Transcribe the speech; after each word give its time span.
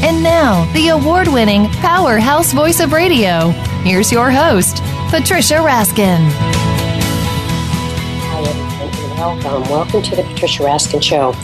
And 0.00 0.22
now, 0.22 0.72
the 0.74 0.90
award 0.90 1.26
winning 1.26 1.68
powerhouse 1.70 2.52
voice 2.52 2.78
of 2.78 2.92
radio. 2.92 3.48
Here's 3.82 4.12
your 4.12 4.30
host, 4.30 4.76
Patricia 5.10 5.54
Raskin. 5.54 6.20
Hi, 8.20 8.40
everyone, 8.42 8.90
and 8.94 9.18
welcome. 9.18 9.64
Um, 9.64 9.68
welcome 9.68 10.02
to 10.02 10.14
the 10.14 10.22
Patricia 10.22 10.62
Raskin 10.62 11.02
Show. 11.02 11.34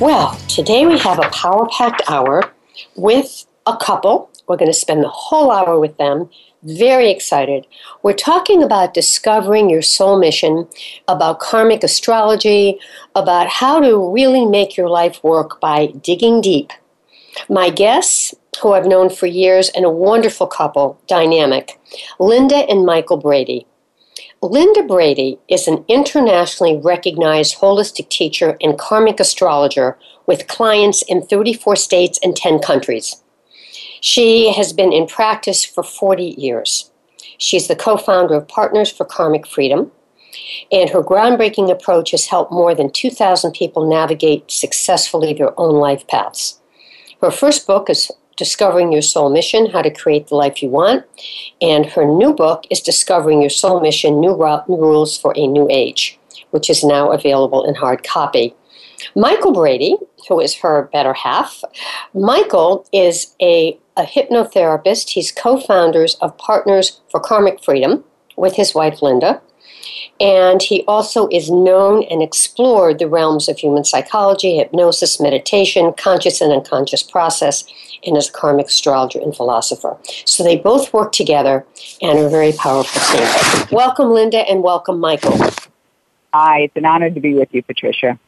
Well, 0.00 0.34
today 0.48 0.84
we 0.84 0.98
have 0.98 1.20
a 1.20 1.30
power 1.30 1.68
packed 1.68 2.02
hour 2.08 2.52
with 2.96 3.46
a 3.66 3.76
couple. 3.76 4.32
We're 4.48 4.56
going 4.56 4.72
to 4.72 4.76
spend 4.76 5.04
the 5.04 5.08
whole 5.08 5.52
hour 5.52 5.78
with 5.78 5.96
them. 5.98 6.28
Very 6.64 7.08
excited. 7.08 7.68
We're 8.02 8.14
talking 8.14 8.64
about 8.64 8.94
discovering 8.94 9.70
your 9.70 9.82
soul 9.82 10.18
mission, 10.18 10.66
about 11.06 11.38
karmic 11.38 11.84
astrology, 11.84 12.80
about 13.14 13.46
how 13.46 13.78
to 13.78 14.12
really 14.12 14.44
make 14.44 14.76
your 14.76 14.88
life 14.88 15.22
work 15.22 15.60
by 15.60 15.86
digging 16.02 16.40
deep. 16.40 16.72
My 17.48 17.70
guests, 17.70 18.34
who 18.60 18.72
I've 18.72 18.86
known 18.86 19.10
for 19.10 19.26
years, 19.26 19.70
and 19.70 19.84
a 19.84 19.90
wonderful 19.90 20.46
couple, 20.46 21.00
dynamic, 21.06 21.78
Linda 22.18 22.56
and 22.56 22.84
Michael 22.84 23.16
Brady. 23.16 23.66
Linda 24.42 24.82
Brady 24.82 25.38
is 25.48 25.68
an 25.68 25.84
internationally 25.88 26.76
recognized 26.76 27.58
holistic 27.58 28.08
teacher 28.08 28.56
and 28.60 28.78
karmic 28.78 29.20
astrologer 29.20 29.96
with 30.26 30.48
clients 30.48 31.02
in 31.02 31.22
34 31.22 31.76
states 31.76 32.18
and 32.22 32.36
10 32.36 32.58
countries. 32.58 33.22
She 34.00 34.52
has 34.52 34.72
been 34.72 34.92
in 34.92 35.06
practice 35.06 35.64
for 35.64 35.84
40 35.84 36.34
years. 36.36 36.90
She's 37.38 37.68
the 37.68 37.76
co 37.76 37.96
founder 37.96 38.34
of 38.34 38.48
Partners 38.48 38.90
for 38.90 39.04
Karmic 39.04 39.46
Freedom, 39.46 39.92
and 40.70 40.90
her 40.90 41.02
groundbreaking 41.02 41.70
approach 41.70 42.10
has 42.10 42.26
helped 42.26 42.52
more 42.52 42.74
than 42.74 42.90
2,000 42.90 43.52
people 43.52 43.88
navigate 43.88 44.50
successfully 44.50 45.32
their 45.32 45.58
own 45.58 45.76
life 45.76 46.06
paths. 46.08 46.60
Her 47.22 47.30
first 47.30 47.68
book 47.68 47.88
is 47.88 48.10
Discovering 48.36 48.90
Your 48.90 49.00
Soul 49.00 49.30
Mission 49.30 49.66
How 49.70 49.80
to 49.80 49.92
Create 49.92 50.26
the 50.26 50.34
Life 50.34 50.60
You 50.60 50.70
Want, 50.70 51.04
and 51.60 51.86
her 51.86 52.04
new 52.04 52.34
book 52.34 52.64
is 52.68 52.80
Discovering 52.80 53.40
Your 53.40 53.48
Soul 53.48 53.80
Mission 53.80 54.20
New, 54.20 54.34
Rules 54.34 55.16
for 55.16 55.32
a 55.36 55.46
New 55.46 55.68
Age, 55.70 56.18
which 56.50 56.68
is 56.68 56.82
now 56.82 57.12
available 57.12 57.64
in 57.64 57.76
hard 57.76 58.02
copy. 58.02 58.56
Michael 59.14 59.52
Brady, 59.52 59.96
who 60.28 60.40
is 60.40 60.56
her 60.56 60.90
better 60.92 61.12
half, 61.12 61.62
Michael 62.12 62.88
is 62.92 63.36
a, 63.40 63.78
a 63.96 64.02
hypnotherapist. 64.02 65.10
He's 65.10 65.30
co 65.30 65.60
founders 65.60 66.16
of 66.16 66.36
Partners 66.38 67.02
for 67.08 67.20
Karmic 67.20 67.62
Freedom 67.62 68.02
with 68.36 68.56
his 68.56 68.74
wife 68.74 69.00
Linda. 69.00 69.40
And 70.20 70.62
he 70.62 70.84
also 70.86 71.28
is 71.28 71.50
known 71.50 72.04
and 72.04 72.22
explored 72.22 72.98
the 72.98 73.08
realms 73.08 73.48
of 73.48 73.58
human 73.58 73.84
psychology, 73.84 74.58
hypnosis, 74.58 75.20
meditation, 75.20 75.92
conscious 75.94 76.40
and 76.40 76.52
unconscious 76.52 77.02
process, 77.02 77.64
and 78.04 78.16
is 78.16 78.28
a 78.28 78.32
karmic 78.32 78.66
astrologer 78.66 79.20
and 79.20 79.34
philosopher. 79.34 79.96
So 80.24 80.42
they 80.42 80.56
both 80.56 80.92
work 80.92 81.12
together 81.12 81.64
and 82.00 82.18
are 82.18 82.26
a 82.26 82.30
very 82.30 82.52
powerful 82.52 83.00
team. 83.16 83.68
Welcome, 83.70 84.10
Linda, 84.10 84.38
and 84.38 84.62
welcome, 84.62 84.98
Michael. 84.98 85.38
Hi, 86.34 86.60
it's 86.62 86.76
an 86.76 86.84
honor 86.84 87.10
to 87.10 87.20
be 87.20 87.34
with 87.34 87.52
you, 87.52 87.62
Patricia. 87.62 88.18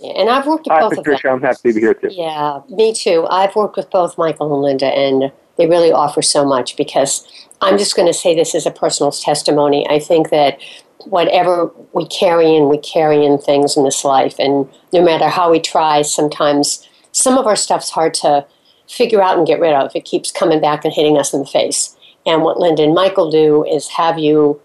And 0.00 0.28
I've 0.28 0.46
worked 0.46 0.66
with 0.66 0.72
Hi, 0.72 0.80
both 0.80 0.94
Patricia. 0.94 1.28
of 1.28 1.40
them. 1.40 1.48
I'm 1.48 1.54
happy 1.54 1.70
to 1.70 1.74
be 1.74 1.80
here 1.80 1.94
too. 1.94 2.08
Yeah, 2.10 2.60
me 2.68 2.94
too. 2.94 3.26
I've 3.30 3.54
worked 3.56 3.76
with 3.76 3.90
both 3.90 4.16
Michael 4.16 4.52
and 4.54 4.62
Linda, 4.62 4.86
and 4.86 5.32
they 5.56 5.66
really 5.66 5.90
offer 5.90 6.22
so 6.22 6.44
much 6.44 6.76
because 6.76 7.26
I'm 7.60 7.78
just 7.78 7.96
going 7.96 8.06
to 8.06 8.14
say 8.14 8.34
this 8.34 8.54
as 8.54 8.66
a 8.66 8.70
personal 8.70 9.12
testimony. 9.12 9.88
I 9.88 9.98
think 9.98 10.30
that 10.30 10.60
whatever 11.04 11.70
we 11.92 12.06
carry 12.06 12.54
in, 12.54 12.68
we 12.68 12.78
carry 12.78 13.24
in 13.24 13.38
things 13.38 13.76
in 13.76 13.84
this 13.84 14.04
life, 14.04 14.36
and 14.38 14.68
no 14.92 15.02
matter 15.02 15.28
how 15.28 15.50
we 15.50 15.60
try, 15.60 16.02
sometimes 16.02 16.88
some 17.12 17.38
of 17.38 17.46
our 17.46 17.56
stuff's 17.56 17.90
hard 17.90 18.14
to 18.14 18.46
figure 18.88 19.22
out 19.22 19.36
and 19.36 19.46
get 19.46 19.60
rid 19.60 19.74
of. 19.74 19.94
It 19.94 20.04
keeps 20.04 20.32
coming 20.32 20.60
back 20.60 20.84
and 20.84 20.94
hitting 20.94 21.18
us 21.18 21.32
in 21.32 21.40
the 21.40 21.46
face. 21.46 21.96
And 22.26 22.42
what 22.42 22.58
Linda 22.58 22.82
and 22.82 22.94
Michael 22.94 23.30
do 23.30 23.64
is 23.64 23.88
have 23.88 24.18
you, 24.18 24.60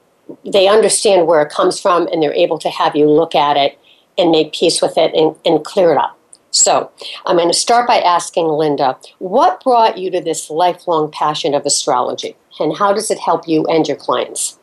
they 0.46 0.68
understand 0.68 1.28
where 1.28 1.42
it 1.42 1.52
comes 1.52 1.80
from, 1.80 2.08
and 2.08 2.22
they're 2.22 2.34
able 2.34 2.60
to 2.60 2.70
have 2.70 2.96
you 2.96 3.10
look 3.10 3.36
at 3.36 3.58
it 3.58 3.78
and 4.18 4.32
make 4.32 4.54
peace 4.54 4.82
with 4.82 4.98
it 4.98 5.14
and, 5.14 5.36
and 5.46 5.66
clear 5.66 5.92
it 5.92 5.98
up. 5.98 6.18
So, 6.52 6.92
I'm 7.26 7.38
going 7.38 7.50
to 7.50 7.54
start 7.54 7.88
by 7.88 8.00
asking 8.00 8.48
Linda, 8.48 8.96
what 9.18 9.64
brought 9.64 9.98
you 9.98 10.12
to 10.12 10.22
this 10.22 10.52
lifelong 10.52 11.10
passion 11.12 11.56
of 11.56 11.66
astrology, 11.66 12.36
and 12.60 12.76
how 12.76 12.94
does 12.94 13.10
it 13.12 13.20
help 13.20 13.48
you 13.48 13.66
and 13.66 13.88
your 13.88 13.98
clients? 13.98 14.60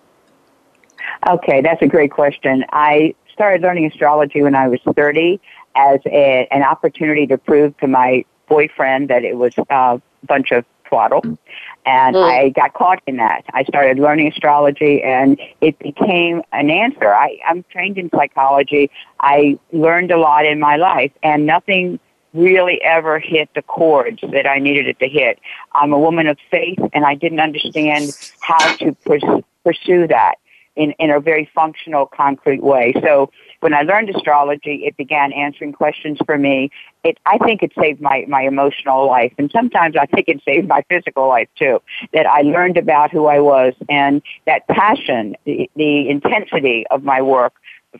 Okay, 1.28 1.61
that's 1.61 1.83
a 1.83 1.87
great 1.87 2.11
question. 2.11 2.65
I 2.73 3.15
started 3.33 3.62
learning 3.62 3.87
astrology 3.87 4.43
when 4.43 4.55
I 4.55 4.69
was 4.69 4.81
30 4.95 5.41
as 5.75 6.01
a, 6.06 6.47
an 6.51 6.62
opportunity 6.62 7.27
to 7.27 7.39
prove 7.39 7.77
to 7.78 7.87
my 7.87 8.25
boyfriend 8.49 9.09
that 9.09 9.25
it 9.25 9.37
was 9.37 9.55
a 9.71 10.01
bunch 10.27 10.51
of 10.51 10.65
twaddle. 10.84 11.23
And 11.87 12.17
mm. 12.17 12.23
I 12.23 12.51
got 12.51 12.75
caught 12.75 13.01
in 13.06 13.17
that. 13.17 13.45
I 13.55 13.65
started 13.65 13.99
learning 13.99 14.28
astrology 14.28 15.03
and 15.03 15.41
it 15.61 15.78
became 15.78 16.43
an 16.53 16.69
answer. 16.69 17.15
I, 17.15 17.39
I'm 17.47 17.65
trained 17.71 17.97
in 17.97 18.11
psychology. 18.11 18.91
I 19.21 19.59
learned 19.72 20.11
a 20.11 20.19
lot 20.19 20.45
in 20.45 20.61
my 20.61 20.77
life 20.77 21.12
and 21.22 21.47
nothing 21.47 21.99
really 22.33 22.81
ever 22.83 23.19
hit 23.19 23.49
the 23.55 23.63
chords 23.63 24.21
that 24.33 24.47
I 24.47 24.59
needed 24.59 24.87
it 24.87 24.99
to 25.01 25.09
hit. 25.09 25.39
I'm 25.73 25.93
a 25.93 25.99
woman 25.99 26.27
of 26.27 26.39
faith 26.51 26.79
and 26.93 27.05
I 27.05 27.15
didn't 27.15 27.41
understand 27.41 28.17
how 28.41 28.77
to 28.77 28.93
pers- 29.05 29.43
pursue 29.65 30.07
that 30.09 30.37
in, 30.77 30.93
in 30.93 31.11
a 31.11 31.21
very 31.21 31.51
functional, 31.55 32.07
concrete 32.07 32.63
way. 32.63 32.95
So 33.03 33.31
when 33.61 33.75
I 33.75 33.83
learned 33.83 34.09
astrology, 34.11 34.85
it 34.87 34.97
began 34.97 35.33
answering 35.33 35.73
questions 35.73 36.19
for 36.25 36.39
me. 36.39 36.71
It, 37.05 37.19
I 37.27 37.39
think 37.39 37.63
it 37.63 37.73
saved 37.79 38.01
my, 38.01 38.25
my 38.29 38.43
emotional 38.43 39.07
life. 39.07 39.33
And 39.37 39.51
sometimes 39.51 39.97
I 39.97 40.07
think 40.07 40.29
it 40.29 40.41
saved 40.45 40.69
my 40.69 40.83
physical 40.89 41.29
life 41.29 41.49
too. 41.57 41.83
That 42.13 42.27
I 42.27 42.43
learned 42.43 42.77
about 42.77 43.11
who 43.11 43.27
I 43.27 43.41
was 43.41 43.75
and 43.89 44.23
that 44.47 44.67
passion, 44.69 45.37
the, 45.45 45.71
the 45.77 46.09
intensity 46.09 46.87
of 46.91 47.03
my 47.03 47.21
work, 47.21 47.55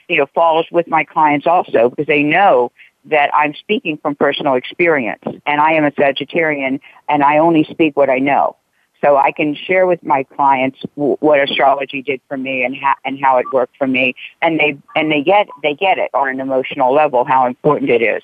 you 0.09 0.17
know, 0.17 0.27
falls 0.35 0.67
with 0.71 0.87
my 0.87 1.05
clients 1.05 1.47
also 1.47 1.91
because 1.91 2.07
they 2.07 2.23
know 2.23 2.71
that 3.05 3.31
I'm 3.35 3.55
speaking 3.55 3.99
from 3.99 4.15
personal 4.15 4.55
experience. 4.55 5.23
And 5.47 5.61
I 5.61 5.73
am 5.73 5.85
a 5.85 5.91
Sagittarian 5.91 6.81
and 7.09 7.23
I 7.23 7.39
only 7.39 7.65
speak 7.65 7.97
what 7.97 8.11
I 8.11 8.19
know. 8.19 8.57
So 9.01 9.17
I 9.17 9.33
can 9.33 9.55
share 9.55 9.87
with 9.87 10.03
my 10.05 10.25
clients 10.25 10.79
w- 10.97 11.17
what 11.21 11.41
astrology 11.41 12.03
did 12.03 12.21
for 12.29 12.37
me 12.37 12.65
and 12.65 12.77
how 12.77 12.95
and 13.05 13.19
how 13.19 13.39
it 13.39 13.47
worked 13.53 13.77
for 13.79 13.87
me, 13.87 14.15
and 14.43 14.61
they 14.61 14.77
and 14.95 15.11
they 15.11 15.23
get 15.23 15.49
they 15.63 15.75
get 15.75 15.99
it 15.99 16.11
on 16.13 16.29
an 16.29 16.39
emotional 16.39 16.93
level 16.93 17.25
how 17.25 17.47
important 17.47 17.91
it 17.91 18.03
is. 18.03 18.23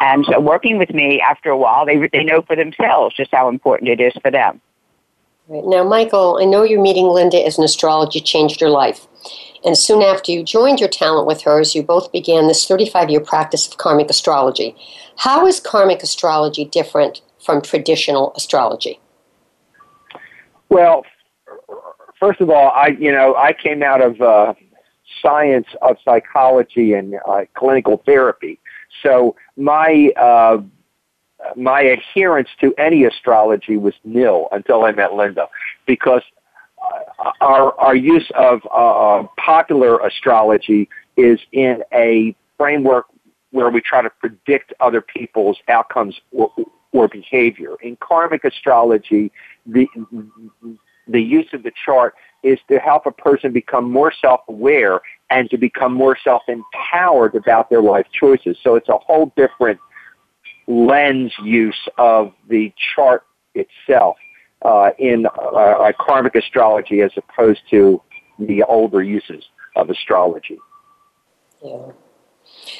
And 0.00 0.24
so 0.26 0.38
working 0.38 0.78
with 0.78 0.90
me 0.90 1.20
after 1.20 1.50
a 1.50 1.56
while, 1.56 1.84
they 1.84 2.08
they 2.12 2.22
know 2.22 2.42
for 2.42 2.54
themselves 2.54 3.16
just 3.16 3.32
how 3.32 3.48
important 3.48 3.90
it 3.90 4.00
is 4.00 4.12
for 4.22 4.30
them. 4.30 4.60
Now, 5.48 5.84
Michael, 5.84 6.38
I 6.40 6.44
know 6.44 6.64
you're 6.64 6.82
meeting 6.82 7.06
Linda 7.06 7.44
as 7.44 7.56
an 7.58 7.64
astrology 7.64 8.20
changed 8.20 8.60
your 8.60 8.70
life. 8.70 9.06
And 9.66 9.76
soon 9.76 10.00
after 10.00 10.30
you 10.30 10.44
joined 10.44 10.78
your 10.78 10.88
talent 10.88 11.26
with 11.26 11.42
hers, 11.42 11.74
you 11.74 11.82
both 11.82 12.12
began 12.12 12.46
this 12.46 12.64
35 12.64 13.10
year 13.10 13.20
practice 13.20 13.66
of 13.66 13.76
karmic 13.78 14.08
astrology. 14.08 14.76
How 15.18 15.44
is 15.44 15.58
karmic 15.58 16.04
astrology 16.04 16.64
different 16.64 17.20
from 17.44 17.60
traditional 17.60 18.32
astrology? 18.36 19.00
Well, 20.68 21.04
first 22.18 22.40
of 22.40 22.48
all, 22.48 22.70
I 22.70 22.88
you 22.98 23.10
know 23.10 23.34
I 23.34 23.52
came 23.52 23.82
out 23.82 24.00
of 24.00 24.20
uh, 24.20 24.54
science 25.20 25.66
of 25.82 25.96
psychology 26.04 26.92
and 26.92 27.16
uh, 27.26 27.42
clinical 27.54 28.02
therapy, 28.06 28.60
so 29.02 29.34
my 29.56 30.12
uh, 30.16 30.62
my 31.56 31.80
adherence 31.80 32.48
to 32.60 32.72
any 32.78 33.04
astrology 33.04 33.76
was 33.76 33.94
nil 34.04 34.48
until 34.52 34.84
I 34.84 34.92
met 34.92 35.14
Linda, 35.14 35.48
because 35.86 36.22
our 37.40 37.78
our 37.78 37.96
use 37.96 38.30
of 38.34 38.60
uh, 38.72 39.26
popular 39.38 39.98
astrology 39.98 40.88
is 41.16 41.40
in 41.52 41.82
a 41.92 42.34
framework 42.56 43.06
where 43.50 43.70
we 43.70 43.80
try 43.80 44.02
to 44.02 44.10
predict 44.10 44.72
other 44.80 45.00
people's 45.00 45.58
outcomes 45.68 46.18
or, 46.32 46.52
or 46.92 47.08
behavior. 47.08 47.76
In 47.82 47.96
karmic 47.96 48.44
astrology, 48.44 49.32
the 49.64 49.86
the 51.08 51.22
use 51.22 51.46
of 51.52 51.62
the 51.62 51.72
chart 51.84 52.14
is 52.42 52.58
to 52.68 52.78
help 52.78 53.06
a 53.06 53.12
person 53.12 53.52
become 53.52 53.90
more 53.90 54.12
self-aware 54.20 55.00
and 55.30 55.48
to 55.50 55.56
become 55.56 55.92
more 55.92 56.16
self-empowered 56.22 57.34
about 57.34 57.70
their 57.70 57.82
life 57.82 58.06
choices. 58.12 58.56
So 58.62 58.74
it's 58.76 58.88
a 58.88 58.98
whole 58.98 59.32
different 59.36 59.80
lens 60.68 61.32
use 61.42 61.88
of 61.96 62.32
the 62.48 62.72
chart 62.94 63.24
itself 63.54 64.16
uh, 64.62 64.90
in 64.98 65.26
uh, 65.26 65.92
karmic 66.00 66.34
astrology 66.34 67.00
as 67.00 67.12
opposed 67.16 67.60
to 67.70 68.02
the 68.38 68.62
older 68.64 69.02
uses 69.02 69.44
of 69.76 69.90
astrology. 69.90 70.58
Yeah. 71.62 71.92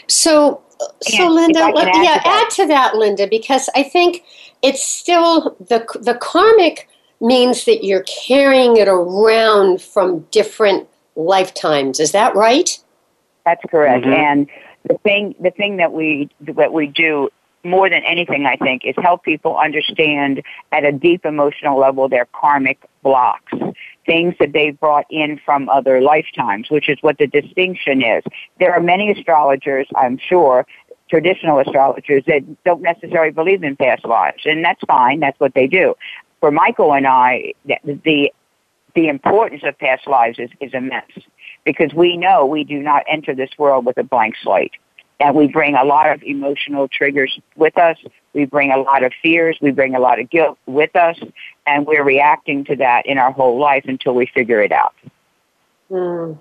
So, 0.07 0.63
so 1.03 1.29
Linda, 1.29 1.71
let, 1.75 1.89
add 1.89 2.05
yeah, 2.05 2.19
to 2.19 2.29
add 2.29 2.51
to 2.51 2.67
that, 2.69 2.97
Linda, 2.97 3.27
because 3.27 3.69
I 3.75 3.83
think 3.83 4.23
it's 4.63 4.83
still 4.83 5.57
the 5.61 5.87
the 6.01 6.15
karmic 6.15 6.89
means 7.21 7.65
that 7.65 7.85
you're 7.85 8.05
carrying 8.05 8.77
it 8.77 8.89
around 8.89 9.81
from 9.81 10.21
different 10.31 10.89
lifetimes. 11.15 11.99
Is 11.99 12.13
that 12.13 12.35
right? 12.35 12.79
That's 13.45 13.63
correct. 13.71 14.05
Mm-hmm. 14.05 14.13
And 14.13 14.51
the 14.89 14.99
thing 14.99 15.35
the 15.41 15.51
thing 15.51 15.79
that 15.79 15.93
we 15.93 16.31
that 16.41 16.73
we 16.73 16.87
do 16.87 17.31
more 17.67 17.91
than 17.91 18.03
anything, 18.05 18.47
I 18.47 18.57
think, 18.57 18.85
is 18.85 18.95
help 18.99 19.25
people 19.25 19.57
understand 19.57 20.43
at 20.73 20.85
a 20.85 20.93
deep 20.93 21.25
emotional 21.25 21.79
level 21.79 22.09
their 22.09 22.27
karmic 22.27 22.79
blocks, 23.03 23.53
things 24.05 24.35
that 24.41 24.53
they've 24.53 24.79
brought 24.79 25.07
in 25.11 25.41
from 25.45 25.69
other 25.69 26.01
lifetimes, 26.01 26.71
which 26.71 26.89
is 26.89 26.99
what 27.01 27.19
the 27.19 27.27
distinction 27.27 28.03
is. 28.03 28.25
There 28.59 28.73
are 28.73 28.81
many 28.81 29.11
astrologers, 29.11 29.87
I'm 29.97 30.19
sure, 30.19 30.67
traditional 31.09 31.59
astrologers 31.61 32.25
that 32.27 32.43
don't 32.65 32.83
necessarily 32.83 33.33
believe 33.33 33.63
in 33.63 33.77
past 33.77 34.05
lives, 34.05 34.43
and 34.45 34.65
that's 34.65 34.81
fine. 34.87 35.21
That's 35.21 35.39
what 35.39 35.55
they 35.55 35.67
do. 35.67 35.95
For 36.41 36.51
Michael 36.51 36.95
and 36.95 37.07
I, 37.07 37.53
the 37.65 38.33
the 38.95 39.09
importance 39.09 39.63
of 39.65 39.79
past 39.79 40.07
lives 40.07 40.39
is, 40.39 40.49
is 40.59 40.73
immense 40.73 41.13
because 41.65 41.93
we 41.93 42.17
know 42.17 42.47
we 42.47 42.65
do 42.65 42.79
not 42.79 43.05
enter 43.07 43.35
this 43.35 43.51
world 43.59 43.85
with 43.85 43.99
a 43.99 44.03
blank 44.03 44.35
slate 44.43 44.73
and 45.21 45.35
we 45.35 45.49
bring 45.49 45.75
a 45.75 45.85
lot 45.85 46.11
of 46.11 46.23
emotional 46.23 46.89
triggers 46.89 47.39
with 47.57 47.77
us. 47.79 47.97
We 48.35 48.45
bring 48.45 48.71
a 48.71 48.79
lot 48.79 49.03
of 49.03 49.13
fears. 49.23 49.59
We 49.63 49.71
bring 49.71 49.95
a 49.95 50.01
lot 50.01 50.21
of 50.21 50.29
guilt 50.29 50.59
with 50.67 50.95
us, 50.95 51.19
and 51.67 51.87
we're 51.87 52.05
reacting 52.05 52.65
to 52.67 52.77
that 52.77 53.07
in 53.07 53.19
our 53.19 53.33
whole 53.33 53.59
life 53.59 53.85
until 53.87 54.15
we 54.15 54.27
figure 54.27 54.63
it 54.63 54.73
out. 54.73 54.95
Mm. 55.91 56.39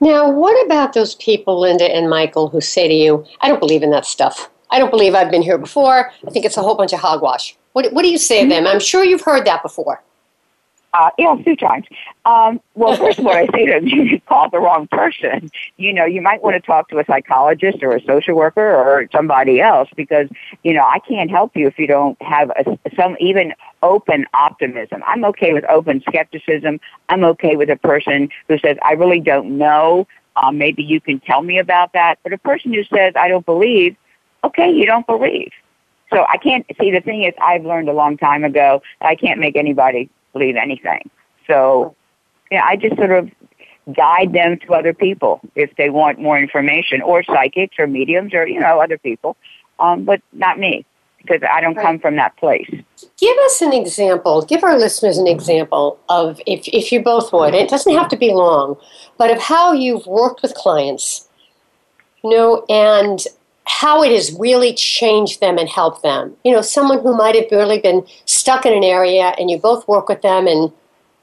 Now, 0.00 0.30
what 0.30 0.64
about 0.66 0.92
those 0.92 1.14
people, 1.16 1.60
Linda 1.60 1.84
and 1.84 2.08
Michael, 2.08 2.48
who 2.48 2.60
say 2.60 2.88
to 2.88 2.94
you, 2.94 3.24
I 3.40 3.48
don't 3.48 3.60
believe 3.60 3.82
in 3.82 3.90
that 3.90 4.06
stuff. 4.06 4.50
I 4.70 4.78
don't 4.78 4.90
believe 4.90 5.14
I've 5.14 5.30
been 5.30 5.42
here 5.42 5.58
before. 5.58 6.10
I 6.26 6.30
think 6.30 6.44
it's 6.44 6.56
a 6.56 6.62
whole 6.62 6.74
bunch 6.74 6.92
of 6.92 7.00
hogwash. 7.00 7.56
What, 7.72 7.92
what 7.92 8.02
do 8.02 8.08
you 8.08 8.18
say 8.18 8.42
to 8.42 8.48
them? 8.48 8.66
I'm 8.66 8.80
sure 8.80 9.04
you've 9.04 9.20
heard 9.22 9.44
that 9.46 9.62
before. 9.62 10.02
Uh, 10.94 11.08
yeah, 11.16 11.32
a 11.32 11.42
few 11.42 11.56
times. 11.56 11.86
Um, 12.26 12.60
well, 12.74 12.94
first 12.96 13.18
of 13.18 13.26
all, 13.26 13.32
I 13.32 13.46
say 13.46 13.64
to 13.64 13.72
them, 13.72 13.86
you 13.86 14.20
called 14.20 14.52
the 14.52 14.58
wrong 14.58 14.86
person. 14.88 15.50
You 15.78 15.92
know, 15.92 16.04
you 16.04 16.20
might 16.20 16.42
want 16.42 16.54
to 16.54 16.60
talk 16.60 16.90
to 16.90 16.98
a 16.98 17.04
psychologist 17.06 17.82
or 17.82 17.96
a 17.96 18.02
social 18.02 18.34
worker 18.34 18.74
or 18.74 19.08
somebody 19.10 19.58
else 19.58 19.88
because, 19.96 20.28
you 20.62 20.74
know, 20.74 20.84
I 20.84 20.98
can't 20.98 21.30
help 21.30 21.56
you 21.56 21.66
if 21.66 21.78
you 21.78 21.86
don't 21.86 22.20
have 22.20 22.50
a, 22.50 22.78
some 22.94 23.16
even 23.20 23.54
open 23.82 24.26
optimism. 24.34 25.02
I'm 25.06 25.24
okay 25.26 25.54
with 25.54 25.64
open 25.64 26.02
skepticism. 26.06 26.78
I'm 27.08 27.24
okay 27.24 27.56
with 27.56 27.70
a 27.70 27.76
person 27.76 28.28
who 28.48 28.58
says, 28.58 28.76
I 28.82 28.92
really 28.92 29.20
don't 29.20 29.56
know. 29.56 30.06
Um, 30.36 30.58
maybe 30.58 30.82
you 30.82 31.00
can 31.00 31.20
tell 31.20 31.42
me 31.42 31.58
about 31.58 31.94
that. 31.94 32.18
But 32.22 32.34
a 32.34 32.38
person 32.38 32.72
who 32.74 32.84
says, 32.84 33.14
I 33.16 33.28
don't 33.28 33.46
believe, 33.46 33.96
okay, 34.44 34.70
you 34.70 34.84
don't 34.84 35.06
believe. 35.06 35.52
So 36.10 36.26
I 36.28 36.36
can't 36.36 36.66
see 36.78 36.90
the 36.90 37.00
thing 37.00 37.24
is 37.24 37.32
I've 37.40 37.64
learned 37.64 37.88
a 37.88 37.94
long 37.94 38.18
time 38.18 38.44
ago 38.44 38.82
I 39.00 39.14
can't 39.14 39.40
make 39.40 39.56
anybody 39.56 40.10
believe 40.32 40.56
anything. 40.56 41.10
So, 41.46 41.94
yeah, 42.50 42.64
I 42.64 42.76
just 42.76 42.96
sort 42.96 43.10
of 43.10 43.30
guide 43.94 44.32
them 44.32 44.58
to 44.58 44.74
other 44.74 44.94
people 44.94 45.40
if 45.54 45.74
they 45.76 45.90
want 45.90 46.18
more 46.18 46.38
information, 46.38 47.02
or 47.02 47.22
psychics, 47.24 47.76
or 47.78 47.86
mediums, 47.86 48.32
or 48.34 48.46
you 48.46 48.60
know, 48.60 48.80
other 48.80 48.98
people, 48.98 49.36
um, 49.78 50.04
but 50.04 50.20
not 50.32 50.58
me 50.58 50.84
because 51.22 51.40
I 51.48 51.60
don't 51.60 51.76
right. 51.76 51.86
come 51.86 51.98
from 51.98 52.16
that 52.16 52.36
place. 52.36 52.68
Give 53.18 53.38
us 53.38 53.62
an 53.62 53.72
example. 53.72 54.42
Give 54.42 54.62
our 54.64 54.78
listeners 54.78 55.18
an 55.18 55.26
example 55.26 55.98
of 56.08 56.40
if 56.46 56.68
if 56.68 56.92
you 56.92 57.02
both 57.02 57.32
would. 57.32 57.54
It 57.54 57.68
doesn't 57.68 57.94
have 57.94 58.08
to 58.08 58.16
be 58.16 58.32
long, 58.32 58.76
but 59.18 59.30
of 59.30 59.38
how 59.38 59.72
you've 59.72 60.06
worked 60.06 60.42
with 60.42 60.54
clients, 60.54 61.28
you 62.22 62.30
know, 62.30 62.64
and 62.68 63.24
how 63.72 64.02
it 64.02 64.12
has 64.12 64.36
really 64.38 64.74
changed 64.74 65.40
them 65.40 65.56
and 65.56 65.68
helped 65.68 66.02
them. 66.02 66.36
You 66.44 66.52
know, 66.52 66.60
someone 66.60 67.00
who 67.00 67.16
might 67.16 67.34
have 67.34 67.48
barely 67.48 67.80
been 67.80 68.06
stuck 68.26 68.66
in 68.66 68.74
an 68.74 68.84
area 68.84 69.34
and 69.38 69.50
you 69.50 69.58
both 69.58 69.88
work 69.88 70.08
with 70.10 70.20
them 70.20 70.46
and 70.46 70.70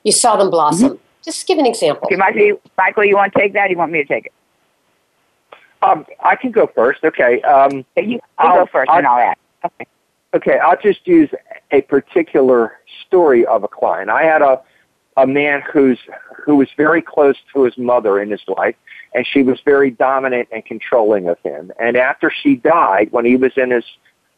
you 0.03 0.11
saw 0.11 0.35
them 0.35 0.49
blossom. 0.49 0.89
Mm-hmm. 0.89 1.23
Just 1.23 1.45
give 1.45 1.59
an 1.59 1.67
example. 1.67 2.07
Okay, 2.07 2.15
Michael, 2.15 2.59
Michael, 2.75 3.05
you 3.05 3.15
want 3.15 3.33
to 3.33 3.39
take 3.39 3.53
that? 3.53 3.67
Or 3.67 3.69
you 3.69 3.77
want 3.77 3.91
me 3.91 3.99
to 3.99 4.05
take 4.05 4.25
it? 4.25 4.33
Um, 5.83 6.05
I 6.21 6.35
can 6.35 6.51
go 6.51 6.65
first. 6.65 7.03
Okay. 7.03 7.39
Um, 7.43 7.85
okay 7.95 8.07
you, 8.07 8.13
you 8.13 8.19
go 8.39 8.65
1st 8.65 8.85
and 8.89 9.05
I'll 9.05 9.19
add. 9.19 9.37
Okay. 9.63 9.85
Okay, 10.33 10.59
I'll 10.59 10.79
just 10.81 11.07
use 11.07 11.29
a 11.71 11.81
particular 11.81 12.79
story 13.05 13.45
of 13.45 13.63
a 13.63 13.67
client. 13.67 14.09
I 14.09 14.23
had 14.23 14.41
a 14.41 14.61
a 15.17 15.27
man 15.27 15.61
who's 15.71 15.99
who 16.45 16.55
was 16.55 16.69
very 16.77 17.01
close 17.01 17.35
to 17.53 17.63
his 17.63 17.77
mother 17.77 18.19
in 18.19 18.29
his 18.29 18.41
life, 18.47 18.75
and 19.13 19.25
she 19.25 19.43
was 19.43 19.59
very 19.65 19.91
dominant 19.91 20.49
and 20.51 20.65
controlling 20.65 21.27
of 21.27 21.37
him. 21.39 21.71
And 21.79 21.97
after 21.97 22.31
she 22.43 22.55
died, 22.55 23.11
when 23.11 23.25
he 23.25 23.35
was 23.35 23.51
in 23.57 23.71
his 23.71 23.85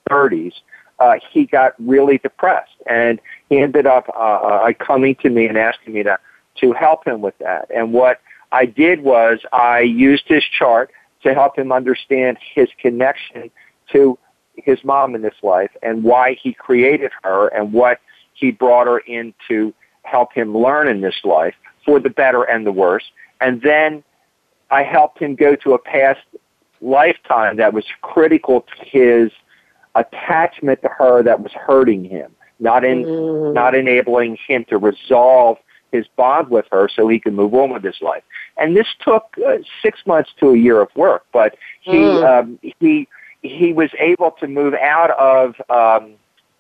30s, 0.10 0.54
uh, 1.00 1.16
he 1.32 1.46
got 1.46 1.74
really 1.80 2.20
depressed, 2.20 2.76
and 2.86 3.20
he 3.50 3.58
ended 3.58 3.88
up 3.88 4.08
uh, 4.10 4.20
uh, 4.20 4.74
coming 4.74 5.16
to 5.16 5.30
me 5.30 5.48
and 5.48 5.58
asking 5.58 5.94
me 5.94 6.04
to 6.04 6.18
to 6.60 6.74
help 6.74 7.08
him 7.08 7.22
with 7.22 7.38
that. 7.40 7.70
And 7.74 7.94
what 7.94 8.20
I 8.52 8.66
did 8.66 9.02
was 9.02 9.40
I 9.54 9.80
used 9.80 10.24
his 10.28 10.44
chart 10.44 10.92
to 11.24 11.34
help 11.34 11.58
him 11.58 11.72
understand 11.72 12.38
his 12.54 12.68
connection 12.80 13.50
to 13.94 14.18
his 14.56 14.84
mom 14.84 15.16
in 15.16 15.22
this 15.22 15.36
life 15.42 15.72
and 15.82 16.04
why 16.04 16.36
he 16.42 16.54
created 16.54 17.12
her 17.24 17.48
and 17.48 17.72
what 17.74 18.00
he 18.34 18.52
brought 18.52 18.88
her 18.88 19.00
in 19.00 19.34
to 19.48 19.74
help 20.04 20.34
him 20.34 20.56
learn 20.56 20.88
in 20.88 21.02
this 21.02 21.16
life 21.24 21.56
for 21.86 22.00
the 22.00 22.10
better 22.10 22.44
and 22.44 22.66
the 22.66 22.72
worse. 22.72 23.04
And 23.40 23.62
then 23.62 24.04
I 24.72 24.84
helped 24.84 25.20
him 25.20 25.36
go 25.36 25.56
to 25.58 25.74
a 25.74 25.78
past 25.80 26.22
lifetime 26.82 27.58
that 27.58 27.74
was 27.74 27.86
critical 28.02 28.62
to 28.62 28.86
his 28.86 29.32
attachment 29.96 30.82
to 30.82 30.88
her 30.88 31.22
that 31.24 31.42
was 31.42 31.52
hurting 31.52 32.06
him, 32.06 32.32
not 32.60 32.84
in 32.84 33.04
mm. 33.04 33.54
not 33.54 33.76
enabling 33.76 34.38
him 34.48 34.66
to 34.70 34.78
resolve 34.78 35.58
his 35.92 36.08
bond 36.16 36.50
with 36.50 36.66
her 36.72 36.90
so 36.94 37.08
he 37.08 37.20
could 37.20 37.34
move 37.34 37.54
on 37.54 37.72
with 37.72 37.84
his 37.84 38.02
life. 38.02 38.24
And 38.58 38.76
this 38.76 38.88
took 39.02 39.36
uh, 39.46 39.58
six 39.82 40.00
months 40.06 40.32
to 40.40 40.52
a 40.52 40.58
year 40.58 40.82
of 40.82 40.90
work, 40.96 41.26
but 41.34 41.58
he 41.82 41.92
mm. 41.92 42.40
um, 42.40 42.60
he 42.62 43.08
he 43.42 43.74
was 43.74 43.90
able 44.00 44.32
to 44.40 44.48
move 44.48 44.74
out 44.74 45.12
of 45.12 45.56
um, 45.70 46.14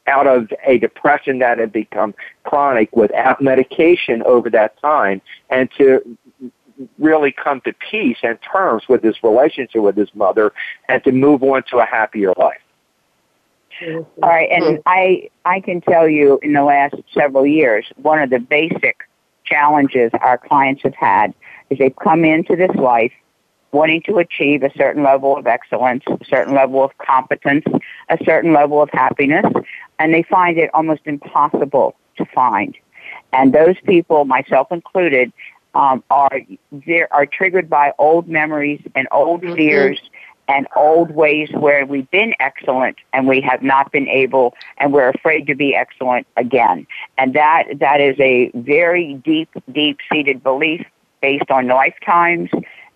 out 0.07 0.27
of 0.27 0.51
a 0.65 0.77
depression 0.79 1.39
that 1.39 1.59
had 1.59 1.71
become 1.71 2.13
chronic 2.43 2.93
without 2.95 3.41
medication 3.41 4.21
over 4.23 4.49
that 4.49 4.79
time, 4.81 5.21
and 5.49 5.69
to 5.77 6.17
really 6.99 7.31
come 7.31 7.61
to 7.61 7.73
peace 7.73 8.17
and 8.23 8.37
terms 8.41 8.83
with 8.87 9.03
his 9.03 9.15
relationship 9.23 9.81
with 9.81 9.95
his 9.95 10.13
mother 10.13 10.53
and 10.87 11.03
to 11.03 11.11
move 11.11 11.43
on 11.43 11.63
to 11.69 11.79
a 11.79 11.85
happier 11.85 12.33
life. 12.37 12.61
Mm-hmm. 13.81 14.23
All 14.23 14.29
right, 14.29 14.49
and 14.51 14.63
mm-hmm. 14.63 14.81
I 14.85 15.29
I 15.45 15.59
can 15.59 15.81
tell 15.81 16.07
you 16.07 16.39
in 16.43 16.53
the 16.53 16.63
last 16.63 16.95
several 17.13 17.45
years, 17.45 17.85
one 17.95 18.19
of 18.19 18.29
the 18.29 18.39
basic 18.39 18.97
challenges 19.45 20.11
our 20.21 20.37
clients 20.37 20.83
have 20.83 20.95
had 20.95 21.33
is 21.69 21.79
they've 21.79 21.95
come 21.95 22.23
into 22.25 22.55
this 22.55 22.73
life 22.75 23.11
wanting 23.71 24.01
to 24.03 24.17
achieve 24.17 24.63
a 24.63 24.71
certain 24.77 25.03
level 25.03 25.37
of 25.37 25.47
excellence, 25.47 26.03
a 26.07 26.25
certain 26.25 26.53
level 26.53 26.83
of 26.83 26.91
competence, 26.97 27.63
a 28.09 28.17
certain 28.25 28.53
level 28.53 28.81
of 28.81 28.89
happiness, 28.91 29.45
and 29.97 30.13
they 30.13 30.23
find 30.23 30.57
it 30.57 30.69
almost 30.73 31.01
impossible 31.05 31.95
to 32.17 32.25
find. 32.25 32.77
And 33.33 33.53
those 33.53 33.75
people, 33.85 34.25
myself 34.25 34.67
included, 34.71 35.31
um, 35.73 36.03
are 36.09 36.41
are 37.11 37.25
triggered 37.25 37.69
by 37.69 37.93
old 37.97 38.27
memories 38.27 38.81
and 38.95 39.07
old 39.11 39.41
mm-hmm. 39.41 39.55
fears 39.55 40.01
and 40.47 40.67
old 40.75 41.11
ways 41.11 41.49
where 41.53 41.85
we've 41.85 42.09
been 42.11 42.33
excellent 42.39 42.97
and 43.13 43.27
we 43.27 43.39
have 43.39 43.61
not 43.61 43.91
been 43.91 44.07
able 44.07 44.53
and 44.77 44.91
we're 44.91 45.09
afraid 45.09 45.47
to 45.47 45.55
be 45.55 45.73
excellent 45.75 46.27
again. 46.35 46.85
And 47.17 47.33
that 47.35 47.79
that 47.79 48.01
is 48.01 48.19
a 48.19 48.51
very 48.55 49.13
deep, 49.13 49.49
deep 49.71 49.99
seated 50.11 50.43
belief 50.43 50.85
based 51.21 51.49
on 51.49 51.67
lifetimes 51.67 52.49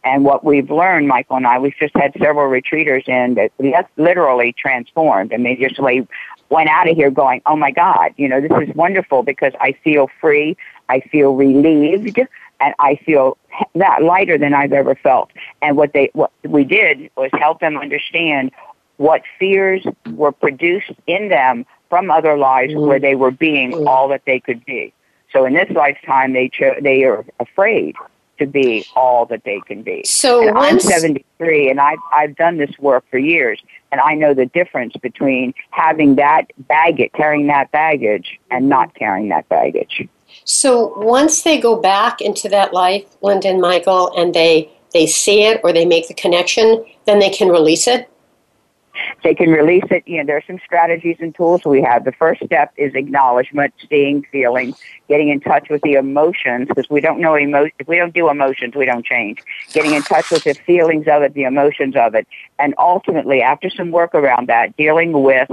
and 0.05 0.23
what 0.23 0.43
we've 0.43 0.69
learned, 0.69 1.07
Michael 1.07 1.37
and 1.37 1.47
I, 1.47 1.57
we've 1.57 1.75
just 1.79 1.95
had 1.95 2.13
several 2.19 2.47
retreaters 2.49 3.07
in 3.09 3.33
that 3.35 3.51
that's 3.57 3.89
literally 3.97 4.53
transformed. 4.53 5.33
I 5.33 5.37
mean, 5.37 5.59
just 5.59 5.79
we 5.81 6.07
went 6.49 6.69
out 6.69 6.87
of 6.87 6.95
here 6.95 7.09
going, 7.09 7.41
oh 7.47 7.55
my 7.55 7.71
God, 7.71 8.13
you 8.15 8.29
know, 8.29 8.39
this 8.39 8.51
is 8.61 8.75
wonderful 8.75 9.23
because 9.23 9.53
I 9.59 9.71
feel 9.83 10.09
free. 10.21 10.55
I 10.89 10.99
feel 10.99 11.33
relieved 11.33 12.19
and 12.59 12.73
I 12.79 12.95
feel 12.95 13.37
that 13.75 14.03
lighter 14.03 14.37
than 14.37 14.53
I've 14.53 14.73
ever 14.73 14.95
felt. 14.95 15.31
And 15.61 15.77
what 15.77 15.93
they 15.93 16.09
what 16.13 16.31
we 16.43 16.63
did 16.63 17.09
was 17.15 17.29
help 17.33 17.59
them 17.59 17.77
understand 17.77 18.51
what 18.97 19.23
fears 19.39 19.85
were 20.11 20.31
produced 20.31 20.91
in 21.07 21.29
them 21.29 21.65
from 21.89 22.09
other 22.09 22.37
lives 22.37 22.73
mm-hmm. 22.73 22.87
where 22.87 22.99
they 22.99 23.15
were 23.15 23.31
being 23.31 23.71
mm-hmm. 23.71 23.87
all 23.87 24.07
that 24.09 24.23
they 24.25 24.39
could 24.39 24.65
be. 24.65 24.93
So 25.31 25.45
in 25.45 25.53
this 25.53 25.69
lifetime, 25.71 26.33
they 26.33 26.49
cho- 26.49 26.79
they 26.81 27.03
are 27.03 27.25
afraid 27.39 27.95
to 28.39 28.45
be 28.45 28.85
all 28.95 29.25
that 29.27 29.43
they 29.43 29.61
can 29.61 29.81
be. 29.81 30.03
So 30.05 30.47
and 30.47 30.57
I'm 30.57 30.79
73, 30.79 31.69
and 31.69 31.79
I've 31.79 31.99
I've 32.11 32.35
done 32.35 32.57
this 32.57 32.77
work 32.79 33.05
for 33.09 33.17
years, 33.17 33.61
and 33.91 34.01
I 34.01 34.13
know 34.15 34.33
the 34.33 34.45
difference 34.45 34.93
between 35.01 35.53
having 35.71 36.15
that 36.15 36.51
baggage, 36.57 37.11
carrying 37.13 37.47
that 37.47 37.71
baggage, 37.71 38.39
and 38.51 38.69
not 38.69 38.93
carrying 38.95 39.29
that 39.29 39.47
baggage. 39.49 40.07
So 40.43 40.93
once 40.97 41.41
they 41.41 41.59
go 41.59 41.75
back 41.79 42.21
into 42.21 42.49
that 42.49 42.73
life, 42.73 43.05
Linda 43.21 43.49
and 43.49 43.61
Michael, 43.61 44.11
and 44.17 44.33
they 44.33 44.71
they 44.93 45.07
see 45.07 45.43
it 45.43 45.59
or 45.63 45.73
they 45.73 45.85
make 45.85 46.07
the 46.07 46.13
connection, 46.13 46.85
then 47.05 47.19
they 47.19 47.29
can 47.29 47.49
release 47.49 47.87
it. 47.87 48.09
They 49.23 49.35
can 49.35 49.49
release 49.49 49.83
it. 49.91 50.07
You 50.07 50.19
know, 50.19 50.25
there 50.25 50.37
are 50.37 50.43
some 50.47 50.59
strategies 50.63 51.17
and 51.19 51.35
tools 51.35 51.65
we 51.65 51.81
have. 51.81 52.05
The 52.05 52.13
first 52.13 52.43
step 52.45 52.71
is 52.77 52.95
acknowledgement, 52.95 53.73
seeing, 53.89 54.25
feeling, 54.31 54.73
getting 55.09 55.29
in 55.29 55.39
touch 55.41 55.69
with 55.69 55.81
the 55.81 55.93
emotions 55.93 56.69
because 56.69 56.89
we 56.89 57.01
don't 57.01 57.19
know 57.19 57.35
emotion. 57.35 57.73
If 57.79 57.87
we 57.87 57.97
don't 57.97 58.13
do 58.13 58.29
emotions, 58.29 58.75
we 58.75 58.85
don't 58.85 59.05
change. 59.05 59.39
Getting 59.73 59.93
in 59.93 60.01
touch 60.03 60.31
with 60.31 60.43
the 60.43 60.53
feelings 60.53 61.07
of 61.07 61.23
it, 61.23 61.33
the 61.33 61.43
emotions 61.43 61.95
of 61.95 62.15
it, 62.15 62.27
and 62.59 62.73
ultimately, 62.77 63.41
after 63.41 63.69
some 63.69 63.91
work 63.91 64.15
around 64.15 64.47
that, 64.47 64.77
dealing 64.77 65.11
with 65.11 65.49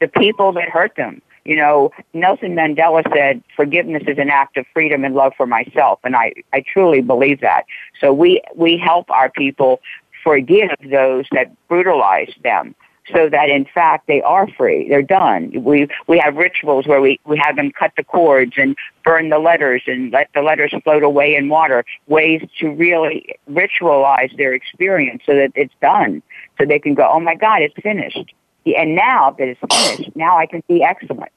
the 0.00 0.08
people 0.08 0.52
that 0.52 0.68
hurt 0.68 0.96
them. 0.96 1.22
You 1.46 1.56
know, 1.56 1.92
Nelson 2.12 2.54
Mandela 2.56 3.02
said, 3.14 3.42
forgiveness 3.54 4.02
is 4.08 4.18
an 4.18 4.30
act 4.30 4.56
of 4.56 4.66
freedom 4.74 5.04
and 5.04 5.14
love 5.14 5.32
for 5.36 5.46
myself. 5.46 6.00
And 6.02 6.16
I, 6.16 6.32
I 6.52 6.64
truly 6.66 7.00
believe 7.00 7.40
that. 7.40 7.66
So 8.00 8.12
we, 8.12 8.42
we 8.56 8.76
help 8.76 9.08
our 9.10 9.30
people 9.30 9.80
forgive 10.24 10.70
those 10.90 11.24
that 11.30 11.52
brutalized 11.68 12.42
them 12.42 12.74
so 13.14 13.28
that 13.28 13.48
in 13.48 13.64
fact 13.64 14.08
they 14.08 14.20
are 14.22 14.48
free. 14.48 14.88
They're 14.88 15.02
done. 15.02 15.52
We 15.62 15.86
we 16.08 16.18
have 16.18 16.34
rituals 16.34 16.88
where 16.88 17.00
we, 17.00 17.20
we 17.24 17.38
have 17.38 17.54
them 17.54 17.70
cut 17.70 17.92
the 17.96 18.02
cords 18.02 18.54
and 18.56 18.76
burn 19.04 19.28
the 19.28 19.38
letters 19.38 19.82
and 19.86 20.12
let 20.12 20.28
the 20.34 20.42
letters 20.42 20.74
float 20.82 21.04
away 21.04 21.36
in 21.36 21.48
water, 21.48 21.84
ways 22.08 22.42
to 22.58 22.70
really 22.70 23.36
ritualize 23.48 24.36
their 24.36 24.54
experience 24.54 25.22
so 25.24 25.36
that 25.36 25.52
it's 25.54 25.74
done. 25.80 26.22
So 26.58 26.66
they 26.66 26.80
can 26.80 26.94
go, 26.94 27.08
Oh 27.08 27.20
my 27.20 27.36
God, 27.36 27.62
it's 27.62 27.76
finished. 27.80 28.34
And 28.74 28.96
now 28.96 29.30
that 29.38 29.46
it's 29.48 29.60
finished, 29.60 30.16
now 30.16 30.36
I 30.36 30.46
can 30.46 30.62
be 30.66 30.82
excellent. 30.82 31.32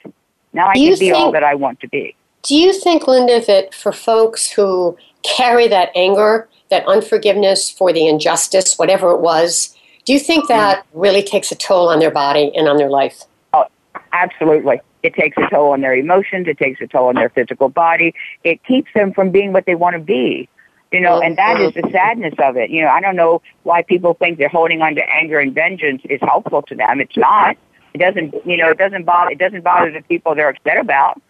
Now 0.53 0.69
I 0.69 0.73
can 0.73 0.83
be 0.83 0.95
think, 0.95 1.15
all 1.15 1.31
that 1.31 1.43
I 1.43 1.55
want 1.55 1.79
to 1.81 1.87
be. 1.87 2.15
Do 2.43 2.55
you 2.55 2.73
think, 2.73 3.07
Linda, 3.07 3.41
that 3.45 3.73
for 3.73 3.91
folks 3.91 4.49
who 4.49 4.97
carry 5.23 5.67
that 5.67 5.89
anger 5.95 6.47
that 6.69 6.87
unforgiveness 6.87 7.69
for 7.69 7.91
the 7.91 8.07
injustice, 8.07 8.77
whatever 8.77 9.11
it 9.11 9.19
was, 9.19 9.75
do 10.05 10.13
you 10.13 10.19
think 10.19 10.47
that 10.47 10.85
really 10.93 11.21
takes 11.21 11.51
a 11.51 11.55
toll 11.55 11.89
on 11.89 11.99
their 11.99 12.11
body 12.11 12.51
and 12.55 12.67
on 12.67 12.77
their 12.77 12.89
life? 12.89 13.23
Oh, 13.53 13.65
absolutely. 14.13 14.81
It 15.03 15.13
takes 15.13 15.37
a 15.37 15.49
toll 15.49 15.71
on 15.71 15.81
their 15.81 15.95
emotions. 15.95 16.47
It 16.47 16.57
takes 16.57 16.81
a 16.81 16.87
toll 16.87 17.07
on 17.07 17.15
their 17.15 17.29
physical 17.29 17.69
body. 17.69 18.13
It 18.43 18.63
keeps 18.63 18.91
them 18.93 19.13
from 19.13 19.31
being 19.31 19.53
what 19.53 19.65
they 19.65 19.75
want 19.75 19.95
to 19.95 19.99
be. 19.99 20.49
You 20.91 21.01
know, 21.01 21.21
and 21.21 21.37
that 21.37 21.61
is 21.61 21.73
the 21.73 21.87
sadness 21.91 22.33
of 22.39 22.57
it. 22.57 22.71
You 22.71 22.81
know, 22.81 22.87
I 22.87 22.99
don't 22.99 23.15
know 23.15 23.43
why 23.61 23.83
people 23.83 24.15
think 24.15 24.39
they're 24.39 24.49
holding 24.49 24.81
on 24.81 24.95
to 24.95 25.03
anger 25.07 25.39
and 25.39 25.53
vengeance 25.53 26.01
is 26.09 26.19
helpful 26.21 26.63
to 26.63 26.75
them. 26.75 26.99
It's 26.99 27.15
not. 27.15 27.57
It 27.93 27.99
doesn't. 27.99 28.33
You 28.45 28.57
know, 28.57 28.69
it 28.71 28.77
doesn't 28.79 29.03
bother. 29.03 29.31
It 29.31 29.37
doesn't 29.37 29.63
bother 29.63 29.91
the 29.91 30.01
people 30.01 30.33
they're 30.33 30.49
upset 30.49 30.77
about. 30.77 31.21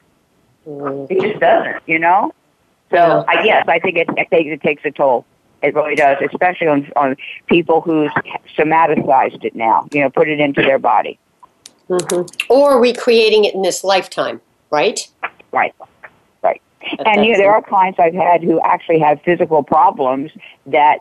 It 0.65 1.21
just 1.21 1.39
doesn't. 1.41 1.83
You 1.87 1.99
know. 1.99 2.33
So 2.89 3.25
I 3.27 3.43
yes, 3.43 3.65
I 3.67 3.79
think 3.79 3.97
it, 3.97 4.07
it, 4.17 4.29
takes, 4.31 4.49
it 4.49 4.61
takes 4.61 4.85
a 4.85 4.91
toll. 4.91 5.25
It 5.61 5.75
really 5.75 5.95
does, 5.95 6.17
especially 6.31 6.67
on 6.67 6.89
on 6.95 7.17
people 7.47 7.81
who've 7.81 8.11
somaticized 8.57 9.43
it 9.43 9.55
now. 9.55 9.87
You 9.91 10.01
know, 10.01 10.09
put 10.09 10.29
it 10.29 10.39
into 10.39 10.61
their 10.61 10.79
body. 10.79 11.19
Mm-hmm. 11.89 12.51
Or 12.51 12.79
recreating 12.79 13.45
it 13.45 13.55
in 13.55 13.61
this 13.61 13.83
lifetime, 13.83 14.39
right? 14.69 15.05
Right. 15.51 15.73
And 17.05 17.25
you 17.25 17.33
know, 17.33 17.37
there 17.37 17.51
are 17.51 17.61
clients 17.61 17.99
I've 17.99 18.13
had 18.13 18.43
who 18.43 18.59
actually 18.61 18.99
have 18.99 19.21
physical 19.21 19.63
problems 19.63 20.31
that 20.65 20.99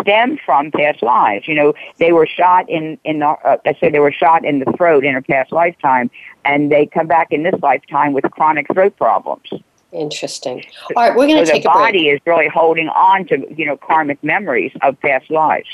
stem 0.00 0.38
from 0.44 0.70
past 0.70 1.02
lives. 1.02 1.46
You 1.46 1.54
know, 1.54 1.74
they 1.98 2.12
were 2.12 2.26
shot 2.26 2.68
in 2.68 2.98
in 3.04 3.18
the, 3.18 3.26
uh, 3.26 3.58
I 3.64 3.74
say 3.74 3.90
they 3.90 3.98
were 3.98 4.12
shot 4.12 4.44
in 4.44 4.60
the 4.60 4.72
throat 4.76 5.04
in 5.04 5.14
a 5.14 5.22
past 5.22 5.52
lifetime, 5.52 6.10
and 6.44 6.72
they 6.72 6.86
come 6.86 7.06
back 7.06 7.28
in 7.30 7.42
this 7.42 7.60
lifetime 7.62 8.12
with 8.12 8.24
chronic 8.30 8.66
throat 8.72 8.96
problems. 8.96 9.52
Interesting. 9.92 10.64
All 10.96 11.02
right, 11.02 11.14
we're 11.14 11.26
going 11.26 11.40
to 11.40 11.46
so 11.46 11.52
take 11.52 11.64
a 11.66 11.68
break. 11.68 11.74
The 11.74 11.78
body 11.78 12.08
is 12.08 12.20
really 12.24 12.48
holding 12.48 12.88
on 12.88 13.26
to 13.26 13.46
you 13.54 13.66
know 13.66 13.76
karmic 13.76 14.22
memories 14.24 14.72
of 14.80 14.98
past 15.00 15.30
lives. 15.30 15.68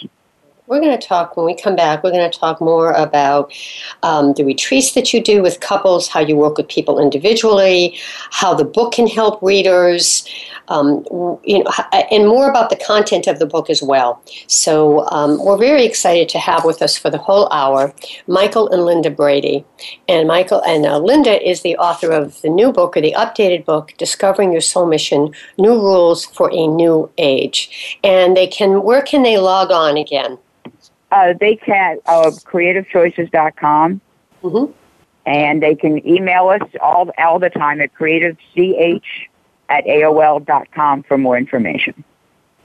We're 0.68 0.80
going 0.80 0.98
to 0.98 1.06
talk 1.06 1.34
when 1.34 1.46
we 1.46 1.56
come 1.56 1.76
back. 1.76 2.04
We're 2.04 2.10
going 2.10 2.30
to 2.30 2.38
talk 2.38 2.60
more 2.60 2.92
about 2.92 3.50
um, 4.02 4.34
the 4.34 4.44
retreats 4.44 4.92
that 4.92 5.14
you 5.14 5.22
do 5.22 5.40
with 5.40 5.60
couples, 5.60 6.08
how 6.08 6.20
you 6.20 6.36
work 6.36 6.58
with 6.58 6.68
people 6.68 7.00
individually, 7.00 7.98
how 8.30 8.52
the 8.52 8.66
book 8.66 8.92
can 8.92 9.06
help 9.06 9.42
readers, 9.42 10.28
um, 10.68 11.06
you 11.42 11.64
know, 11.64 11.70
and 12.12 12.28
more 12.28 12.50
about 12.50 12.68
the 12.68 12.76
content 12.76 13.26
of 13.26 13.38
the 13.38 13.46
book 13.46 13.70
as 13.70 13.82
well. 13.82 14.22
So 14.46 15.08
um, 15.08 15.42
we're 15.42 15.56
very 15.56 15.86
excited 15.86 16.28
to 16.30 16.38
have 16.38 16.66
with 16.66 16.82
us 16.82 16.98
for 16.98 17.08
the 17.08 17.16
whole 17.16 17.50
hour 17.50 17.94
Michael 18.26 18.68
and 18.68 18.84
Linda 18.84 19.10
Brady, 19.10 19.64
and 20.06 20.28
Michael 20.28 20.62
and 20.64 20.84
uh, 20.84 20.98
Linda 20.98 21.48
is 21.48 21.62
the 21.62 21.78
author 21.78 22.10
of 22.10 22.42
the 22.42 22.50
new 22.50 22.72
book 22.72 22.94
or 22.94 23.00
the 23.00 23.14
updated 23.16 23.64
book, 23.64 23.94
Discovering 23.96 24.52
Your 24.52 24.60
Soul 24.60 24.86
Mission: 24.86 25.32
New 25.56 25.80
Rules 25.80 26.26
for 26.26 26.52
a 26.52 26.66
New 26.66 27.10
Age. 27.16 27.98
And 28.04 28.36
they 28.36 28.46
can 28.46 28.82
where 28.82 29.00
can 29.00 29.22
they 29.22 29.38
log 29.38 29.70
on 29.70 29.96
again? 29.96 30.38
Uh, 31.10 31.34
they 31.38 31.56
can 31.56 31.98
uh, 32.06 32.30
creativechoices.com. 32.44 34.00
Mm-hmm. 34.42 34.72
And 35.26 35.62
they 35.62 35.74
can 35.74 36.06
email 36.08 36.48
us 36.48 36.62
all 36.80 37.10
all 37.18 37.38
the 37.38 37.50
time 37.50 37.82
at 37.82 37.92
creativech 37.94 39.02
at 39.68 39.84
aol.com 39.84 41.02
for 41.02 41.18
more 41.18 41.36
information. 41.36 42.02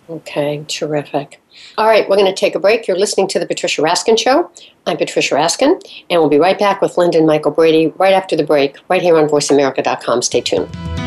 Okay, 0.10 0.64
terrific. 0.68 1.42
All 1.78 1.88
right, 1.88 2.08
we're 2.10 2.18
going 2.18 2.34
to 2.34 2.38
take 2.38 2.56
a 2.56 2.60
break. 2.60 2.88
You're 2.88 2.98
listening 2.98 3.28
to 3.30 3.40
The 3.40 3.46
Patricia 3.46 3.82
Raskin 3.82 4.20
Show. 4.20 4.52
I'm 4.86 4.98
Patricia 4.98 5.36
Raskin, 5.36 5.82
and 6.10 6.20
we'll 6.20 6.30
be 6.30 6.40
right 6.40 6.60
back 6.60 6.82
with 6.82 6.98
Linda 6.98 7.20
and 7.20 7.28
Michael 7.28 7.52
Brady 7.52 7.88
right 7.98 8.14
after 8.14 8.36
the 8.36 8.44
break, 8.44 8.78
right 8.90 9.02
here 9.02 9.18
on 9.18 9.30
VoiceAmerica.com. 9.30 10.22
Stay 10.22 10.42
tuned. 10.42 11.03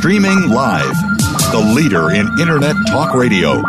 Streaming 0.00 0.48
live. 0.48 0.94
The 1.52 1.72
leader 1.76 2.12
in 2.12 2.26
Internet 2.40 2.74
talk 2.88 3.14
radio. 3.14 3.60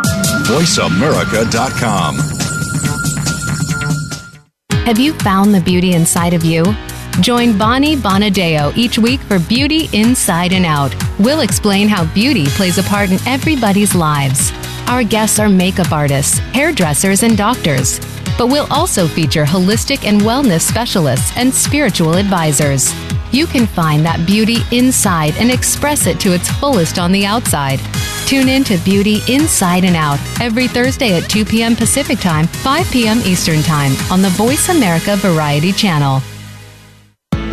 VoiceAmerica.com. 0.47 2.15
Have 4.85 4.97
you 4.97 5.11
found 5.15 5.53
the 5.53 5.59
beauty 5.59 5.91
inside 5.91 6.33
of 6.33 6.45
you? 6.45 6.63
Join 7.19 7.57
Bonnie 7.57 7.97
Bonadeo 7.97 8.73
each 8.77 8.97
week 8.97 9.19
for 9.19 9.39
Beauty 9.39 9.89
Inside 9.91 10.53
and 10.53 10.65
Out. 10.65 10.95
We'll 11.19 11.41
explain 11.41 11.89
how 11.89 12.05
beauty 12.13 12.45
plays 12.45 12.77
a 12.77 12.83
part 12.83 13.11
in 13.11 13.19
everybody's 13.27 13.93
lives. 13.93 14.53
Our 14.87 15.03
guests 15.03 15.37
are 15.37 15.49
makeup 15.49 15.91
artists, 15.91 16.37
hairdressers, 16.37 17.23
and 17.23 17.37
doctors. 17.37 17.99
But 18.37 18.47
we'll 18.47 18.71
also 18.71 19.07
feature 19.07 19.45
holistic 19.45 20.05
and 20.05 20.21
wellness 20.21 20.61
specialists 20.61 21.31
and 21.35 21.53
spiritual 21.53 22.15
advisors 22.15 22.93
you 23.31 23.47
can 23.47 23.65
find 23.65 24.05
that 24.05 24.25
beauty 24.27 24.57
inside 24.71 25.35
and 25.37 25.49
express 25.49 26.05
it 26.05 26.19
to 26.19 26.33
its 26.33 26.49
fullest 26.49 26.99
on 26.99 27.11
the 27.11 27.25
outside. 27.25 27.79
Tune 28.25 28.49
in 28.49 28.63
to 28.65 28.77
Beauty 28.79 29.19
Inside 29.27 29.83
and 29.83 29.95
Out 29.95 30.19
every 30.39 30.67
Thursday 30.67 31.17
at 31.17 31.29
2 31.29 31.45
p.m. 31.45 31.75
Pacific 31.75 32.19
Time, 32.19 32.47
5 32.47 32.91
p.m. 32.91 33.19
Eastern 33.19 33.61
Time 33.61 33.93
on 34.11 34.21
the 34.21 34.29
Voice 34.29 34.69
America 34.69 35.15
Variety 35.17 35.71
Channel. 35.71 36.21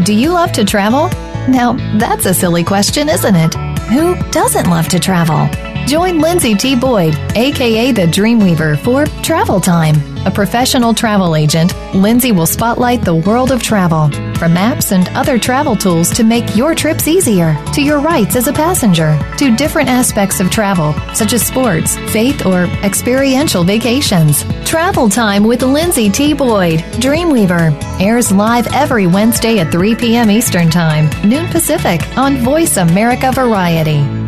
Do 0.04 0.14
you 0.14 0.30
love 0.30 0.52
to 0.52 0.64
travel? 0.64 1.08
Now, 1.48 1.74
that's 1.98 2.26
a 2.26 2.34
silly 2.34 2.62
question, 2.62 3.08
isn't 3.08 3.34
it? 3.34 3.54
Who 3.90 4.16
doesn't 4.30 4.68
love 4.68 4.88
to 4.88 4.98
travel? 4.98 5.48
Join 5.86 6.20
Lindsay 6.20 6.54
T. 6.54 6.76
Boyd, 6.76 7.14
aka 7.34 7.92
the 7.92 8.02
Dreamweaver, 8.02 8.78
for 8.80 9.06
Travel 9.22 9.60
Time. 9.60 10.17
A 10.28 10.30
professional 10.30 10.92
travel 10.92 11.34
agent, 11.34 11.72
Lindsay 11.94 12.32
will 12.32 12.44
spotlight 12.44 13.00
the 13.00 13.14
world 13.14 13.50
of 13.50 13.62
travel, 13.62 14.10
from 14.34 14.52
maps 14.52 14.92
and 14.92 15.08
other 15.16 15.38
travel 15.38 15.74
tools 15.74 16.10
to 16.10 16.22
make 16.22 16.54
your 16.54 16.74
trips 16.74 17.08
easier, 17.08 17.56
to 17.72 17.80
your 17.80 17.98
rights 17.98 18.36
as 18.36 18.46
a 18.46 18.52
passenger, 18.52 19.18
to 19.38 19.56
different 19.56 19.88
aspects 19.88 20.38
of 20.38 20.50
travel, 20.50 20.92
such 21.14 21.32
as 21.32 21.46
sports, 21.46 21.96
faith, 22.12 22.44
or 22.44 22.64
experiential 22.84 23.64
vacations. 23.64 24.44
Travel 24.66 25.08
Time 25.08 25.44
with 25.44 25.62
Lindsay 25.62 26.10
T. 26.10 26.34
Boyd, 26.34 26.80
Dreamweaver, 27.00 27.72
airs 27.98 28.30
live 28.30 28.66
every 28.74 29.06
Wednesday 29.06 29.60
at 29.60 29.72
3 29.72 29.94
p.m. 29.94 30.30
Eastern 30.30 30.68
Time, 30.68 31.08
noon 31.26 31.46
Pacific, 31.46 32.02
on 32.18 32.36
Voice 32.36 32.76
America 32.76 33.32
Variety. 33.32 34.27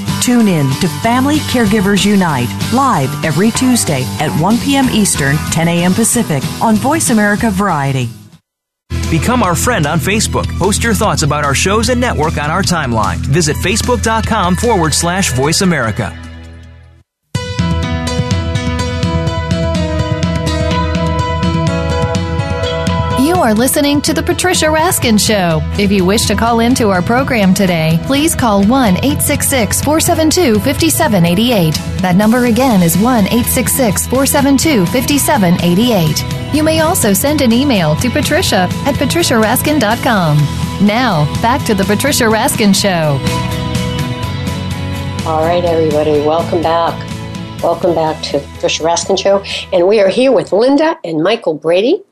Tune 0.21 0.47
in 0.47 0.69
to 0.81 0.87
Family 1.01 1.37
Caregivers 1.37 2.05
Unite 2.05 2.47
live 2.71 3.09
every 3.25 3.49
Tuesday 3.51 4.03
at 4.19 4.29
1 4.39 4.57
p.m. 4.59 4.87
Eastern, 4.91 5.35
10 5.51 5.67
a.m. 5.67 5.93
Pacific 5.93 6.43
on 6.61 6.75
Voice 6.75 7.09
America 7.09 7.49
Variety. 7.49 8.07
Become 9.09 9.43
our 9.43 9.55
friend 9.55 9.85
on 9.87 9.99
Facebook. 9.99 10.47
Post 10.57 10.83
your 10.83 10.93
thoughts 10.93 11.23
about 11.23 11.43
our 11.43 11.55
shows 11.55 11.89
and 11.89 11.99
network 11.99 12.37
on 12.37 12.49
our 12.49 12.61
timeline. 12.61 13.17
Visit 13.17 13.57
facebook.com 13.57 14.55
forward 14.55 14.93
slash 14.93 15.33
voice 15.33 15.61
America. 15.61 16.30
You 23.31 23.37
are 23.37 23.53
listening 23.53 24.01
to 24.01 24.13
The 24.13 24.21
Patricia 24.21 24.65
Raskin 24.65 25.17
Show. 25.17 25.61
If 25.81 25.89
you 25.89 26.03
wish 26.03 26.25
to 26.25 26.35
call 26.35 26.59
into 26.59 26.89
our 26.89 27.01
program 27.01 27.53
today, 27.53 27.97
please 28.03 28.35
call 28.35 28.59
1 28.65 28.97
866 28.97 29.81
472 29.81 30.59
5788. 30.59 31.73
That 32.01 32.17
number 32.17 32.47
again 32.47 32.83
is 32.83 32.97
1 32.97 33.27
866 33.27 34.07
472 34.07 34.85
5788. 34.87 36.53
You 36.53 36.61
may 36.61 36.81
also 36.81 37.13
send 37.13 37.39
an 37.39 37.53
email 37.53 37.95
to 37.95 38.09
patricia 38.09 38.67
at 38.85 38.95
patriciaraskin.com. 38.95 40.37
Now, 40.85 41.23
back 41.41 41.65
to 41.67 41.73
The 41.73 41.85
Patricia 41.85 42.25
Raskin 42.25 42.75
Show. 42.75 43.17
All 45.25 45.45
right, 45.45 45.63
everybody, 45.63 46.19
welcome 46.19 46.61
back. 46.61 46.99
Welcome 47.63 47.95
back 47.95 48.21
to 48.23 48.39
the 48.39 48.47
Patricia 48.55 48.83
Raskin 48.83 49.17
Show. 49.17 49.41
And 49.71 49.87
we 49.87 50.01
are 50.01 50.09
here 50.09 50.33
with 50.33 50.51
Linda 50.51 50.99
and 51.05 51.23
Michael 51.23 51.53
Brady 51.53 52.03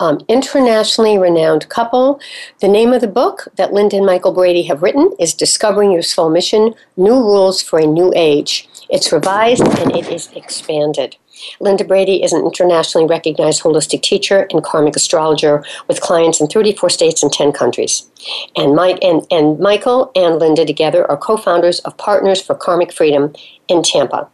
um, 0.00 0.20
internationally 0.28 1.18
renowned 1.18 1.68
couple. 1.68 2.20
The 2.60 2.68
name 2.68 2.92
of 2.92 3.00
the 3.00 3.08
book 3.08 3.48
that 3.56 3.72
Linda 3.72 3.96
and 3.96 4.06
Michael 4.06 4.32
Brady 4.32 4.62
have 4.64 4.82
written 4.82 5.12
is 5.18 5.34
Discovering 5.34 5.90
Your 5.90 6.02
Soul 6.02 6.30
Mission 6.30 6.74
New 6.96 7.14
Rules 7.14 7.62
for 7.62 7.78
a 7.78 7.86
New 7.86 8.12
Age. 8.14 8.68
It's 8.88 9.12
revised 9.12 9.66
and 9.66 9.92
it 9.92 10.08
is 10.08 10.30
expanded. 10.34 11.16
Linda 11.60 11.84
Brady 11.84 12.22
is 12.22 12.32
an 12.32 12.44
internationally 12.44 13.06
recognized 13.06 13.62
holistic 13.62 14.02
teacher 14.02 14.48
and 14.50 14.64
karmic 14.64 14.96
astrologer 14.96 15.64
with 15.86 16.00
clients 16.00 16.40
in 16.40 16.48
34 16.48 16.90
states 16.90 17.22
and 17.22 17.32
10 17.32 17.52
countries. 17.52 18.08
And, 18.56 18.74
Mike, 18.74 18.98
and, 19.02 19.24
and 19.30 19.58
Michael 19.60 20.10
and 20.16 20.38
Linda 20.38 20.64
together 20.64 21.08
are 21.08 21.16
co 21.16 21.36
founders 21.36 21.78
of 21.80 21.96
Partners 21.96 22.42
for 22.42 22.54
Karmic 22.54 22.92
Freedom 22.92 23.34
in 23.68 23.82
Tampa. 23.82 24.28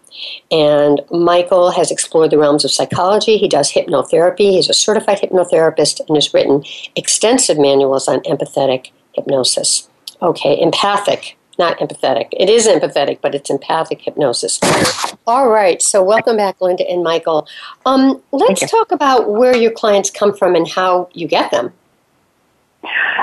And 0.51 1.01
Michael 1.11 1.71
has 1.73 1.91
explored 1.91 2.31
the 2.31 2.39
realms 2.39 2.65
of 2.65 2.71
psychology. 2.71 3.37
He 3.39 3.49
does 3.49 3.73
hypnotherapy. 3.73 4.53
He's 4.53 4.69
a 4.69 4.75
certified 4.75 5.19
hypnotherapist 5.19 6.01
and 6.07 6.17
has 6.17 6.33
written 6.33 6.65
extensive 6.97 7.59
manuals 7.59 8.09
on 8.09 8.21
empathetic 8.21 8.91
hypnosis. 9.13 9.89
Okay, 10.23 10.61
empathic, 10.61 11.37
not 11.59 11.79
empathetic. 11.79 12.29
It 12.33 12.49
is 12.49 12.67
empathetic, 12.67 13.19
but 13.21 13.35
it's 13.35 13.51
empathic 13.51 14.03
hypnosis. 14.03 14.61
All 15.27 15.49
right, 15.49 15.83
so 15.83 16.03
welcome 16.03 16.37
back, 16.37 16.61
Linda 16.61 16.89
and 16.89 17.03
Michael. 17.03 17.47
Um, 17.85 18.23
let's 18.33 18.71
talk 18.71 18.93
about 18.93 19.31
where 19.31 19.57
your 19.57 19.73
clients 19.73 20.11
come 20.11 20.35
from 20.35 20.55
and 20.55 20.69
how 20.69 21.09
you 21.13 21.27
get 21.29 21.51
them. 21.51 21.73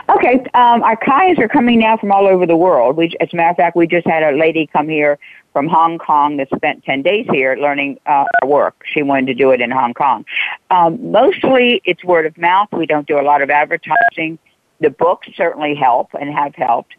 Okay, 0.09 0.43
um, 0.53 0.83
our 0.83 0.97
clients 0.97 1.39
are 1.39 1.47
coming 1.47 1.79
now 1.79 1.97
from 1.97 2.11
all 2.11 2.27
over 2.27 2.45
the 2.45 2.55
world. 2.55 2.97
We, 2.97 3.15
as 3.19 3.29
a 3.31 3.35
matter 3.35 3.51
of 3.51 3.57
fact, 3.57 3.75
we 3.75 3.87
just 3.87 4.07
had 4.07 4.23
a 4.23 4.35
lady 4.35 4.67
come 4.67 4.87
here 4.87 5.19
from 5.53 5.67
Hong 5.67 5.97
Kong 5.97 6.37
that 6.37 6.47
spent 6.55 6.83
10 6.85 7.01
days 7.01 7.27
here 7.31 7.55
learning 7.55 7.99
uh, 8.05 8.25
our 8.41 8.47
work. 8.47 8.83
She 8.85 9.03
wanted 9.03 9.27
to 9.27 9.33
do 9.33 9.51
it 9.51 9.61
in 9.61 9.71
Hong 9.71 9.93
Kong. 9.93 10.25
Um, 10.69 11.11
mostly 11.11 11.81
it's 11.85 12.03
word 12.03 12.25
of 12.25 12.37
mouth. 12.37 12.69
We 12.71 12.85
don't 12.85 13.07
do 13.07 13.19
a 13.19 13.21
lot 13.21 13.41
of 13.41 13.49
advertising. 13.49 14.39
The 14.79 14.89
books 14.89 15.27
certainly 15.35 15.75
help 15.75 16.09
and 16.19 16.33
have 16.33 16.55
helped. 16.55 16.93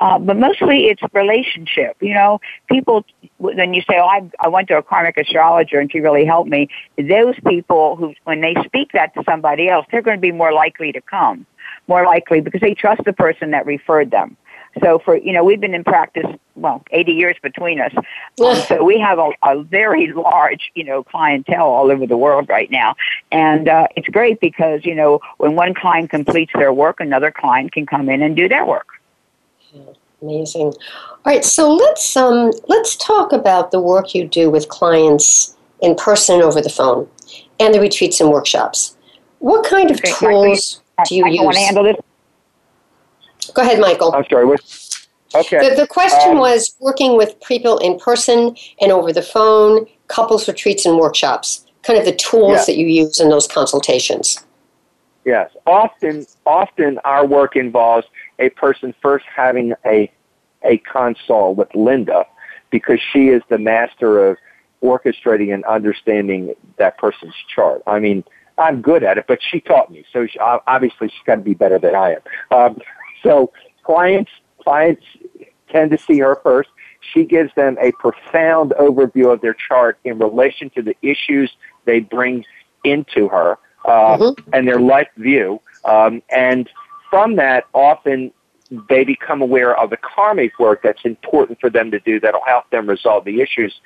Uh, 0.00 0.18
but 0.18 0.36
mostly 0.36 0.86
it's 0.86 1.02
relationship. 1.12 1.96
You 2.00 2.14
know, 2.14 2.40
people, 2.70 3.04
when 3.38 3.74
you 3.74 3.82
say, 3.82 3.98
oh, 3.98 4.06
I, 4.06 4.30
I 4.38 4.48
went 4.48 4.68
to 4.68 4.78
a 4.78 4.82
karmic 4.82 5.16
astrologer 5.16 5.80
and 5.80 5.90
she 5.90 6.00
really 6.00 6.24
helped 6.24 6.48
me, 6.48 6.68
those 6.96 7.34
people 7.46 7.96
who, 7.96 8.14
when 8.24 8.40
they 8.40 8.54
speak 8.64 8.92
that 8.92 9.12
to 9.14 9.24
somebody 9.24 9.68
else, 9.68 9.86
they're 9.90 10.02
going 10.02 10.16
to 10.16 10.20
be 10.20 10.32
more 10.32 10.52
likely 10.52 10.92
to 10.92 11.00
come. 11.00 11.46
More 11.88 12.04
likely 12.04 12.40
because 12.40 12.60
they 12.60 12.74
trust 12.74 13.02
the 13.04 13.12
person 13.12 13.50
that 13.50 13.66
referred 13.66 14.10
them. 14.10 14.36
So 14.82 14.98
for 14.98 15.16
you 15.16 15.32
know, 15.32 15.42
we've 15.42 15.60
been 15.60 15.74
in 15.74 15.84
practice 15.84 16.26
well, 16.58 16.82
80 16.90 17.12
years 17.12 17.36
between 17.42 17.80
us. 17.80 17.92
Um, 18.40 18.54
so 18.54 18.84
we 18.84 19.00
have 19.00 19.18
a, 19.18 19.30
a 19.42 19.64
very 19.64 20.12
large, 20.12 20.70
you 20.76 20.84
know, 20.84 21.02
clientele 21.02 21.66
all 21.66 21.90
over 21.90 22.06
the 22.06 22.16
world 22.16 22.48
right 22.48 22.70
now. 22.70 22.94
And 23.32 23.68
uh, 23.68 23.88
it's 23.96 24.06
great 24.06 24.38
because, 24.38 24.84
you 24.84 24.94
know, 24.94 25.18
when 25.38 25.56
one 25.56 25.74
client 25.74 26.10
completes 26.10 26.52
their 26.54 26.72
work, 26.72 27.00
another 27.00 27.32
client 27.32 27.72
can 27.72 27.84
come 27.84 28.08
in 28.08 28.22
and 28.22 28.36
do 28.36 28.48
their 28.48 28.64
work. 28.64 28.86
Amazing. 30.22 30.66
All 30.66 31.18
right, 31.26 31.44
so 31.44 31.74
let's 31.74 32.16
um, 32.16 32.52
let's 32.68 32.94
talk 32.94 33.32
about 33.32 33.72
the 33.72 33.80
work 33.80 34.14
you 34.14 34.28
do 34.28 34.50
with 34.50 34.68
clients 34.68 35.56
in 35.80 35.96
person 35.96 36.40
over 36.40 36.60
the 36.60 36.70
phone 36.70 37.08
and 37.58 37.74
the 37.74 37.80
retreats 37.80 38.20
and 38.20 38.30
workshops. 38.30 38.96
What 39.40 39.66
kind 39.66 39.90
of 39.90 40.00
tools 40.02 40.80
do 41.06 41.14
you 41.14 41.24
I, 41.24 41.28
use? 41.28 41.40
Want 41.40 41.56
to 41.56 41.62
handle 41.62 41.84
this 41.84 41.96
Go 43.54 43.62
ahead, 43.62 43.80
Michael. 43.80 44.14
I'm 44.14 44.24
sorry. 44.28 44.46
What? 44.46 44.60
Okay. 45.34 45.68
The, 45.68 45.76
the 45.76 45.86
question 45.86 46.32
um, 46.32 46.38
was 46.38 46.74
working 46.80 47.16
with 47.16 47.40
people 47.40 47.78
in 47.78 47.98
person 47.98 48.56
and 48.80 48.92
over 48.92 49.12
the 49.12 49.22
phone, 49.22 49.86
couples 50.06 50.48
retreats 50.48 50.86
and 50.86 50.96
workshops. 50.96 51.66
Kind 51.82 51.98
of 51.98 52.04
the 52.04 52.14
tools 52.14 52.52
yes. 52.52 52.66
that 52.66 52.76
you 52.76 52.86
use 52.86 53.20
in 53.20 53.28
those 53.28 53.46
consultations. 53.46 54.44
Yes. 55.24 55.50
Often, 55.66 56.26
often 56.46 56.98
our 57.04 57.26
work 57.26 57.56
involves 57.56 58.06
a 58.38 58.50
person 58.50 58.94
first 59.02 59.24
having 59.34 59.74
a 59.84 60.10
a 60.64 60.78
consult 60.78 61.56
with 61.56 61.72
Linda 61.74 62.26
because 62.70 62.98
she 63.12 63.28
is 63.28 63.42
the 63.48 63.58
master 63.58 64.26
of 64.28 64.36
orchestrating 64.82 65.54
and 65.54 65.64
understanding 65.64 66.54
that 66.78 66.98
person's 66.98 67.34
chart. 67.54 67.82
I 67.86 68.00
mean, 68.00 68.24
I'm 68.58 68.82
good 68.82 69.04
at 69.04 69.18
it, 69.18 69.26
but 69.28 69.38
she 69.42 69.60
taught 69.60 69.90
me, 69.90 70.04
so 70.12 70.26
she, 70.26 70.38
obviously 70.38 71.08
she's 71.08 71.24
got 71.24 71.36
to 71.36 71.42
be 71.42 71.54
better 71.54 71.78
than 71.78 71.94
I 71.94 72.14
am. 72.14 72.20
Um, 72.50 72.78
so 73.22 73.52
clients 73.84 74.30
clients 74.62 75.04
tend 75.70 75.90
to 75.90 75.98
see 75.98 76.18
her 76.18 76.36
first. 76.42 76.68
She 77.12 77.24
gives 77.24 77.54
them 77.54 77.76
a 77.80 77.92
profound 77.92 78.72
overview 78.78 79.32
of 79.32 79.40
their 79.40 79.54
chart 79.54 79.98
in 80.04 80.18
relation 80.18 80.70
to 80.70 80.82
the 80.82 80.96
issues 81.02 81.50
they 81.84 82.00
bring 82.00 82.44
into 82.84 83.28
her 83.28 83.58
uh, 83.84 84.16
mm-hmm. 84.16 84.50
and 84.52 84.66
their 84.66 84.80
life 84.80 85.08
view. 85.16 85.60
Um, 85.84 86.22
and 86.30 86.68
from 87.10 87.36
that, 87.36 87.64
often 87.72 88.32
they 88.88 89.04
become 89.04 89.40
aware 89.40 89.78
of 89.78 89.90
the 89.90 89.96
karmic 89.96 90.58
work 90.58 90.82
that's 90.82 91.04
important 91.04 91.58
for 91.60 91.70
them 91.70 91.90
to 91.90 92.00
do 92.00 92.20
that'll 92.20 92.44
help 92.44 92.68
them 92.70 92.88
resolve 92.88 93.24
the 93.24 93.40
issues 93.40 93.80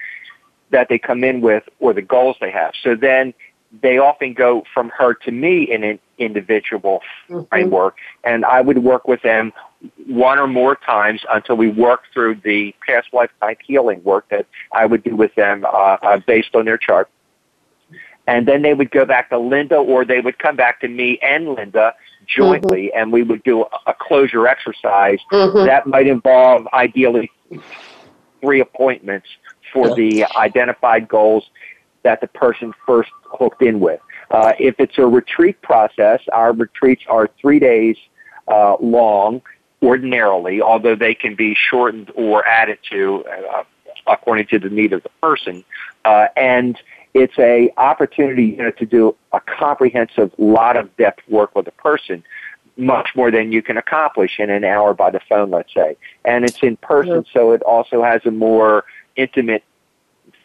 that 0.71 0.89
they 0.89 0.99
come 0.99 1.23
in 1.23 1.41
with 1.41 1.63
or 1.79 1.93
the 1.93 2.03
goals 2.03 2.37
they 2.41 2.51
have. 2.51 2.73
So 2.83 2.97
then 2.97 3.35
they 3.81 3.99
often 3.99 4.35
go 4.35 4.65
from 4.75 4.91
her 4.91 5.15
to 5.15 5.31
me 5.31 5.63
in 5.63 5.83
an 5.83 5.99
individual 6.19 7.01
mm-hmm. 7.29 7.45
framework, 7.49 7.97
and 8.25 8.45
I 8.45 8.61
would 8.61 8.79
work 8.79 9.09
with 9.09 9.23
them 9.23 9.53
one 10.07 10.39
or 10.39 10.47
more 10.47 10.77
times 10.77 11.23
until 11.31 11.57
we 11.57 11.69
work 11.69 12.03
through 12.13 12.37
the 12.45 12.75
past 12.87 13.09
lifetime 13.13 13.57
healing 13.65 14.03
work 14.05 14.29
that 14.29 14.47
I 14.73 14.87
would 14.87 15.03
do 15.03 15.17
with 15.17 15.35
them 15.35 15.65
uh, 15.65 15.69
uh, 16.03 16.19
based 16.27 16.55
on 16.55 16.67
their 16.67 16.79
chart. 16.79 17.09
And 18.27 18.47
then 18.47 18.63
they 18.63 18.75
would 18.75 18.91
go 18.93 19.05
back 19.05 19.31
to 19.31 19.39
Linda, 19.39 19.77
or 19.77 20.05
they 20.05 20.21
would 20.21 20.39
come 20.39 20.55
back 20.55 20.81
to 20.83 20.89
me 20.89 21.19
and 21.23 21.55
Linda 21.55 21.95
jointly, 22.27 22.87
mm-hmm. 22.89 22.99
and 22.99 23.13
we 23.13 23.23
would 23.23 23.43
do 23.43 23.65
a 23.87 23.95
closure 23.95 24.47
exercise 24.47 25.19
mm-hmm. 25.33 25.67
that 25.67 25.87
might 25.87 26.07
involve 26.07 26.69
ideally 26.73 27.31
three 28.41 28.61
appointments 28.61 29.27
for 29.73 29.95
the 29.95 30.25
identified 30.37 31.09
goals 31.09 31.45
that 32.03 32.21
the 32.21 32.27
person 32.27 32.73
first 32.87 33.11
hooked 33.25 33.63
in 33.63 33.81
with. 33.81 34.01
Uh, 34.31 34.53
if 34.59 34.75
it's 34.79 34.99
a 34.99 35.07
retreat 35.07 35.61
process, 35.63 36.21
our 36.33 36.53
retreats 36.53 37.05
are 37.09 37.29
three 37.41 37.59
days 37.59 37.97
uh, 38.49 38.77
long 38.81 39.43
ordinarily, 39.83 40.63
although 40.63 40.95
they 40.95 41.15
can 41.15 41.35
be 41.35 41.55
shortened 41.55 42.11
or 42.15 42.47
added 42.47 42.79
to 42.91 43.25
uh, 43.25 43.65
according 44.07 44.47
to 44.47 44.59
the 44.59 44.69
need 44.69 44.93
of 44.93 45.03
the 45.03 45.09
person. 45.21 45.65
Uh, 46.05 46.27
and 46.37 46.79
it's 47.15 47.39
a 47.39 47.73
opportunity 47.77 48.45
you 48.45 48.57
know, 48.57 48.71
to 48.71 48.87
do 48.87 49.15
a 49.33 49.41
comprehensive 49.41 50.33
lot 50.39 50.77
of 50.77 50.95
depth 50.97 51.23
work 51.29 51.55
with 51.55 51.67
a 51.69 51.73
person 51.73 52.23
much 52.77 53.11
more 53.15 53.31
than 53.31 53.53
you 53.53 53.63
can 53.63 53.77
accomplish 53.77 54.39
in 54.39 54.49
an 54.49 54.65
hour 54.65 54.95
by 54.95 55.11
the 55.11 55.21
phone, 55.29 55.51
let's 55.51 55.73
say. 55.75 55.97
And 56.25 56.45
it's 56.45 56.63
in 56.63 56.77
person, 56.79 57.25
so 57.33 57.53
it 57.53 57.63
also 57.63 58.03
has 58.03 58.23
a 58.25 58.31
more 58.31 58.85
intimate 59.15 59.63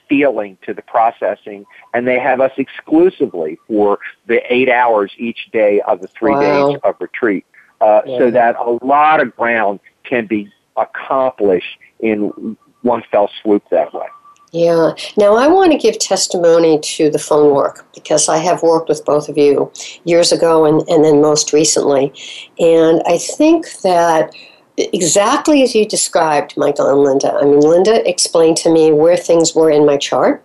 feeling 0.10 0.58
to 0.66 0.74
the 0.74 0.82
processing, 0.82 1.66
and 1.94 2.08
they 2.08 2.20
have 2.20 2.42
us 2.42 2.52
exclusively 2.58 3.60
for 3.68 4.00
the 4.28 4.42
eight 4.54 4.70
hours 4.70 5.12
each 5.18 5.50
day 5.52 5.82
of 5.82 6.02
the 6.02 6.08
three 6.08 6.34
Wow. 6.34 6.72
days 6.72 6.80
of 6.84 6.96
retreat, 7.00 7.46
uh, 7.82 8.02
Yeah. 8.06 8.18
so 8.18 8.32
that 8.32 8.56
a 8.58 8.86
lot 8.86 9.22
of 9.22 9.36
ground 9.36 9.80
can 10.04 10.26
be 10.26 10.50
accomplished 10.78 11.78
in 12.00 12.58
one 12.84 13.04
fell 13.12 13.30
swoop 13.42 13.64
that 13.70 13.94
way. 13.94 14.06
Yeah. 14.54 14.94
Now 15.18 15.36
I 15.36 15.48
want 15.48 15.74
to 15.74 15.78
give 15.78 16.00
testimony 16.00 16.80
to 16.80 17.10
the 17.10 17.20
phone 17.20 17.54
work 17.54 17.86
because 17.94 18.30
I 18.30 18.38
have 18.38 18.64
worked 18.64 18.88
with 18.88 19.04
both 19.04 19.28
of 19.28 19.38
you 19.38 19.72
years 20.06 20.32
ago 20.32 20.66
and, 20.66 20.82
and 20.88 21.04
then 21.04 21.22
most 21.22 21.52
recently. 21.52 22.14
And 22.58 23.02
I 23.06 23.18
think 23.18 23.66
that 23.82 24.32
exactly 24.78 25.64
as 25.64 25.74
you 25.76 25.86
described, 25.86 26.56
Michael 26.58 26.90
and 26.90 27.00
Linda, 27.00 27.34
I 27.34 27.46
mean, 27.46 27.60
Linda 27.60 28.08
explained 28.08 28.58
to 28.58 28.72
me 28.72 28.92
where 28.92 29.18
things 29.18 29.56
were 29.56 29.70
in 29.72 29.86
my 29.86 29.98
chart. 29.98 30.44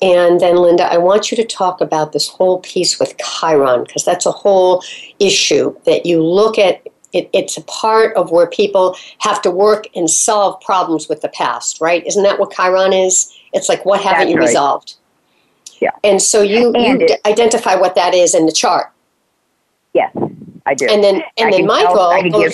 And 0.00 0.38
then, 0.40 0.56
Linda, 0.56 0.84
I 0.84 0.96
want 0.98 1.30
you 1.32 1.36
to 1.38 1.44
talk 1.44 1.80
about 1.80 2.12
this 2.12 2.28
whole 2.28 2.60
piece 2.60 3.00
with 3.00 3.16
Chiron 3.18 3.82
because 3.84 4.04
that's 4.04 4.26
a 4.26 4.30
whole 4.30 4.82
issue 5.18 5.74
that 5.86 6.06
you 6.06 6.22
look 6.22 6.56
at. 6.58 6.86
It, 7.14 7.30
it's 7.32 7.56
a 7.56 7.62
part 7.62 8.14
of 8.16 8.30
where 8.30 8.46
people 8.46 8.94
have 9.20 9.40
to 9.42 9.50
work 9.50 9.86
and 9.96 10.08
solve 10.10 10.60
problems 10.60 11.08
with 11.08 11.22
the 11.22 11.30
past, 11.30 11.80
right? 11.80 12.06
Isn't 12.06 12.22
that 12.22 12.38
what 12.38 12.52
Chiron 12.52 12.92
is? 12.92 13.34
It's 13.54 13.68
like, 13.68 13.84
what 13.86 14.00
haven't 14.02 14.18
That's 14.26 14.30
you 14.30 14.36
right. 14.36 14.46
resolved? 14.46 14.94
Yeah. 15.80 15.90
And 16.04 16.20
so 16.20 16.42
you, 16.42 16.70
And 16.74 17.00
you 17.00 17.06
it- 17.06 17.20
identify 17.26 17.74
what 17.76 17.94
that 17.94 18.12
is 18.14 18.34
in 18.34 18.44
the 18.46 18.52
chart. 18.52 18.92
Yes, 19.94 20.14
I 20.66 20.74
do. 20.74 20.86
And 20.86 21.02
then, 21.02 21.22
and 21.38 21.48
I 21.48 21.50
then 21.50 21.52
can 21.52 21.66
tell- 21.66 21.66
Michael 21.66 22.00
I 22.08 22.20
can 22.20 22.30
give- 22.30 22.52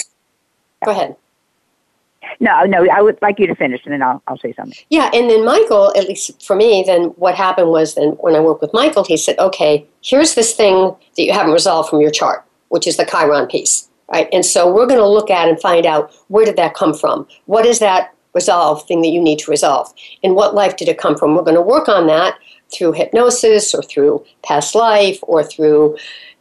go 0.85 0.91
ahead. 0.91 1.17
no, 2.41 2.65
no, 2.65 2.87
I 2.91 3.01
would 3.03 3.19
like 3.23 3.39
you 3.39 3.47
to 3.47 3.55
finish, 3.55 3.81
and 3.85 3.93
then 3.93 4.03
I'll, 4.03 4.23
I'll 4.27 4.39
say 4.39 4.53
something. 4.53 4.77
Yeah, 4.91 5.11
and 5.13 5.31
then 5.31 5.45
Michael, 5.45 5.93
at 5.97 6.09
least 6.09 6.43
for 6.45 6.57
me, 6.57 6.85
then 6.87 7.05
what 7.17 7.35
happened 7.35 7.69
was 7.69 7.95
then 7.95 8.11
when 8.21 8.35
I 8.35 8.41
worked 8.41 8.63
with 8.63 8.73
Michael, 8.73 9.05
he 9.05 9.17
said, 9.17 9.39
okay, 9.39 9.87
here's 10.03 10.35
this 10.35 10.55
thing 10.55 10.95
that 11.17 11.23
you 11.23 11.33
haven't 11.33 11.53
resolved 11.53 11.91
from 11.91 12.01
your 12.01 12.11
chart, 12.11 12.45
which 12.69 12.87
is 12.87 12.97
the 12.97 13.05
Chiron 13.05 13.47
piece, 13.47 13.89
right? 14.13 14.29
And 14.33 14.45
so 14.45 14.73
we're 14.73 14.87
going 14.87 15.01
to 15.01 15.09
look 15.09 15.31
at 15.31 15.49
and 15.49 15.61
find 15.61 15.87
out 15.87 16.13
where 16.29 16.45
did 16.45 16.57
that 16.57 16.75
come 16.75 16.95
from? 16.95 17.27
What 17.47 17.67
is 17.67 17.79
that 17.79 18.15
resolve 18.35 18.87
thing 18.87 19.03
that 19.03 19.09
you 19.09 19.21
need 19.21 19.39
to 19.41 19.51
resolve? 19.51 19.93
In 20.23 20.35
what 20.35 20.55
life 20.55 20.77
did 20.77 20.89
it 20.89 20.99
come 20.99 21.17
from? 21.17 21.35
We're 21.35 21.43
going 21.43 21.57
to 21.57 21.63
work 21.63 21.89
on 21.89 22.07
that 22.09 22.39
through 22.73 22.93
hypnosis 22.93 23.75
or 23.75 23.83
through 23.83 24.25
past 24.43 24.75
life 24.75 25.19
or 25.23 25.45
through, 25.45 25.97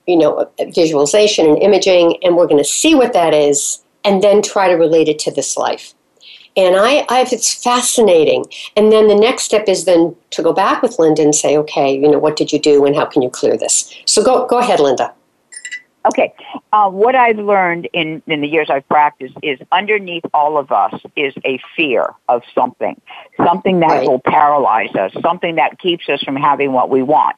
you 0.08 0.18
know, 0.18 0.50
visualization 0.74 1.46
and 1.46 1.58
imaging, 1.60 2.18
and 2.24 2.36
we're 2.36 2.48
going 2.48 2.64
to 2.64 2.70
see 2.70 2.96
what 2.96 3.14
that 3.14 3.34
is 3.34 3.83
and 4.04 4.22
then 4.22 4.42
try 4.42 4.68
to 4.68 4.76
relate 4.76 5.08
it 5.08 5.20
to 5.20 5.32
this 5.32 5.58
life. 5.58 5.94
And 6.56 6.76
I, 6.76 7.06
I've, 7.10 7.34
it's 7.34 7.52
fascinating. 7.64 8.46
And 8.76 8.92
then 8.92 9.08
the 9.08 9.16
next 9.16 9.44
step 9.44 9.68
is 9.68 9.86
then 9.86 10.16
to 10.32 10.44
go 10.44 10.54
back 10.54 10.84
with 10.84 11.00
Linda 11.00 11.24
and 11.24 11.34
say, 11.34 11.58
okay, 11.58 11.96
you 11.96 12.10
know, 12.10 12.20
what 12.20 12.36
did 12.36 12.52
you 12.54 12.60
do 12.60 12.86
and 12.86 12.96
how 12.96 13.06
can 13.06 13.24
you 13.24 13.30
clear 13.30 13.58
this? 13.58 13.92
So 14.06 14.24
go, 14.24 14.46
go 14.46 14.60
ahead, 14.60 14.80
Linda. 14.80 15.14
Okay. 16.06 16.34
Uh, 16.74 16.90
what 16.90 17.16
I've 17.16 17.38
learned 17.38 17.88
in, 17.94 18.22
in 18.28 18.42
the 18.42 18.48
years 18.48 18.70
I've 18.70 18.88
practiced 18.90 19.36
is 19.42 19.58
underneath 19.72 20.24
all 20.34 20.58
of 20.58 20.72
us 20.72 20.94
is 21.16 21.34
a 21.46 21.60
fear 21.76 22.14
of 22.28 22.44
something, 22.54 23.00
something 23.38 23.80
that 23.80 23.88
Right. 23.88 24.08
will 24.08 24.20
paralyze 24.20 24.94
us, 24.96 25.14
something 25.22 25.56
that 25.56 25.80
keeps 25.80 26.10
us 26.10 26.22
from 26.22 26.36
having 26.36 26.74
what 26.74 26.90
we 26.90 27.02
want, 27.02 27.38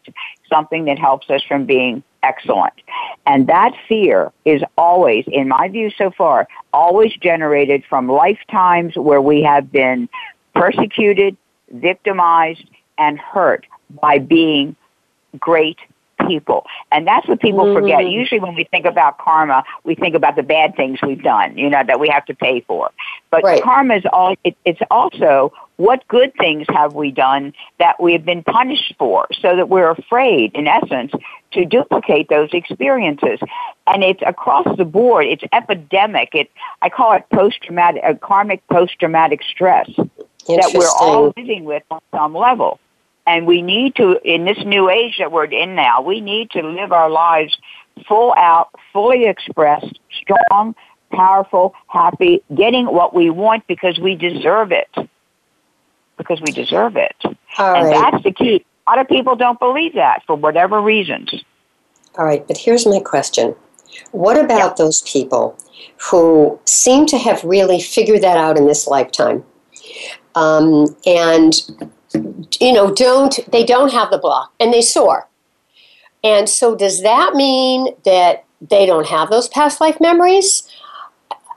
something 0.49 0.85
that 0.85 0.97
helps 0.97 1.29
us 1.29 1.43
from 1.43 1.65
being 1.65 2.03
excellent. 2.25 2.73
And 3.25 3.47
that 3.47 3.73
fear 3.87 4.31
is 4.45 4.61
always, 4.77 5.25
in 5.27 5.47
my 5.47 5.69
view 5.69 5.89
so 5.91 6.11
far, 6.11 6.47
always 6.73 7.13
generated 7.17 7.83
from 7.87 8.07
lifetimes 8.07 8.95
where 8.95 9.21
we 9.21 9.43
have 9.43 9.71
been 9.71 10.09
persecuted, 10.53 11.37
victimized, 11.71 12.65
and 12.97 13.19
hurt 13.19 13.65
by 14.01 14.17
being 14.19 14.75
great 15.39 15.77
people. 16.27 16.65
And 16.91 17.07
that's 17.07 17.27
what 17.27 17.39
people 17.39 17.73
forget. 17.73 17.99
Mhm. 17.99 18.11
Usually 18.11 18.39
when 18.39 18.55
we 18.55 18.63
think 18.65 18.85
about 18.85 19.17
karma, 19.17 19.63
we 19.83 19.95
think 19.95 20.15
about 20.15 20.35
the 20.35 20.43
bad 20.43 20.75
things 20.75 21.01
we've 21.01 21.23
done, 21.23 21.57
you 21.57 21.69
know, 21.69 21.83
that 21.85 21.99
we 21.99 22.09
have 22.09 22.25
to 22.25 22.35
pay 22.35 22.61
for. 22.61 22.91
But 23.31 23.43
Right. 23.43 23.61
karma 23.61 23.95
is 23.95 24.03
all, 24.11 24.35
it, 24.43 24.55
it's 24.65 24.81
also 24.89 25.51
what 25.77 26.07
good 26.07 26.33
things 26.35 26.65
have 26.69 26.93
we 26.93 27.11
done 27.11 27.53
that 27.79 28.01
we 28.01 28.13
have 28.13 28.23
been 28.23 28.43
punished 28.43 28.93
for 28.97 29.27
so 29.41 29.55
that 29.55 29.67
we're 29.67 29.89
afraid, 29.89 30.55
in 30.55 30.67
essence, 30.67 31.11
to 31.51 31.65
duplicate 31.65 32.29
those 32.29 32.49
experiences. 32.53 33.39
And 33.87 34.03
it's 34.03 34.21
across 34.25 34.67
the 34.77 34.85
board. 34.85 35.25
It's 35.25 35.43
epidemic. 35.51 36.29
It, 36.33 36.49
I 36.81 36.89
call 36.89 37.13
it 37.13 37.23
post-traumatic, 37.33 38.03
uh, 38.03 38.13
karmic 38.15 38.65
post-traumatic 38.67 39.41
stress 39.43 39.89
that 40.47 40.71
we're 40.73 40.87
all 40.99 41.33
living 41.35 41.65
with 41.65 41.83
on 41.91 41.99
some 42.11 42.35
level. 42.35 42.79
And 43.27 43.47
we 43.47 43.61
need 43.61 43.95
to, 43.95 44.19
in 44.23 44.45
this 44.45 44.59
new 44.65 44.89
age 44.89 45.15
that 45.17 45.31
we're 45.31 45.45
in 45.45 45.75
now, 45.75 46.01
we 46.01 46.21
need 46.21 46.51
to 46.51 46.61
live 46.61 46.91
our 46.91 47.09
lives 47.09 47.57
full 48.07 48.33
out, 48.37 48.69
fully 48.93 49.25
expressed, 49.25 49.99
strong, 50.21 50.75
powerful, 51.11 51.73
happy, 51.87 52.43
getting 52.53 52.85
what 52.85 53.13
we 53.15 53.29
want 53.29 53.65
because 53.67 53.99
we 53.99 54.15
deserve 54.15 54.71
it. 54.71 54.89
Because 56.17 56.39
we 56.41 56.51
deserve 56.51 56.97
it. 56.97 57.15
All 57.57 57.75
and 57.75 57.85
right. 57.85 58.11
that's 58.11 58.23
the 58.23 58.31
key. 58.31 58.65
A 58.87 58.91
lot 58.91 58.99
of 58.99 59.07
people 59.07 59.35
don't 59.35 59.59
believe 59.59 59.95
that 59.95 60.23
for 60.27 60.35
whatever 60.35 60.81
reasons. 60.81 61.33
All 62.17 62.25
right. 62.25 62.47
But 62.47 62.57
here's 62.57 62.85
my 62.85 62.99
question. 62.99 63.55
What 64.11 64.39
about 64.39 64.77
those 64.77 65.01
people 65.01 65.57
who 66.09 66.59
seem 66.65 67.05
to 67.07 67.17
have 67.17 67.43
really 67.43 67.81
figured 67.81 68.21
that 68.21 68.37
out 68.37 68.57
in 68.57 68.67
this 68.67 68.87
lifetime? 68.87 69.43
Um, 70.35 70.95
and 71.05 71.53
you 72.59 72.73
know, 72.73 72.93
don't 72.93 73.39
they 73.51 73.63
don't 73.63 73.91
have 73.91 74.11
the 74.11 74.17
block 74.17 74.53
and 74.59 74.73
they 74.73 74.81
soar. 74.81 75.27
And 76.23 76.49
so 76.49 76.75
does 76.75 77.03
that 77.03 77.35
mean 77.35 77.95
that 78.03 78.45
they 78.61 78.85
don't 78.85 79.07
have 79.07 79.29
those 79.29 79.47
past 79.47 79.79
life 79.79 79.99
memories? 79.99 80.67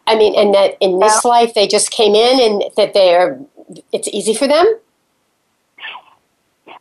I 0.06 0.16
mean, 0.16 0.34
and 0.34 0.54
that 0.54 0.76
in 0.80 0.98
this 0.98 1.24
life 1.24 1.54
they 1.54 1.66
just 1.66 1.90
came 1.90 2.14
in 2.14 2.40
and 2.40 2.64
that 2.76 2.94
they're 2.94 3.40
it's 3.92 4.08
easy 4.08 4.34
for 4.34 4.46
them? 4.46 4.66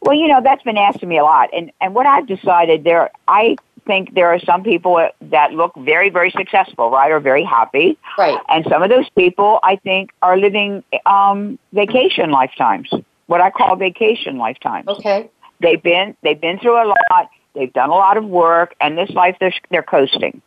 Well, 0.01 0.15
you 0.15 0.27
know, 0.27 0.41
that's 0.41 0.63
been 0.63 0.77
asked 0.77 0.99
to 0.99 1.05
me 1.05 1.17
a 1.17 1.23
lot. 1.23 1.49
And, 1.53 1.71
and 1.81 1.95
what 1.95 2.05
I've 2.05 2.27
decided 2.27 2.83
there, 2.83 3.09
I 3.27 3.57
think 3.85 4.13
there 4.13 4.27
are 4.27 4.39
some 4.39 4.63
people 4.63 5.09
that 5.21 5.53
look 5.53 5.73
very, 5.75 6.09
very 6.09 6.31
successful, 6.31 6.91
right, 6.91 7.11
or 7.11 7.19
very 7.19 7.43
happy. 7.43 7.97
Right. 8.17 8.39
And 8.49 8.65
some 8.69 8.83
of 8.83 8.89
those 8.89 9.09
people, 9.09 9.59
I 9.63 9.77
think, 9.77 10.11
are 10.21 10.37
living 10.37 10.83
um, 11.05 11.57
vacation 11.73 12.31
lifetimes, 12.31 12.89
what 13.27 13.41
I 13.41 13.49
call 13.51 13.75
vacation 13.75 14.37
lifetimes. 14.37 14.87
Okay. 14.87 15.29
They've 15.59 15.81
been, 15.81 16.15
they've 16.23 16.39
been 16.39 16.59
through 16.59 16.75
a 16.83 16.87
lot. 16.87 17.29
They've 17.53 17.71
done 17.71 17.89
a 17.89 17.93
lot 17.95 18.17
of 18.17 18.25
work, 18.25 18.75
and 18.79 18.97
this 18.97 19.09
life 19.11 19.37
they're, 19.39 19.53
they're 19.69 19.83
coasting. 19.83 20.41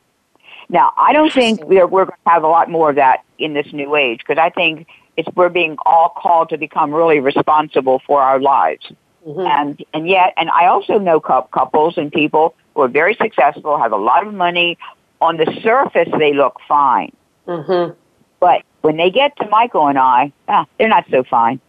Now, 0.68 0.92
I 0.96 1.12
don't 1.12 1.32
think 1.32 1.64
we're, 1.64 1.86
we're 1.86 2.04
going 2.04 2.18
to 2.26 2.30
have 2.30 2.44
a 2.44 2.48
lot 2.48 2.70
more 2.70 2.90
of 2.90 2.96
that 2.96 3.24
in 3.38 3.54
this 3.54 3.72
new 3.72 3.96
age 3.96 4.18
because 4.18 4.38
I 4.38 4.50
think 4.50 4.86
it's 5.16 5.28
we're 5.34 5.48
being 5.48 5.76
all 5.84 6.14
called 6.16 6.50
to 6.50 6.58
become 6.58 6.94
really 6.94 7.18
responsible 7.18 8.00
for 8.06 8.20
our 8.22 8.38
lives. 8.40 8.90
Mhm. 9.26 9.46
And 9.46 9.84
and 9.92 10.08
yet, 10.08 10.32
and 10.38 10.48
I 10.48 10.66
also 10.66 10.98
know 10.98 11.20
cou- 11.20 11.42
couples 11.52 11.98
and 11.98 12.10
people 12.10 12.54
who 12.74 12.82
are 12.82 12.88
very 12.88 13.14
successful, 13.16 13.76
have 13.78 13.92
a 13.92 13.96
lot 13.98 14.26
of 14.26 14.32
money. 14.32 14.78
On 15.20 15.36
the 15.36 15.44
surface, 15.62 16.08
they 16.18 16.32
look 16.32 16.58
fine, 16.66 17.12
Mhm. 17.46 17.94
but 18.38 18.62
when 18.80 18.96
they 18.96 19.10
get 19.10 19.36
to 19.36 19.46
Michael 19.50 19.88
and 19.88 19.98
I, 19.98 20.32
ah, 20.48 20.64
they're 20.78 20.88
not 20.88 21.04
so 21.10 21.22
fine. 21.24 21.60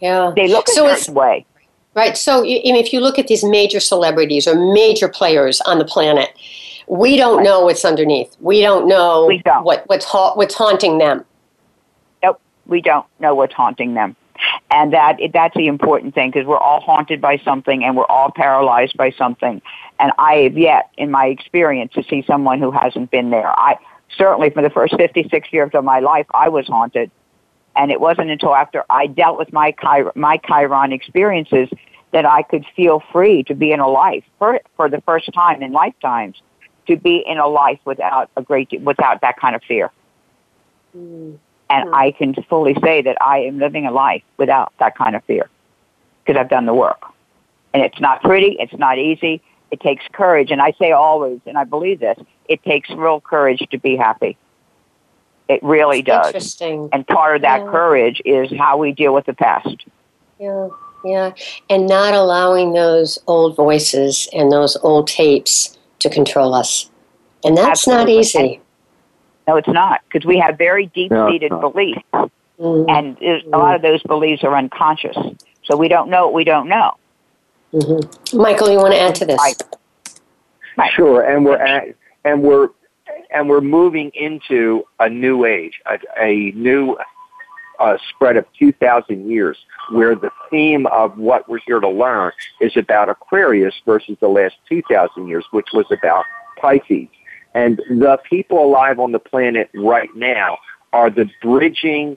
Yeah. 0.00 0.32
They 0.34 0.48
look 0.48 0.68
a 0.68 0.72
So 0.72 0.84
it's- 0.84 1.00
certain 1.02 1.14
way. 1.14 1.44
Right. 1.94 2.16
So, 2.16 2.42
y- 2.42 2.60
I 2.64 2.72
mean, 2.72 2.76
if 2.76 2.92
you 2.92 3.00
look 3.00 3.18
at 3.18 3.26
these 3.26 3.42
major 3.42 3.80
celebrities 3.80 4.46
or 4.46 4.54
major 4.54 5.08
players 5.08 5.60
on 5.62 5.78
the 5.78 5.84
planet, 5.84 6.30
we 6.86 7.16
don't 7.16 7.42
know 7.42 7.64
what's 7.64 7.84
underneath. 7.84 8.36
We 8.40 8.60
don't 8.62 8.86
know 8.86 9.26
We 9.26 9.38
don't. 9.38 9.64
what 9.64 9.82
what's 9.88 10.04
ha- 10.04 10.34
what's 10.34 10.54
haunting 10.54 10.98
them. 10.98 11.24
Nope, 12.22 12.40
we 12.66 12.80
don't 12.80 13.04
know 13.18 13.34
what's 13.34 13.54
haunting 13.54 13.94
them. 13.94 14.14
And 14.70 14.92
that 14.92 15.18
that's 15.32 15.56
the 15.56 15.66
important 15.66 16.14
thing 16.14 16.30
because 16.30 16.46
we're 16.46 16.58
all 16.58 16.80
haunted 16.80 17.20
by 17.20 17.38
something 17.38 17.82
and 17.82 17.96
we're 17.96 18.04
all 18.06 18.30
paralyzed 18.30 18.96
by 18.96 19.10
something. 19.10 19.60
And 19.98 20.12
I 20.18 20.34
have 20.44 20.56
yet, 20.56 20.90
in 20.96 21.10
my 21.10 21.26
experience, 21.26 21.92
to 21.94 22.04
see 22.04 22.22
someone 22.24 22.60
who 22.60 22.70
hasn't 22.70 23.10
been 23.10 23.30
there. 23.30 23.48
I 23.58 23.76
certainly, 24.16 24.50
for 24.50 24.62
the 24.62 24.70
first 24.70 24.94
56 24.96 25.52
years 25.52 25.70
of 25.74 25.82
my 25.84 25.98
life, 25.98 26.26
I 26.32 26.48
was 26.48 26.68
haunted. 26.68 27.10
And 27.78 27.92
it 27.92 28.00
wasn't 28.00 28.30
until 28.30 28.54
after 28.54 28.84
I 28.90 29.06
dealt 29.06 29.38
with 29.38 29.52
my 29.52 29.72
Chir- 29.72 30.14
my 30.16 30.38
Chiron 30.38 30.92
experiences 30.92 31.70
that 32.10 32.26
I 32.26 32.42
could 32.42 32.66
feel 32.74 33.02
free 33.12 33.44
to 33.44 33.54
be 33.54 33.72
in 33.72 33.80
a 33.80 33.88
life 33.88 34.24
for 34.38 34.60
for 34.76 34.90
the 34.90 35.00
first 35.02 35.32
time 35.32 35.62
in 35.62 35.72
lifetimes 35.72 36.42
to 36.88 36.96
be 36.96 37.22
in 37.24 37.38
a 37.38 37.46
life 37.46 37.78
without 37.84 38.30
a 38.36 38.42
great 38.42 38.68
without 38.82 39.20
that 39.20 39.38
kind 39.38 39.54
of 39.54 39.62
fear. 39.62 39.90
Mm-hmm. 40.96 41.36
And 41.70 41.84
mm-hmm. 41.84 41.94
I 41.94 42.10
can 42.12 42.34
fully 42.48 42.74
say 42.82 43.02
that 43.02 43.16
I 43.20 43.38
am 43.40 43.58
living 43.58 43.86
a 43.86 43.92
life 43.92 44.22
without 44.38 44.72
that 44.80 44.96
kind 44.96 45.14
of 45.14 45.22
fear 45.24 45.48
because 46.24 46.40
I've 46.40 46.50
done 46.50 46.66
the 46.66 46.74
work. 46.74 47.02
And 47.74 47.82
it's 47.82 48.00
not 48.00 48.22
pretty, 48.22 48.56
it's 48.58 48.76
not 48.78 48.98
easy. 48.98 49.42
It 49.70 49.80
takes 49.80 50.04
courage. 50.12 50.50
And 50.50 50.62
I 50.62 50.72
say 50.78 50.92
always, 50.92 51.40
and 51.46 51.58
I 51.58 51.64
believe 51.64 52.00
this, 52.00 52.18
it 52.48 52.62
takes 52.62 52.88
real 52.90 53.20
courage 53.20 53.62
to 53.70 53.78
be 53.78 53.96
happy. 53.96 54.36
It 55.48 55.62
really 55.62 56.02
does. 56.02 56.26
Interesting. 56.26 56.90
And 56.92 57.06
part 57.06 57.36
of 57.36 57.42
that 57.42 57.60
Yeah. 57.60 57.70
courage 57.70 58.20
is 58.24 58.50
how 58.58 58.76
we 58.76 58.92
deal 58.92 59.14
with 59.14 59.26
the 59.26 59.34
past. 59.34 59.84
Yeah. 60.38 60.68
Yeah, 61.04 61.32
and 61.70 61.86
not 61.86 62.14
allowing 62.14 62.72
those 62.72 63.20
old 63.28 63.54
voices 63.54 64.28
and 64.32 64.50
those 64.50 64.76
old 64.82 65.06
tapes 65.06 65.78
to 66.00 66.10
control 66.10 66.54
us. 66.54 66.90
And 67.44 67.56
that's 67.56 67.86
Absolutely. 67.86 68.14
not 68.14 68.20
easy. 68.20 68.60
No, 69.46 69.54
it's 69.54 69.68
not, 69.68 70.00
because 70.04 70.26
we 70.26 70.38
have 70.38 70.58
very 70.58 70.86
deep 70.86 71.12
seated 71.28 71.52
no, 71.52 71.70
beliefs. 71.70 72.02
Mm-hmm. 72.12 72.90
And 72.90 73.16
mm-hmm. 73.16 73.54
a 73.54 73.58
lot 73.58 73.76
of 73.76 73.82
those 73.82 74.02
beliefs 74.02 74.42
are 74.42 74.56
unconscious. 74.56 75.16
So 75.62 75.76
we 75.76 75.86
don't 75.86 76.10
know 76.10 76.24
what 76.24 76.34
we 76.34 76.42
don't 76.42 76.68
know. 76.68 76.94
Mm-hmm. 77.72 78.36
Michael, 78.36 78.68
you 78.68 78.78
want 78.78 78.92
to 78.92 79.00
add 79.00 79.14
to 79.14 79.24
this? 79.24 79.38
Right. 79.38 79.62
Right. 80.76 80.92
Sure, 80.94 81.22
and 81.22 81.44
we're 81.44 81.58
at, 81.58 81.94
and 82.24 82.42
we're 82.42 82.70
and 83.30 83.48
we're 83.48 83.60
moving 83.60 84.10
into 84.14 84.84
a 84.98 85.08
new 85.08 85.44
age, 85.44 85.80
a, 85.86 85.98
a 86.20 86.52
new 86.52 86.96
uh, 87.78 87.96
spread 88.10 88.36
of 88.36 88.44
2,000 88.58 89.30
years, 89.30 89.56
where 89.90 90.14
the 90.14 90.30
theme 90.50 90.86
of 90.86 91.16
what 91.18 91.48
we're 91.48 91.60
here 91.66 91.80
to 91.80 91.88
learn 91.88 92.32
is 92.60 92.76
about 92.76 93.08
Aquarius 93.08 93.74
versus 93.86 94.16
the 94.20 94.28
last 94.28 94.56
2,000 94.68 95.28
years, 95.28 95.44
which 95.52 95.68
was 95.72 95.86
about 95.90 96.24
Pisces. 96.60 97.08
And 97.54 97.78
the 97.88 98.18
people 98.28 98.64
alive 98.64 98.98
on 98.98 99.12
the 99.12 99.18
planet 99.18 99.70
right 99.74 100.10
now 100.14 100.58
are 100.92 101.10
the 101.10 101.30
bridging 101.42 102.16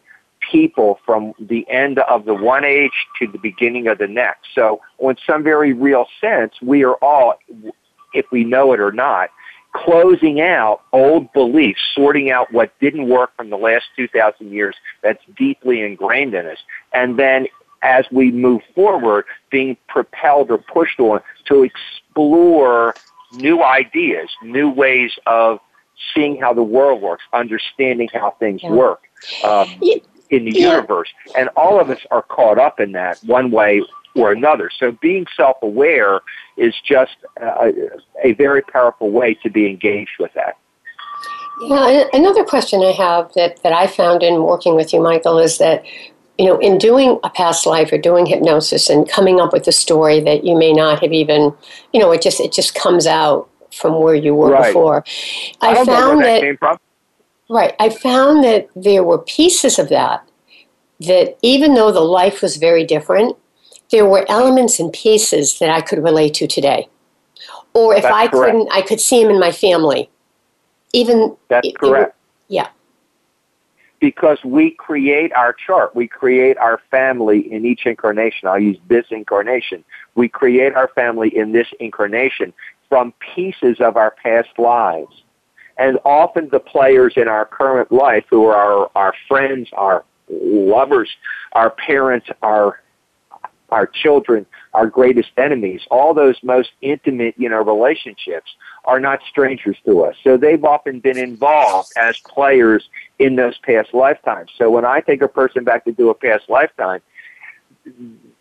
people 0.51 0.99
from 1.05 1.33
the 1.39 1.65
end 1.69 1.99
of 1.99 2.25
the 2.25 2.33
one 2.33 2.65
age 2.65 2.91
to 3.19 3.27
the 3.27 3.37
beginning 3.37 3.87
of 3.87 3.99
the 3.99 4.07
next. 4.07 4.47
So, 4.55 4.81
in 4.99 5.15
some 5.25 5.43
very 5.43 5.73
real 5.73 6.07
sense, 6.19 6.53
we 6.61 6.83
are 6.83 6.95
all, 6.95 7.35
if 8.13 8.25
we 8.31 8.43
know 8.43 8.73
it 8.73 8.79
or 8.79 8.91
not, 8.91 9.29
closing 9.73 10.41
out 10.41 10.81
old 10.91 11.31
beliefs, 11.33 11.81
sorting 11.95 12.29
out 12.29 12.51
what 12.51 12.77
didn't 12.79 13.07
work 13.07 13.35
from 13.35 13.49
the 13.49 13.57
last 13.57 13.85
2,000 13.95 14.51
years 14.51 14.75
that's 15.01 15.23
deeply 15.37 15.81
ingrained 15.81 16.33
in 16.33 16.45
us. 16.45 16.57
And 16.93 17.17
then 17.17 17.47
as 17.81 18.05
we 18.11 18.31
move 18.31 18.61
forward, 18.75 19.25
being 19.49 19.77
propelled 19.87 20.51
or 20.51 20.57
pushed 20.57 20.99
on 20.99 21.21
to 21.45 21.63
explore 21.63 22.95
new 23.33 23.63
ideas, 23.63 24.29
new 24.43 24.69
ways 24.69 25.11
of 25.25 25.59
seeing 26.13 26.39
how 26.39 26.53
the 26.53 26.63
world 26.63 27.01
works, 27.01 27.23
understanding 27.33 28.09
how 28.13 28.31
things 28.39 28.61
yeah. 28.63 28.71
work 28.71 29.01
um, 29.43 29.67
yeah. 29.81 29.95
in 30.29 30.45
the 30.45 30.51
yeah. 30.51 30.71
universe. 30.71 31.09
And 31.37 31.49
all 31.55 31.79
of 31.79 31.89
us 31.89 31.99
are 32.11 32.23
caught 32.23 32.59
up 32.59 32.79
in 32.79 32.91
that 32.93 33.19
one 33.23 33.51
way 33.51 33.81
or 34.15 34.31
another. 34.31 34.69
So 34.77 34.91
being 35.01 35.25
self-aware 35.35 36.21
is 36.57 36.73
just 36.85 37.15
a, 37.41 37.71
a 38.23 38.33
very 38.33 38.61
powerful 38.61 39.09
way 39.09 39.33
to 39.35 39.49
be 39.49 39.67
engaged 39.67 40.17
with 40.19 40.33
that. 40.33 40.57
Yeah, 41.61 42.05
another 42.13 42.43
question 42.43 42.81
I 42.81 42.91
have 42.91 43.31
that, 43.35 43.61
that 43.63 43.71
I 43.71 43.87
found 43.87 44.23
in 44.23 44.43
working 44.43 44.75
with 44.75 44.93
you, 44.93 45.01
Michael, 45.01 45.37
is 45.37 45.57
that 45.59 45.83
you 46.37 46.47
know, 46.47 46.57
in 46.57 46.79
doing 46.79 47.19
a 47.23 47.29
past 47.29 47.67
life 47.67 47.91
or 47.91 47.99
doing 47.99 48.25
hypnosis 48.25 48.89
and 48.89 49.07
coming 49.07 49.39
up 49.39 49.53
with 49.53 49.67
a 49.67 49.71
story 49.71 50.19
that 50.21 50.43
you 50.43 50.57
may 50.57 50.73
not 50.73 50.99
have 51.03 51.13
even, 51.13 51.53
you 51.93 51.99
know, 51.99 52.11
it 52.11 52.21
just 52.23 52.39
it 52.39 52.51
just 52.51 52.73
comes 52.73 53.05
out 53.05 53.47
from 53.71 54.01
where 54.01 54.15
you 54.15 54.33
were 54.33 54.49
right. 54.49 54.67
before. 54.67 55.03
I, 55.61 55.71
I 55.71 55.85
found 55.85 56.23
that, 56.23 56.41
that 56.41 56.79
right. 57.47 57.75
I 57.79 57.89
found 57.89 58.43
that 58.43 58.69
there 58.75 59.03
were 59.03 59.19
pieces 59.19 59.77
of 59.77 59.89
that 59.89 60.27
that 61.01 61.37
even 61.43 61.75
though 61.75 61.91
the 61.91 61.99
life 61.99 62.41
was 62.41 62.57
very 62.57 62.85
different, 62.85 63.37
there 63.91 64.05
were 64.05 64.25
elements 64.29 64.79
and 64.79 64.91
pieces 64.91 65.59
that 65.59 65.69
I 65.69 65.81
could 65.81 66.03
relate 66.03 66.33
to 66.35 66.47
today. 66.47 66.87
Or 67.73 67.95
if 67.95 68.03
That's 68.03 68.13
I 68.13 68.27
correct. 68.27 68.51
couldn't, 68.51 68.69
I 68.71 68.81
could 68.81 68.99
see 68.99 69.21
them 69.23 69.31
in 69.31 69.39
my 69.39 69.51
family. 69.51 70.09
Even 70.93 71.35
That's 71.49 71.67
correct. 71.77 72.15
yeah. 72.47 72.69
Because 73.99 74.43
we 74.43 74.71
create 74.71 75.31
our 75.33 75.53
chart, 75.53 75.95
we 75.95 76.07
create 76.07 76.57
our 76.57 76.81
family 76.89 77.51
in 77.51 77.65
each 77.65 77.85
incarnation. 77.85 78.47
I'll 78.47 78.59
use 78.59 78.77
this 78.87 79.05
incarnation. 79.11 79.83
We 80.15 80.27
create 80.27 80.73
our 80.73 80.89
family 80.95 81.35
in 81.35 81.51
this 81.51 81.67
incarnation 81.79 82.51
from 82.89 83.13
pieces 83.35 83.77
of 83.79 83.97
our 83.97 84.11
past 84.11 84.49
lives. 84.57 85.23
And 85.77 85.97
often 86.03 86.49
the 86.49 86.59
players 86.59 87.13
in 87.15 87.27
our 87.27 87.45
current 87.45 87.91
life 87.91 88.25
who 88.29 88.45
are 88.45 88.55
our, 88.55 88.91
our 88.95 89.13
friends, 89.27 89.69
our 89.73 90.03
lovers, 90.29 91.09
our 91.53 91.69
parents, 91.69 92.27
our 92.41 92.81
our 93.71 93.87
children, 93.87 94.45
our 94.73 94.87
greatest 94.87 95.31
enemies, 95.37 95.81
all 95.89 96.13
those 96.13 96.35
most 96.43 96.71
intimate, 96.81 97.35
you 97.37 97.49
know, 97.49 97.61
relationships 97.63 98.51
are 98.85 98.99
not 98.99 99.19
strangers 99.29 99.77
to 99.85 100.03
us. 100.03 100.15
So 100.23 100.37
they've 100.37 100.63
often 100.63 100.99
been 100.99 101.17
involved 101.17 101.91
as 101.97 102.17
players 102.19 102.89
in 103.19 103.35
those 103.35 103.57
past 103.59 103.93
lifetimes. 103.93 104.51
So 104.57 104.69
when 104.69 104.85
I 104.85 105.01
take 105.01 105.21
a 105.21 105.27
person 105.27 105.63
back 105.63 105.85
to 105.85 105.91
do 105.91 106.09
a 106.09 106.13
past 106.13 106.49
lifetime, 106.49 107.01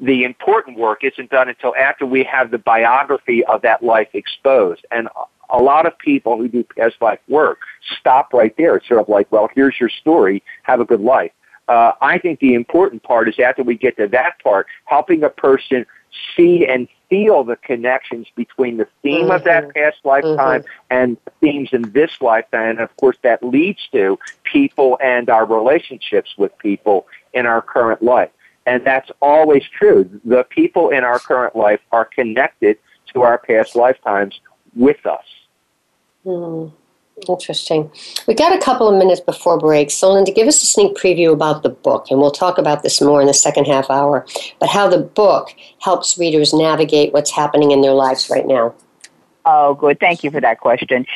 the 0.01 0.25
important 0.25 0.79
work 0.79 1.05
isn't 1.05 1.31
done 1.31 1.49
until 1.49 1.75
after 1.77 2.07
we 2.07 2.25
have 2.25 2.51
the 2.51 2.59
biography 2.59 3.45
of 3.45 3.63
that 3.63 3.83
life 3.83 4.09
exposed. 4.15 4.85
And 4.91 5.09
a 5.49 5.59
lot 5.59 5.87
of 5.87 5.99
people 5.99 6.37
who 6.37 6.49
do 6.49 6.65
past 6.65 6.97
life 7.01 7.21
work 7.29 7.61
stop 7.99 8.33
right 8.33 8.55
there. 8.57 8.77
It's 8.77 8.89
sort 8.89 9.01
of 9.01 9.09
like, 9.09 9.31
well, 9.31 9.49
here's 9.55 9.79
your 9.79 9.89
story. 9.89 10.43
Have 10.63 10.81
a 10.81 10.85
good 10.85 11.01
life. 11.01 11.33
Uh, 11.71 11.93
I 12.01 12.19
think 12.19 12.41
the 12.41 12.55
important 12.55 13.05
part 13.05 13.29
is 13.29 13.39
after 13.39 13.63
we 13.63 13.77
get 13.77 13.97
to 13.99 14.09
that 14.09 14.43
part, 14.43 14.67
helping 14.87 15.23
a 15.23 15.31
person 15.31 15.87
see 16.37 16.67
and 16.67 16.89
feel 17.09 17.45
the 17.45 17.55
connections 17.55 18.27
between 18.35 18.77
the 18.77 18.89
theme 19.03 19.27
mm-hmm. 19.27 19.31
of 19.31 19.45
that 19.45 19.63
mm-hmm. 19.63 19.79
past 19.79 19.99
lifetime 20.03 20.63
mm-hmm. 20.63 20.69
and 20.91 21.17
themes 21.41 21.69
in 21.71 21.83
this 21.93 22.11
lifetime. 22.21 22.71
And 22.71 22.81
of 22.81 22.97
course, 22.97 23.17
that 23.23 23.45
leads 23.45 23.79
to 23.93 24.19
people 24.43 24.99
and 25.01 25.31
our 25.31 25.47
relationships 25.47 26.35
with 26.37 26.51
people 26.59 27.07
in 27.35 27.47
our 27.47 27.63
current 27.63 28.03
life. 28.03 28.31
And 28.67 28.85
that's 28.85 29.13
always 29.23 29.63
true. 29.63 30.21
The 30.25 30.43
people 30.43 30.91
in 30.91 31.05
our 31.05 31.21
current 31.21 31.55
life 31.55 31.81
are 31.93 32.05
connected 32.05 32.79
to 33.15 33.23
our 33.23 33.39
past 33.39 33.77
lifetimes 33.77 34.41
with 34.75 35.07
us. 35.07 35.25
Mm. 36.27 36.73
Interesting. 37.29 37.91
We 38.27 38.35
got 38.35 38.55
a 38.55 38.59
couple 38.59 38.89
of 38.89 38.97
minutes 38.97 39.21
before 39.21 39.59
break. 39.59 39.91
So, 39.91 40.13
Linda, 40.13 40.33
give 40.33 40.49
us 40.49 40.63
a 40.63 40.67
sneak 40.67 40.97
preview 40.97 41.33
about 41.33 41.63
the 41.63 41.69
book, 41.69 42.07
and 42.11 42.21
we'll 42.21 42.31
talk 42.31 42.59
about 42.59 42.83
this 42.83 43.01
more 43.01 43.21
in 43.21 43.27
the 43.27 43.35
second 43.35 43.67
half 43.67 43.91
hour. 43.91 44.27
But 44.59 44.69
how 44.69 44.89
the 44.89 44.99
book 44.99 45.51
helps 45.81 46.19
readers 46.19 46.53
navigate 46.53 47.13
what's 47.13 47.31
happening 47.31 47.71
in 47.71 47.81
their 47.81 47.95
lives 47.95 48.31
right 48.31 48.47
now. 48.47 48.75
Oh, 49.45 49.75
good. 49.75 49.99
Thank 50.01 50.23
you 50.23 50.31
for 50.31 50.41
that 50.41 50.61
question. 50.61 51.07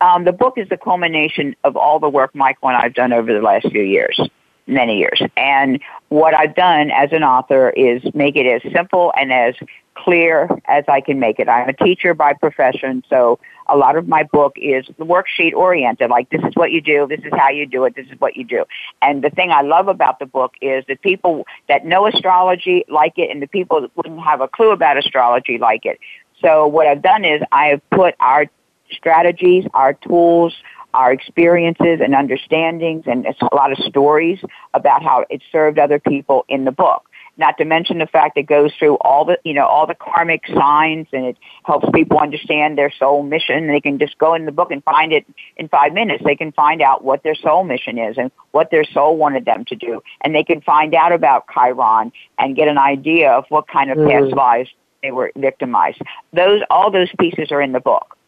Um, 0.00 0.24
the 0.24 0.32
book 0.32 0.58
is 0.58 0.68
the 0.68 0.76
culmination 0.76 1.54
of 1.62 1.76
all 1.76 2.00
the 2.00 2.08
work 2.08 2.34
Michael 2.34 2.68
and 2.68 2.76
I 2.76 2.82
have 2.82 2.94
done 2.94 3.12
over 3.12 3.32
the 3.32 3.40
last 3.40 3.70
few 3.70 3.82
years, 3.82 4.20
many 4.66 4.98
years. 4.98 5.22
And 5.36 5.80
what 6.08 6.34
I've 6.34 6.54
done 6.54 6.90
as 6.90 7.12
an 7.12 7.24
author 7.24 7.70
is 7.70 8.02
make 8.14 8.36
it 8.36 8.46
as 8.46 8.72
simple 8.72 9.12
and 9.16 9.32
as 9.32 9.54
clear 9.94 10.48
as 10.66 10.84
I 10.88 11.00
can 11.00 11.18
make 11.20 11.38
it. 11.38 11.48
I'm 11.48 11.68
a 11.68 11.72
teacher 11.72 12.14
by 12.14 12.32
profession, 12.32 13.04
so 13.10 13.38
a 13.66 13.76
lot 13.76 13.96
of 13.96 14.08
my 14.08 14.22
book 14.22 14.54
is 14.56 14.86
worksheet 14.98 15.52
oriented. 15.52 16.10
Like 16.10 16.30
this 16.30 16.42
is 16.42 16.54
what 16.54 16.72
you 16.72 16.80
do, 16.80 17.06
this 17.06 17.20
is 17.20 17.32
how 17.36 17.50
you 17.50 17.66
do 17.66 17.84
it, 17.84 17.94
this 17.94 18.06
is 18.06 18.18
what 18.18 18.36
you 18.36 18.44
do. 18.44 18.64
And 19.02 19.22
the 19.22 19.30
thing 19.30 19.50
I 19.50 19.62
love 19.62 19.88
about 19.88 20.18
the 20.18 20.26
book 20.26 20.54
is 20.60 20.84
that 20.88 21.02
people 21.02 21.46
that 21.68 21.84
know 21.84 22.06
astrology 22.06 22.84
like 22.88 23.18
it, 23.18 23.30
and 23.30 23.42
the 23.42 23.46
people 23.46 23.82
that 23.82 23.96
wouldn't 23.96 24.20
have 24.22 24.40
a 24.40 24.48
clue 24.48 24.70
about 24.70 24.96
astrology 24.96 25.58
like 25.58 25.84
it. 25.84 25.98
So 26.40 26.66
what 26.66 26.86
I've 26.86 27.02
done 27.02 27.24
is 27.24 27.42
I 27.52 27.66
have 27.66 27.90
put 27.90 28.14
our 28.18 28.46
strategies, 28.90 29.64
our 29.74 29.94
tools, 29.94 30.54
our 30.94 31.12
experiences 31.12 32.00
and 32.02 32.14
understandings 32.14 33.04
and 33.06 33.26
it's 33.26 33.40
a 33.40 33.54
lot 33.54 33.72
of 33.72 33.78
stories 33.78 34.38
about 34.74 35.02
how 35.02 35.24
it 35.30 35.42
served 35.50 35.78
other 35.78 35.98
people 35.98 36.44
in 36.48 36.64
the 36.64 36.72
book. 36.72 37.08
Not 37.38 37.56
to 37.58 37.64
mention 37.64 37.98
the 37.98 38.06
fact 38.06 38.36
it 38.36 38.42
goes 38.42 38.72
through 38.78 38.96
all 38.96 39.24
the 39.24 39.38
you 39.42 39.54
know 39.54 39.66
all 39.66 39.86
the 39.86 39.94
karmic 39.94 40.46
signs 40.46 41.06
and 41.12 41.24
it 41.24 41.38
helps 41.64 41.88
people 41.94 42.18
understand 42.18 42.76
their 42.76 42.92
soul 42.92 43.22
mission 43.22 43.68
they 43.68 43.80
can 43.80 43.98
just 43.98 44.18
go 44.18 44.34
in 44.34 44.44
the 44.44 44.52
book 44.52 44.70
and 44.70 44.84
find 44.84 45.12
it 45.12 45.24
in 45.56 45.68
five 45.68 45.94
minutes. 45.94 46.22
They 46.24 46.36
can 46.36 46.52
find 46.52 46.82
out 46.82 47.02
what 47.02 47.22
their 47.22 47.34
soul 47.34 47.64
mission 47.64 47.98
is 47.98 48.18
and 48.18 48.30
what 48.50 48.70
their 48.70 48.84
soul 48.84 49.16
wanted 49.16 49.46
them 49.46 49.64
to 49.66 49.74
do. 49.74 50.02
And 50.20 50.34
they 50.34 50.44
can 50.44 50.60
find 50.60 50.94
out 50.94 51.12
about 51.12 51.46
chiron 51.52 52.12
and 52.38 52.54
get 52.54 52.68
an 52.68 52.78
idea 52.78 53.30
of 53.30 53.46
what 53.48 53.66
kind 53.66 53.90
of 53.90 53.96
mm. 53.96 54.10
past 54.10 54.36
lives 54.36 54.70
they 55.02 55.10
were 55.10 55.32
victimized. 55.34 56.02
Those 56.34 56.60
all 56.68 56.90
those 56.90 57.10
pieces 57.18 57.50
are 57.50 57.62
in 57.62 57.72
the 57.72 57.80
book 57.80 58.18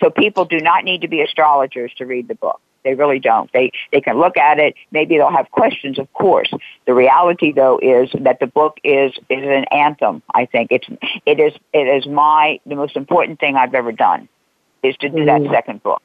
so 0.00 0.10
people 0.10 0.44
do 0.44 0.58
not 0.58 0.84
need 0.84 1.00
to 1.02 1.08
be 1.08 1.20
astrologers 1.22 1.92
to 1.96 2.06
read 2.06 2.28
the 2.28 2.34
book 2.34 2.60
they 2.84 2.94
really 2.94 3.18
don't. 3.18 3.50
They 3.52 3.72
they 3.90 4.00
can 4.00 4.18
look 4.18 4.36
at 4.36 4.58
it. 4.58 4.74
Maybe 4.92 5.16
they'll 5.16 5.32
have 5.32 5.50
questions, 5.50 5.98
of 5.98 6.12
course. 6.12 6.52
The 6.86 6.94
reality, 6.94 7.50
though, 7.50 7.78
is 7.82 8.10
that 8.20 8.38
the 8.40 8.46
book 8.46 8.78
is 8.84 9.12
is 9.28 9.42
an 9.42 9.64
anthem. 9.72 10.22
I 10.32 10.46
think 10.46 10.68
it's 10.70 10.86
it 11.26 11.40
is 11.40 11.54
it 11.72 11.88
is 11.88 12.06
my 12.06 12.60
the 12.66 12.76
most 12.76 12.96
important 12.96 13.40
thing 13.40 13.56
I've 13.56 13.74
ever 13.74 13.90
done 13.90 14.28
is 14.82 14.96
to 14.98 15.08
do 15.08 15.16
mm-hmm. 15.16 15.44
that 15.44 15.52
second 15.52 15.82
book. 15.82 16.02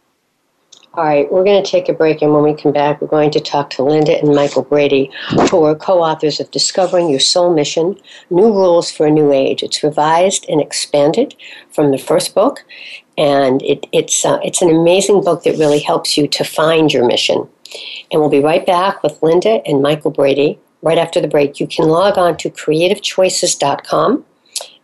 All 0.95 1.05
right, 1.05 1.31
we're 1.31 1.43
going 1.43 1.63
to 1.63 1.69
take 1.69 1.87
a 1.87 1.93
break, 1.93 2.21
and 2.21 2.33
when 2.33 2.43
we 2.43 2.55
come 2.55 2.71
back, 2.71 2.99
we're 2.99 3.07
going 3.07 3.29
to 3.31 3.39
talk 3.39 3.69
to 3.71 3.83
Linda 3.83 4.17
and 4.17 4.35
Michael 4.35 4.63
Brady, 4.63 5.11
who 5.51 5.63
are 5.63 5.75
co 5.75 6.01
authors 6.01 6.39
of 6.39 6.49
Discovering 6.49 7.09
Your 7.09 7.19
Soul 7.19 7.53
Mission 7.53 7.95
New 8.31 8.51
Rules 8.51 8.89
for 8.89 9.05
a 9.05 9.11
New 9.11 9.31
Age. 9.31 9.61
It's 9.61 9.83
revised 9.83 10.45
and 10.49 10.59
expanded 10.59 11.35
from 11.69 11.91
the 11.91 11.99
first 11.99 12.33
book, 12.33 12.65
and 13.17 13.61
it, 13.61 13.85
it's, 13.91 14.25
uh, 14.25 14.39
it's 14.43 14.63
an 14.63 14.69
amazing 14.69 15.23
book 15.23 15.43
that 15.43 15.59
really 15.59 15.79
helps 15.79 16.17
you 16.17 16.27
to 16.27 16.43
find 16.43 16.91
your 16.91 17.05
mission. 17.05 17.47
And 18.11 18.19
we'll 18.19 18.29
be 18.29 18.39
right 18.39 18.65
back 18.65 19.03
with 19.03 19.21
Linda 19.21 19.61
and 19.67 19.83
Michael 19.83 20.11
Brady 20.11 20.59
right 20.81 20.97
after 20.97 21.21
the 21.21 21.27
break, 21.27 21.59
you 21.59 21.67
can 21.67 21.87
log 21.87 22.17
on 22.17 22.37
to 22.37 22.49
creativechoices.com 22.49 24.25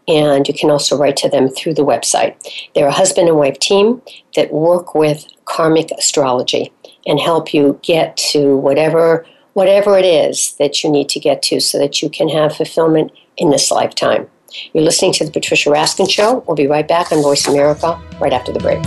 and 0.07 0.47
you 0.47 0.53
can 0.53 0.69
also 0.69 0.97
write 0.97 1.17
to 1.17 1.29
them 1.29 1.49
through 1.49 1.73
the 1.73 1.85
website. 1.85 2.35
They're 2.73 2.87
a 2.87 2.91
husband 2.91 3.27
and 3.27 3.37
wife 3.37 3.59
team 3.59 4.01
that 4.35 4.53
work 4.53 4.95
with 4.95 5.25
karmic 5.45 5.91
astrology 5.97 6.71
and 7.05 7.19
help 7.19 7.53
you 7.53 7.79
get 7.83 8.17
to 8.17 8.57
whatever 8.57 9.25
whatever 9.53 9.97
it 9.97 10.03
is 10.03 10.53
that 10.59 10.83
you 10.83 10.91
need 10.91 11.07
to 11.07 11.19
get 11.19 11.41
to 11.41 11.61
so 11.61 11.79
that 11.79 12.01
you 12.01 12.09
can 12.09 12.27
have 12.27 12.53
fulfillment 12.53 13.09
in 13.37 13.51
this 13.51 13.71
lifetime. 13.71 14.29
You're 14.73 14.83
listening 14.83 15.13
to 15.13 15.25
the 15.25 15.31
Patricia 15.31 15.69
Raskin 15.69 16.09
Show. 16.09 16.43
We'll 16.45 16.55
be 16.55 16.67
right 16.67 16.87
back 16.87 17.11
on 17.11 17.21
Voice 17.21 17.47
America 17.47 17.99
right 18.19 18.33
after 18.33 18.51
the 18.51 18.59
break. 18.59 18.83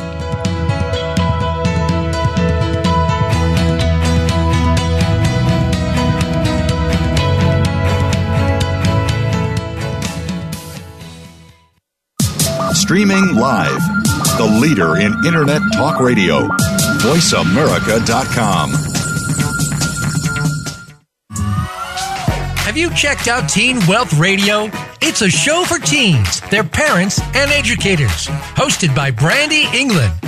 Streaming 12.88 13.34
live, 13.34 13.82
the 14.38 14.58
leader 14.62 14.96
in 14.96 15.12
Internet 15.26 15.60
Talk 15.74 16.00
Radio, 16.00 16.48
VoiceAmerica.com. 17.02 18.70
Have 22.56 22.78
you 22.78 22.88
checked 22.94 23.28
out 23.28 23.46
Teen 23.46 23.78
Wealth 23.86 24.14
Radio? 24.14 24.70
It's 25.02 25.20
a 25.20 25.28
show 25.28 25.64
for 25.64 25.78
teens, 25.78 26.40
their 26.48 26.64
parents, 26.64 27.20
and 27.34 27.50
educators. 27.50 28.26
Hosted 28.56 28.96
by 28.96 29.10
Brandy 29.10 29.66
England. 29.74 30.14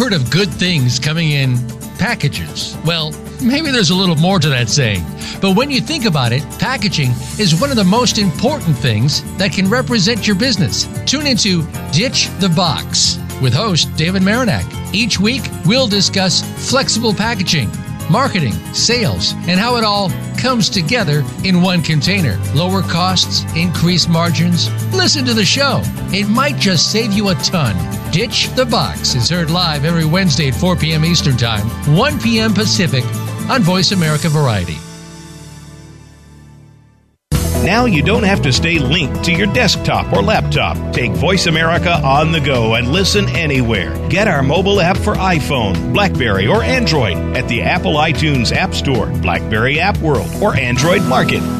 Heard 0.00 0.14
of 0.14 0.30
good 0.30 0.48
things 0.48 0.98
coming 0.98 1.32
in 1.32 1.58
packages. 1.98 2.74
Well, 2.86 3.12
maybe 3.42 3.70
there's 3.70 3.90
a 3.90 3.94
little 3.94 4.16
more 4.16 4.38
to 4.38 4.48
that 4.48 4.70
saying. 4.70 5.04
But 5.42 5.56
when 5.56 5.70
you 5.70 5.82
think 5.82 6.06
about 6.06 6.32
it, 6.32 6.42
packaging 6.58 7.10
is 7.38 7.60
one 7.60 7.68
of 7.68 7.76
the 7.76 7.84
most 7.84 8.16
important 8.16 8.78
things 8.78 9.22
that 9.36 9.52
can 9.52 9.68
represent 9.68 10.26
your 10.26 10.36
business. 10.36 10.88
Tune 11.04 11.26
into 11.26 11.66
Ditch 11.92 12.30
the 12.38 12.48
Box 12.48 13.18
with 13.42 13.52
host 13.52 13.94
David 13.94 14.22
Marinak. 14.22 14.64
Each 14.94 15.20
week, 15.20 15.42
we'll 15.66 15.86
discuss 15.86 16.40
flexible 16.70 17.12
packaging 17.12 17.70
marketing, 18.10 18.52
sales, 18.74 19.34
and 19.46 19.60
how 19.60 19.76
it 19.76 19.84
all 19.84 20.10
comes 20.36 20.68
together 20.68 21.22
in 21.44 21.62
one 21.62 21.80
container. 21.80 22.36
Lower 22.54 22.82
costs, 22.82 23.44
increased 23.54 24.08
margins. 24.08 24.68
Listen 24.92 25.24
to 25.26 25.34
the 25.34 25.44
show. 25.44 25.80
It 26.12 26.28
might 26.28 26.56
just 26.56 26.90
save 26.90 27.12
you 27.12 27.28
a 27.28 27.34
ton. 27.36 27.99
Ditch 28.12 28.48
the 28.56 28.66
Box 28.66 29.14
is 29.14 29.30
heard 29.30 29.50
live 29.50 29.84
every 29.84 30.04
Wednesday 30.04 30.48
at 30.48 30.54
4 30.54 30.74
p.m. 30.74 31.04
Eastern 31.04 31.36
Time, 31.36 31.64
1 31.96 32.18
p.m. 32.18 32.52
Pacific 32.52 33.04
on 33.48 33.62
Voice 33.62 33.92
America 33.92 34.28
Variety. 34.28 34.76
Now 37.64 37.84
you 37.84 38.02
don't 38.02 38.24
have 38.24 38.42
to 38.42 38.52
stay 38.52 38.80
linked 38.80 39.22
to 39.24 39.32
your 39.32 39.46
desktop 39.52 40.12
or 40.12 40.22
laptop. 40.22 40.92
Take 40.92 41.12
Voice 41.12 41.46
America 41.46 41.92
on 42.02 42.32
the 42.32 42.40
go 42.40 42.74
and 42.74 42.88
listen 42.88 43.28
anywhere. 43.28 43.94
Get 44.08 44.26
our 44.26 44.42
mobile 44.42 44.80
app 44.80 44.96
for 44.96 45.14
iPhone, 45.14 45.92
Blackberry, 45.92 46.48
or 46.48 46.64
Android 46.64 47.16
at 47.36 47.46
the 47.46 47.62
Apple 47.62 47.94
iTunes 47.94 48.50
App 48.50 48.74
Store, 48.74 49.06
Blackberry 49.06 49.78
App 49.78 49.98
World, 49.98 50.30
or 50.42 50.56
Android 50.56 51.02
Market. 51.04 51.59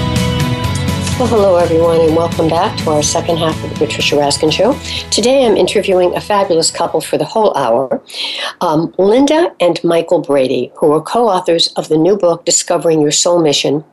Well, 1.21 1.29
hello, 1.29 1.55
everyone, 1.57 2.01
and 2.01 2.15
welcome 2.15 2.49
back 2.49 2.75
to 2.79 2.89
our 2.89 3.03
second 3.03 3.37
half 3.37 3.63
of 3.63 3.69
the 3.69 3.75
Patricia 3.75 4.15
Raskin 4.15 4.51
Show. 4.51 4.73
Today 5.11 5.45
I'm 5.45 5.55
interviewing 5.55 6.15
a 6.15 6.19
fabulous 6.19 6.71
couple 6.71 6.99
for 6.99 7.19
the 7.19 7.25
whole 7.25 7.55
hour 7.55 8.01
um, 8.59 8.91
Linda 8.97 9.55
and 9.59 9.79
Michael 9.83 10.21
Brady, 10.21 10.71
who 10.77 10.91
are 10.93 10.99
co 10.99 11.29
authors 11.29 11.67
of 11.73 11.89
the 11.89 11.97
new 11.99 12.17
book, 12.17 12.43
Discovering 12.43 13.01
Your 13.01 13.11
Soul 13.11 13.39
Mission 13.39 13.85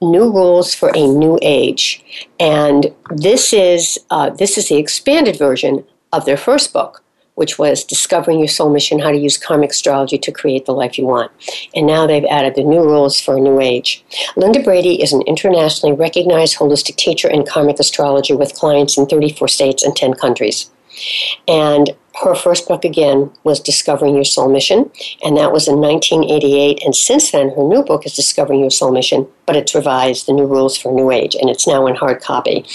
New 0.00 0.32
Rules 0.32 0.74
for 0.74 0.88
a 0.96 1.06
New 1.06 1.38
Age. 1.42 2.02
And 2.40 2.94
this 3.10 3.52
is, 3.52 3.98
uh, 4.08 4.30
this 4.30 4.56
is 4.56 4.70
the 4.70 4.76
expanded 4.76 5.36
version 5.36 5.84
of 6.14 6.24
their 6.24 6.38
first 6.38 6.72
book, 6.72 7.04
which 7.38 7.56
was 7.56 7.84
Discovering 7.84 8.40
Your 8.40 8.48
Soul 8.48 8.68
Mission 8.68 8.98
How 8.98 9.12
to 9.12 9.16
Use 9.16 9.38
Karmic 9.38 9.70
Astrology 9.70 10.18
to 10.18 10.32
Create 10.32 10.66
the 10.66 10.72
Life 10.72 10.98
You 10.98 11.06
Want. 11.06 11.30
And 11.72 11.86
now 11.86 12.04
they've 12.04 12.24
added 12.24 12.56
the 12.56 12.64
new 12.64 12.82
rules 12.82 13.20
for 13.20 13.36
a 13.36 13.40
new 13.40 13.60
age. 13.60 14.04
Linda 14.36 14.60
Brady 14.60 15.00
is 15.00 15.12
an 15.12 15.22
internationally 15.22 15.94
recognized 15.94 16.56
holistic 16.56 16.96
teacher 16.96 17.28
in 17.28 17.46
karmic 17.46 17.78
astrology 17.78 18.34
with 18.34 18.54
clients 18.54 18.98
in 18.98 19.06
34 19.06 19.46
states 19.46 19.84
and 19.84 19.94
10 19.94 20.14
countries. 20.14 20.68
And 21.46 21.94
her 22.22 22.34
first 22.34 22.66
book 22.66 22.84
again 22.84 23.30
was 23.44 23.60
Discovering 23.60 24.16
Your 24.16 24.24
Soul 24.24 24.50
Mission, 24.50 24.90
and 25.22 25.36
that 25.36 25.52
was 25.52 25.68
in 25.68 25.80
1988. 25.80 26.82
And 26.84 26.96
since 26.96 27.30
then, 27.30 27.50
her 27.50 27.62
new 27.62 27.84
book 27.84 28.04
is 28.04 28.14
Discovering 28.14 28.60
Your 28.60 28.70
Soul 28.70 28.90
Mission, 28.90 29.28
but 29.46 29.54
it's 29.54 29.76
revised, 29.76 30.26
The 30.26 30.32
New 30.32 30.46
Rules 30.46 30.76
for 30.76 30.90
a 30.90 30.94
New 30.94 31.12
Age, 31.12 31.36
and 31.36 31.48
it's 31.48 31.68
now 31.68 31.86
in 31.86 31.94
hard 31.94 32.20
copy. 32.20 32.66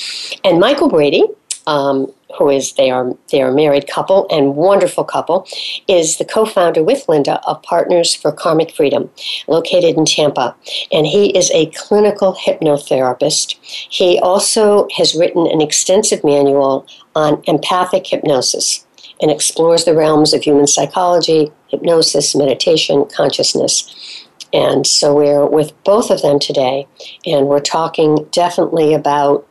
And 0.45 0.62
Michael 0.62 0.88
Brady, 0.88 1.26
um, 1.67 2.12
who 2.38 2.49
is 2.49 2.73
they 2.73 2.89
are 2.89 3.15
they 3.32 3.41
are 3.41 3.49
a 3.49 3.56
married 3.56 3.88
couple 3.88 4.28
and 4.30 4.56
wonderful 4.56 5.04
couple, 5.04 5.47
is 5.88 6.17
the 6.17 6.26
co-founder 6.26 6.84
with 6.84 7.08
Linda 7.08 7.39
of 7.47 7.62
Partners 7.63 8.15
for 8.15 8.32
Karmic 8.32 8.71
Freedom, 8.71 9.10
located 9.47 9.97
in 9.97 10.06
Tampa, 10.06 10.56
and 10.91 11.06
he 11.06 11.38
is 11.38 11.52
a 11.52 11.67
clinical 11.67 12.34
hypnotherapist. 12.34 13.56
He 13.63 14.19
also 14.19 14.88
has 14.97 15.15
written 15.15 15.47
an 15.47 15.62
extensive 15.62 16.23
manual 16.23 16.88
on 17.15 17.43
empathic 17.45 18.08
hypnosis 18.08 18.86
and 19.21 19.30
explores 19.30 19.86
the 19.86 19.95
realms 19.95 20.34
of 20.34 20.41
human 20.41 20.67
psychology, 20.67 21.52
hypnosis, 21.67 22.36
meditation, 22.36 23.06
consciousness. 23.06 24.26
And 24.51 24.86
so 24.86 25.16
we're 25.16 25.45
with 25.45 25.72
both 25.84 26.11
of 26.11 26.22
them 26.22 26.39
today, 26.39 26.88
and 27.26 27.47
we're 27.47 27.59
talking 27.59 28.28
definitely 28.32 28.93
about 28.93 29.47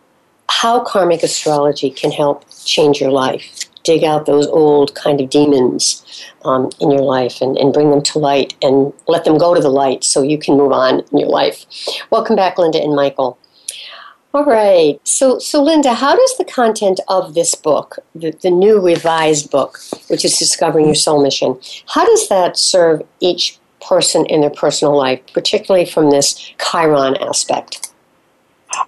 how 0.53 0.80
karmic 0.84 1.22
astrology 1.22 1.90
can 1.90 2.12
help 2.12 2.44
change 2.64 3.00
your 3.00 3.11
life. 3.11 3.64
Dig 3.84 4.05
out 4.05 4.26
those 4.26 4.46
old 4.46 4.94
kind 4.94 5.20
of 5.20 5.30
demons 5.30 6.24
um, 6.44 6.70
in 6.78 6.90
your 6.90 7.00
life 7.00 7.40
and, 7.40 7.57
and 7.57 7.72
bring 7.72 7.90
them 7.90 8.03
to 8.03 8.18
light 8.18 8.55
and 8.62 8.92
let 9.09 9.24
them 9.24 9.38
go 9.38 9.55
to 9.55 9.61
the 9.61 9.70
light 9.70 10.05
so 10.05 10.22
you 10.22 10.38
can 10.38 10.57
move 10.57 10.70
on 10.70 11.00
in 11.11 11.18
your 11.18 11.30
life. 11.30 11.64
Welcome 12.11 12.36
back, 12.36 12.59
Linda 12.59 12.80
and 12.80 12.94
Michael. 12.94 13.38
All 14.34 14.44
right. 14.44 15.00
So, 15.05 15.38
so 15.38 15.62
Linda, 15.62 15.94
how 15.94 16.14
does 16.14 16.36
the 16.36 16.44
content 16.44 17.00
of 17.09 17.34
this 17.34 17.55
book, 17.55 17.98
the, 18.14 18.30
the 18.42 18.50
new 18.50 18.78
revised 18.78 19.50
book, 19.50 19.80
which 20.09 20.24
is 20.24 20.38
Discovering 20.38 20.84
Your 20.84 20.94
Soul 20.94 21.22
Mission, 21.22 21.59
how 21.88 22.05
does 22.05 22.28
that 22.28 22.57
serve 22.57 23.03
each 23.20 23.59
person 23.80 24.26
in 24.26 24.42
their 24.42 24.50
personal 24.50 24.96
life, 24.96 25.20
particularly 25.32 25.86
from 25.86 26.11
this 26.11 26.38
Chiron 26.59 27.16
aspect? 27.16 27.91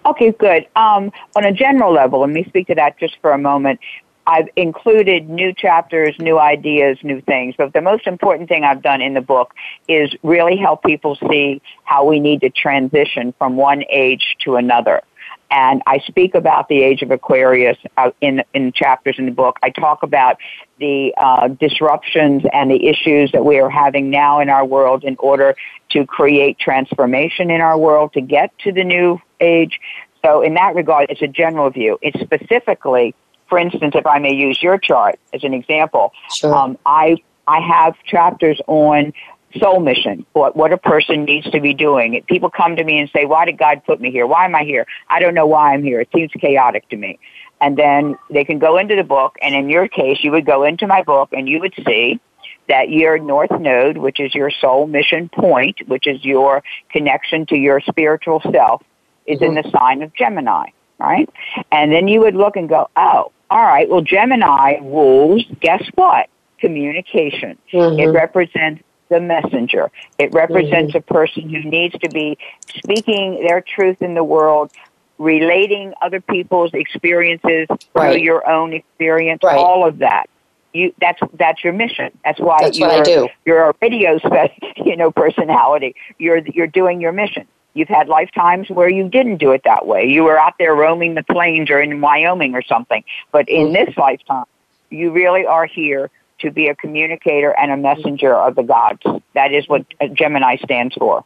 Okay, 0.07 0.32
good. 0.32 0.66
Um, 0.76 1.12
on 1.37 1.45
a 1.45 1.53
general 1.53 1.93
level, 1.93 2.20
let 2.20 2.30
me 2.30 2.45
speak 2.45 2.66
to 2.68 2.74
that 2.76 2.99
just 2.99 3.16
for 3.20 3.32
a 3.32 3.39
moment. 3.39 3.80
I've 4.26 4.49
included 4.57 5.28
new 5.28 5.53
chapters, 5.53 6.16
new 6.18 6.39
ideas, 6.39 6.99
new 7.03 7.20
things. 7.20 7.55
But 7.59 7.72
the 7.72 7.82
most 7.82 8.07
important 8.07 8.49
thing 8.49 8.64
I've 8.64 8.82
done 8.82 9.03
in 9.03 9.14
the 9.14 9.20
book 9.20 9.53
is 9.87 10.14
really 10.22 10.57
help 10.57 10.82
people 10.82 11.16
see 11.28 11.61
how 11.85 12.07
we 12.07 12.20
need 12.20 12.41
to 12.41 12.51
transition 12.51 13.35
from 13.39 13.57
one 13.57 13.85
age 13.91 14.37
to 14.41 14.57
another. 14.57 15.03
And 15.51 15.82
I 15.87 15.99
speak 15.99 16.35
about 16.35 16.68
the 16.68 16.82
age 16.82 17.03
of 17.03 17.11
Aquarius 17.11 17.76
uh, 17.97 18.11
in 18.20 18.43
in 18.55 18.72
chapters 18.72 19.16
in 19.18 19.26
the 19.26 19.30
book. 19.30 19.59
I 19.62 19.70
talk 19.70 20.03
about 20.03 20.39
the 20.80 21.14
uh, 21.16 21.49
disruptions 21.49 22.43
and 22.53 22.70
the 22.70 22.89
issues 22.89 23.30
that 23.32 23.45
we 23.45 23.61
are 23.61 23.70
having 23.70 24.11
now 24.11 24.41
in 24.41 24.49
our 24.49 24.64
world 24.64 25.05
in 25.05 25.16
order 25.18 25.55
to 25.91 26.07
create 26.07 26.59
transformation 26.59 27.51
in 27.51 27.61
our 27.61 27.78
world 27.78 28.14
to 28.14 28.20
get 28.20 28.59
to 28.61 28.72
the 28.72 28.82
new 28.82 29.20
age. 29.45 29.80
So, 30.24 30.40
in 30.40 30.55
that 30.55 30.74
regard, 30.74 31.11
it's 31.11 31.22
a 31.22 31.28
general 31.28 31.70
view. 31.70 31.99
It's 32.01 32.18
specifically 32.20 33.14
for 33.49 33.59
instance, 33.59 33.95
if 33.95 34.07
I 34.07 34.18
may 34.18 34.34
use 34.34 34.61
your 34.62 34.78
chart 34.78 35.18
as 35.32 35.45
an 35.45 35.55
example, 35.55 36.12
sure. 36.32 36.55
um, 36.55 36.78
I 36.86 37.18
I 37.47 37.61
have 37.61 37.95
chapters 38.05 38.61
on 38.66 39.12
soul 39.61 39.80
mission, 39.80 40.26
what 40.32 40.57
what 40.57 40.72
a 40.72 40.78
person 40.78 41.24
needs 41.24 41.49
to 41.51 41.61
be 41.61 41.74
doing. 41.74 42.20
People 42.26 42.51
come 42.51 42.76
to 42.76 42.84
me 42.84 42.99
and 42.99 43.11
say, 43.11 43.26
"Why 43.26 43.45
did 43.45 43.59
God 43.59 43.82
put 43.86 44.01
me 44.01 44.11
here? 44.11 44.26
Why 44.26 44.45
am 44.45 44.55
I 44.55 44.64
here? 44.64 44.86
I 45.09 45.20
don't 45.20 45.34
know 45.34 45.47
why 45.47 45.74
I'm 45.74 45.82
here. 45.82 46.01
It 46.01 46.09
seems 46.14 46.30
chaotic 46.32 46.88
to 46.88 46.97
me." 46.97 47.18
And 47.61 47.76
then 47.76 48.16
they 48.30 48.45
can 48.45 48.59
go 48.59 48.78
into 48.78 48.97
the 48.97 49.05
book, 49.05 49.36
and 49.40 49.55
in 49.55 49.68
your 49.68 49.88
case, 49.88 50.18
you 50.22 50.32
would 50.32 50.45
go 50.45 50.64
into 50.64 50.86
my 50.86 51.03
book, 51.03 51.28
and 51.32 51.49
you 51.49 51.61
would 51.61 51.74
see 51.86 52.20
that 52.68 52.90
your 52.90 53.18
north 53.18 53.53
node, 53.53 53.99
which 53.99 54.20
is 54.20 54.34
your 54.34 54.51
soul 54.51 54.86
mission 54.86 55.28
point, 55.28 55.76
which 55.86 56.07
is 56.07 56.24
your 56.24 56.62
connection 56.90 57.47
to 57.47 57.57
your 57.57 57.80
spiritual 57.80 58.40
self, 58.51 58.82
is 59.27 59.41
in 59.41 59.55
the 59.55 59.68
sign 59.72 60.03
of 60.03 60.14
Gemini 60.14 60.66
right? 60.99 61.29
And 61.72 61.93
then 61.93 62.09
you 62.09 62.20
would 62.20 62.35
look 62.35 62.57
and 62.57 62.68
go, 62.68 62.89
oh, 62.97 63.33
all 63.51 63.64
right, 63.64 63.89
well, 63.89 64.01
Gemini 64.01 64.79
rules, 64.83 65.45
guess 65.61 65.83
what? 65.95 66.29
Communication. 66.59 67.59
Mm-hmm. 67.72 68.01
It 68.01 68.07
represents 68.07 68.83
the 69.11 69.20
messenger. 69.20 69.91
It 70.18 70.33
represents 70.33 70.95
mm-hmm. 70.95 70.99
a 70.99 71.14
person 71.14 71.49
who 71.51 71.62
needs 71.62 71.95
to 71.99 72.09
be 72.09 72.39
speaking 72.68 73.45
their 73.47 73.61
truth 73.61 74.01
in 74.01 74.14
the 74.14 74.25
world, 74.25 74.72
relating 75.18 75.95
other 76.03 76.20
people's 76.20 76.72
experiences 76.75 77.68
right. 77.95 78.12
through 78.12 78.22
your 78.22 78.49
own 78.49 78.72
experience, 78.72 79.41
right. 79.45 79.57
all 79.57 79.87
of 79.87 79.99
that. 79.99 80.29
You, 80.72 80.93
that's 81.01 81.20
that's 81.35 81.62
your 81.62 81.72
mission. 81.72 82.11
That's 82.25 82.41
why 82.41 82.59
that's 82.61 82.77
you're 82.77 83.29
you're 83.45 83.70
a 83.70 83.75
radio 83.81 84.18
you 84.85 84.97
know 84.97 85.12
personality. 85.12 85.95
You're 86.18 86.39
you're 86.39 86.66
doing 86.66 87.01
your 87.01 87.12
mission. 87.12 87.47
You've 87.75 87.89
had 87.89 88.09
lifetimes 88.09 88.70
where 88.70 88.89
you 88.89 89.09
didn't 89.09 89.39
do 89.39 89.51
it 89.51 89.62
that 89.64 89.87
way. 89.87 90.05
You 90.05 90.22
were 90.22 90.39
out 90.39 90.55
there 90.59 90.75
roaming 90.75 91.14
the 91.14 91.25
plains 91.25 91.70
or 91.70 91.81
in 91.81 92.01
Wyoming 92.01 92.55
or 92.55 92.62
something. 92.62 93.03
But 93.33 93.49
in 93.49 93.66
mm-hmm. 93.66 93.87
this 93.87 93.97
lifetime, 93.97 94.47
you 94.91 95.11
really 95.11 95.45
are 95.45 95.66
here 95.66 96.11
to 96.39 96.51
be 96.51 96.68
a 96.68 96.77
communicator 96.77 97.51
and 97.59 97.72
a 97.72 97.77
messenger 97.77 98.35
of 98.35 98.55
the 98.55 98.62
gods. 98.62 99.03
That 99.35 99.53
is 99.53 99.68
what 99.68 99.85
Gemini 100.12 100.57
stands 100.57 100.95
for, 100.95 101.25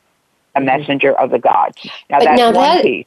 a 0.54 0.58
mm-hmm. 0.58 0.66
messenger 0.66 1.12
of 1.12 1.30
the 1.30 1.38
gods. 1.38 1.76
Now, 2.08 2.18
but 2.18 2.24
that's 2.24 2.38
now 2.38 2.46
one 2.46 2.54
that, 2.54 2.82
piece. 2.82 3.06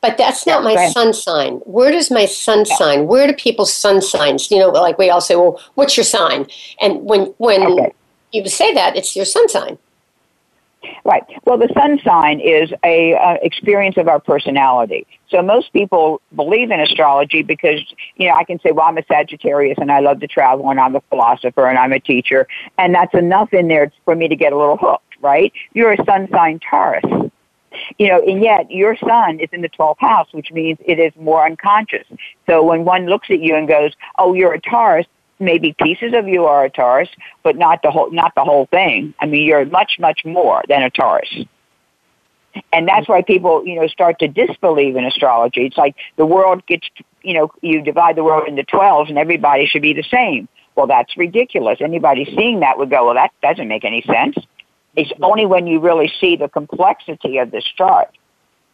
But 0.00 0.18
that's 0.18 0.46
not 0.46 0.62
yeah, 0.62 0.74
my 0.74 0.88
sun 0.90 1.12
sign. 1.12 1.54
Where 1.64 1.90
does 1.90 2.10
my 2.10 2.26
sun 2.26 2.64
yeah. 2.66 2.76
sign? 2.76 3.06
Where 3.08 3.26
do 3.26 3.32
people's 3.32 3.72
sun 3.72 4.00
signs? 4.00 4.50
You 4.50 4.58
know, 4.58 4.68
like 4.68 4.98
we 4.98 5.10
all 5.10 5.20
say, 5.20 5.34
well, 5.34 5.60
what's 5.74 5.96
your 5.96 6.04
sign? 6.04 6.46
And 6.80 7.02
when 7.02 7.34
when 7.38 7.62
okay. 7.66 7.92
you 8.30 8.46
say 8.48 8.72
that, 8.74 8.94
it's 8.94 9.16
your 9.16 9.24
sun 9.24 9.48
sign. 9.48 9.78
Right. 11.04 11.22
Well, 11.44 11.58
the 11.58 11.68
sun 11.74 12.00
sign 12.04 12.40
is 12.40 12.72
a 12.84 13.14
uh, 13.14 13.36
experience 13.42 13.96
of 13.96 14.08
our 14.08 14.20
personality. 14.20 15.06
So 15.30 15.42
most 15.42 15.72
people 15.72 16.20
believe 16.34 16.70
in 16.70 16.80
astrology 16.80 17.42
because, 17.42 17.80
you 18.16 18.28
know, 18.28 18.34
I 18.34 18.44
can 18.44 18.60
say, 18.60 18.72
well, 18.72 18.86
I'm 18.86 18.98
a 18.98 19.04
Sagittarius 19.06 19.78
and 19.80 19.90
I 19.90 20.00
love 20.00 20.20
to 20.20 20.26
travel 20.26 20.70
and 20.70 20.80
I'm 20.80 20.96
a 20.96 21.00
philosopher 21.08 21.66
and 21.66 21.78
I'm 21.78 21.92
a 21.92 22.00
teacher. 22.00 22.46
And 22.78 22.94
that's 22.94 23.14
enough 23.14 23.52
in 23.52 23.68
there 23.68 23.92
for 24.04 24.14
me 24.14 24.28
to 24.28 24.36
get 24.36 24.52
a 24.52 24.56
little 24.56 24.76
hooked, 24.76 25.16
right? 25.20 25.52
You're 25.74 25.92
a 25.92 26.04
sun 26.04 26.28
sign 26.30 26.60
Taurus. 26.60 27.04
You 27.98 28.08
know, 28.08 28.22
and 28.22 28.42
yet 28.42 28.70
your 28.70 28.96
sun 28.96 29.38
is 29.38 29.50
in 29.52 29.60
the 29.60 29.68
12th 29.68 29.98
house, 29.98 30.28
which 30.32 30.50
means 30.50 30.78
it 30.84 30.98
is 30.98 31.12
more 31.16 31.44
unconscious. 31.44 32.06
So 32.46 32.62
when 32.62 32.84
one 32.84 33.06
looks 33.06 33.28
at 33.30 33.40
you 33.40 33.54
and 33.54 33.68
goes, 33.68 33.92
oh, 34.18 34.32
you're 34.32 34.54
a 34.54 34.60
Taurus, 34.60 35.06
maybe 35.38 35.74
pieces 35.80 36.12
of 36.14 36.28
you 36.28 36.46
are 36.46 36.64
a 36.64 36.70
Taurus, 36.70 37.08
but 37.42 37.56
not 37.56 37.82
the 37.82 37.90
whole 37.90 38.10
not 38.10 38.34
the 38.34 38.44
whole 38.44 38.66
thing. 38.66 39.14
I 39.20 39.26
mean, 39.26 39.46
you're 39.46 39.64
much 39.66 39.96
much 39.98 40.24
more 40.24 40.62
than 40.68 40.82
a 40.82 40.90
Taurus. 40.90 41.28
And 42.72 42.88
that's 42.88 43.08
why 43.08 43.22
people, 43.22 43.66
you 43.66 43.74
know, 43.74 43.86
start 43.86 44.18
to 44.20 44.28
disbelieve 44.28 44.96
in 44.96 45.04
astrology. 45.04 45.66
It's 45.66 45.76
like 45.76 45.94
the 46.16 46.24
world 46.24 46.64
gets, 46.66 46.88
you 47.22 47.34
know, 47.34 47.50
you 47.60 47.82
divide 47.82 48.16
the 48.16 48.24
world 48.24 48.48
into 48.48 48.64
12 48.64 49.08
and 49.10 49.18
everybody 49.18 49.66
should 49.66 49.82
be 49.82 49.92
the 49.92 50.02
same. 50.04 50.48
Well, 50.74 50.86
that's 50.86 51.16
ridiculous. 51.18 51.78
Anybody 51.80 52.24
seeing 52.24 52.60
that 52.60 52.78
would 52.78 52.88
go, 52.88 53.06
well, 53.06 53.14
that 53.14 53.32
doesn't 53.42 53.68
make 53.68 53.84
any 53.84 54.02
sense. 54.02 54.36
It's 54.94 55.12
only 55.20 55.44
when 55.44 55.66
you 55.66 55.80
really 55.80 56.10
see 56.20 56.36
the 56.36 56.48
complexity 56.48 57.38
of 57.38 57.50
this 57.50 57.64
chart 57.76 58.08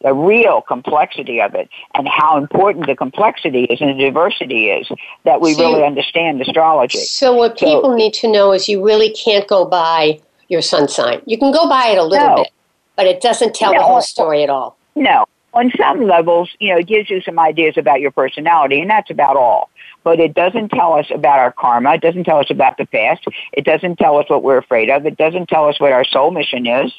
the 0.02 0.12
real 0.12 0.62
complexity 0.62 1.40
of 1.40 1.54
it 1.54 1.68
and 1.94 2.08
how 2.08 2.36
important 2.36 2.86
the 2.86 2.96
complexity 2.96 3.64
is 3.64 3.80
and 3.80 3.98
the 3.98 4.04
diversity 4.04 4.70
is 4.70 4.90
that 5.24 5.40
we 5.40 5.54
so, 5.54 5.72
really 5.72 5.84
understand 5.84 6.40
astrology. 6.40 6.98
So 6.98 7.34
what 7.34 7.58
so, 7.58 7.66
people 7.66 7.94
need 7.94 8.14
to 8.14 8.30
know 8.30 8.52
is 8.52 8.68
you 8.68 8.84
really 8.84 9.10
can't 9.10 9.46
go 9.46 9.64
by 9.64 10.20
your 10.48 10.62
sun 10.62 10.88
sign. 10.88 11.22
You 11.26 11.38
can 11.38 11.52
go 11.52 11.68
by 11.68 11.88
it 11.88 11.98
a 11.98 12.04
little 12.04 12.28
no. 12.28 12.36
bit, 12.36 12.52
but 12.96 13.06
it 13.06 13.20
doesn't 13.20 13.54
tell 13.54 13.72
no, 13.72 13.80
the 13.80 13.84
whole 13.84 14.02
story 14.02 14.42
at 14.42 14.50
all. 14.50 14.76
No. 14.94 15.24
On 15.54 15.70
some 15.76 16.06
levels, 16.06 16.50
you 16.60 16.72
know, 16.72 16.78
it 16.78 16.86
gives 16.86 17.10
you 17.10 17.20
some 17.20 17.38
ideas 17.38 17.76
about 17.76 18.00
your 18.00 18.10
personality, 18.10 18.80
and 18.80 18.88
that's 18.88 19.10
about 19.10 19.36
all. 19.36 19.70
But 20.02 20.18
it 20.18 20.34
doesn't 20.34 20.70
tell 20.70 20.94
us 20.94 21.06
about 21.14 21.38
our 21.38 21.52
karma. 21.52 21.94
It 21.94 22.00
doesn't 22.00 22.24
tell 22.24 22.38
us 22.38 22.50
about 22.50 22.76
the 22.78 22.86
past. 22.86 23.24
It 23.52 23.64
doesn't 23.64 23.96
tell 23.96 24.16
us 24.16 24.28
what 24.28 24.42
we're 24.42 24.58
afraid 24.58 24.90
of. 24.90 25.06
It 25.06 25.16
doesn't 25.16 25.48
tell 25.48 25.68
us 25.68 25.78
what 25.78 25.92
our 25.92 26.04
soul 26.04 26.30
mission 26.30 26.66
is. 26.66 26.92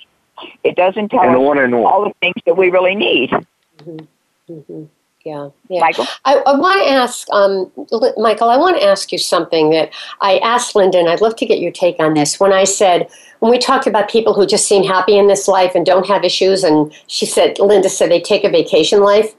It 0.63 0.75
doesn't 0.75 1.09
tell 1.09 1.21
and 1.21 1.35
us 1.35 1.37
on 1.37 1.57
and 1.59 1.73
on. 1.73 1.85
all 1.85 2.05
the 2.05 2.13
things 2.19 2.35
that 2.45 2.55
we 2.55 2.69
really 2.69 2.95
need. 2.95 3.29
Mm-hmm. 3.29 4.53
Mm-hmm. 4.53 4.83
Yeah, 5.25 5.49
yeah. 5.69 5.79
Michael? 5.79 6.05
I, 6.25 6.35
I 6.35 6.59
want 6.59 6.83
to 6.83 6.91
ask, 6.91 7.29
um, 7.31 7.71
Michael, 8.17 8.49
I 8.49 8.57
want 8.57 8.77
to 8.77 8.83
ask 8.83 9.09
you 9.09 9.17
something 9.17 9.69
that 9.69 9.93
I 10.19 10.37
asked 10.39 10.75
Linda, 10.75 10.99
and 10.99 11.07
I'd 11.07 11.21
love 11.21 11.37
to 11.37 11.45
get 11.45 11.59
your 11.59 11.71
take 11.71 11.97
on 11.99 12.13
this. 12.13 12.41
When 12.41 12.51
I 12.51 12.65
said, 12.65 13.09
when 13.39 13.49
we 13.49 13.57
talked 13.57 13.87
about 13.87 14.09
people 14.09 14.33
who 14.33 14.45
just 14.45 14.67
seem 14.67 14.83
happy 14.83 15.17
in 15.17 15.27
this 15.27 15.47
life 15.47 15.75
and 15.75 15.85
don't 15.85 16.05
have 16.07 16.25
issues, 16.25 16.65
and 16.65 16.93
she 17.07 17.25
said, 17.25 17.57
Linda 17.57 17.87
said 17.87 18.11
they 18.11 18.19
take 18.19 18.43
a 18.43 18.49
vacation 18.49 18.99
life. 18.99 19.33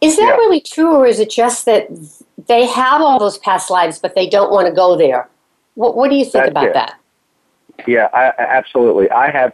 Is 0.00 0.16
that 0.16 0.22
yeah. 0.22 0.36
really 0.36 0.60
true, 0.60 0.94
or 0.96 1.06
is 1.06 1.20
it 1.20 1.28
just 1.28 1.66
that 1.66 1.88
they 2.46 2.64
have 2.64 3.02
all 3.02 3.18
those 3.18 3.36
past 3.36 3.70
lives, 3.70 3.98
but 3.98 4.14
they 4.14 4.26
don't 4.26 4.50
want 4.50 4.68
to 4.68 4.72
go 4.72 4.96
there? 4.96 5.28
What, 5.74 5.96
what 5.96 6.08
do 6.08 6.16
you 6.16 6.24
think 6.24 6.44
That's 6.44 6.50
about 6.50 6.64
it. 6.64 6.74
that? 6.74 6.98
Yeah, 7.86 8.08
I, 8.14 8.32
absolutely. 8.38 9.10
I 9.10 9.30
have 9.30 9.52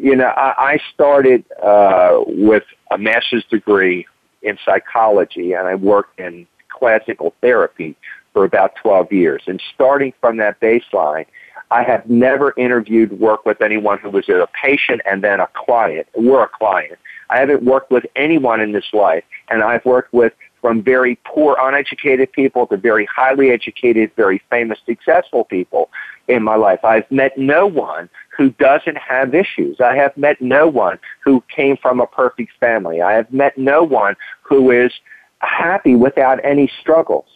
you 0.00 0.16
know, 0.16 0.26
I, 0.26 0.74
I 0.74 0.80
started 0.92 1.44
uh, 1.62 2.22
with 2.26 2.64
a 2.90 2.98
master's 2.98 3.44
degree 3.44 4.06
in 4.42 4.58
psychology, 4.64 5.52
and 5.52 5.66
I 5.68 5.74
worked 5.74 6.18
in 6.18 6.46
classical 6.68 7.34
therapy 7.40 7.96
for 8.32 8.44
about 8.44 8.74
12 8.76 9.12
years. 9.12 9.42
And 9.46 9.62
starting 9.74 10.12
from 10.20 10.38
that 10.38 10.60
baseline, 10.60 11.26
I 11.70 11.82
have 11.84 12.08
never 12.08 12.52
interviewed, 12.56 13.18
worked 13.18 13.46
with 13.46 13.62
anyone 13.62 13.98
who 13.98 14.10
was 14.10 14.28
a 14.28 14.46
patient 14.62 15.00
and 15.06 15.22
then 15.22 15.40
a 15.40 15.48
client. 15.54 16.06
We're 16.14 16.42
a 16.44 16.48
client. 16.48 16.98
I 17.30 17.38
haven't 17.38 17.62
worked 17.62 17.90
with 17.90 18.04
anyone 18.14 18.60
in 18.60 18.72
this 18.72 18.92
life, 18.92 19.24
and 19.48 19.62
I've 19.62 19.84
worked 19.84 20.12
with 20.12 20.34
from 20.62 20.82
very 20.82 21.16
poor, 21.24 21.56
uneducated 21.60 22.32
people 22.32 22.66
to 22.68 22.78
very 22.78 23.06
highly 23.14 23.50
educated, 23.50 24.10
very 24.16 24.40
famous, 24.48 24.78
successful 24.86 25.44
people 25.44 25.90
in 26.28 26.42
my 26.42 26.54
life. 26.54 26.82
I've 26.84 27.10
met 27.10 27.36
no 27.36 27.66
one 27.66 28.08
who 28.34 28.50
doesn't 28.52 28.96
have 28.96 29.34
issues. 29.34 29.80
I 29.80 29.94
have 29.96 30.16
met 30.16 30.40
no 30.40 30.68
one 30.68 30.98
who 31.22 31.42
came 31.54 31.76
from 31.76 32.00
a 32.00 32.06
perfect 32.06 32.52
family. 32.58 33.02
I 33.02 33.12
have 33.12 33.30
met 33.32 33.58
no 33.58 33.82
one 33.82 34.16
who 34.42 34.70
is 34.70 34.92
happy 35.40 35.96
without 35.96 36.42
any 36.44 36.70
struggles. 36.80 37.26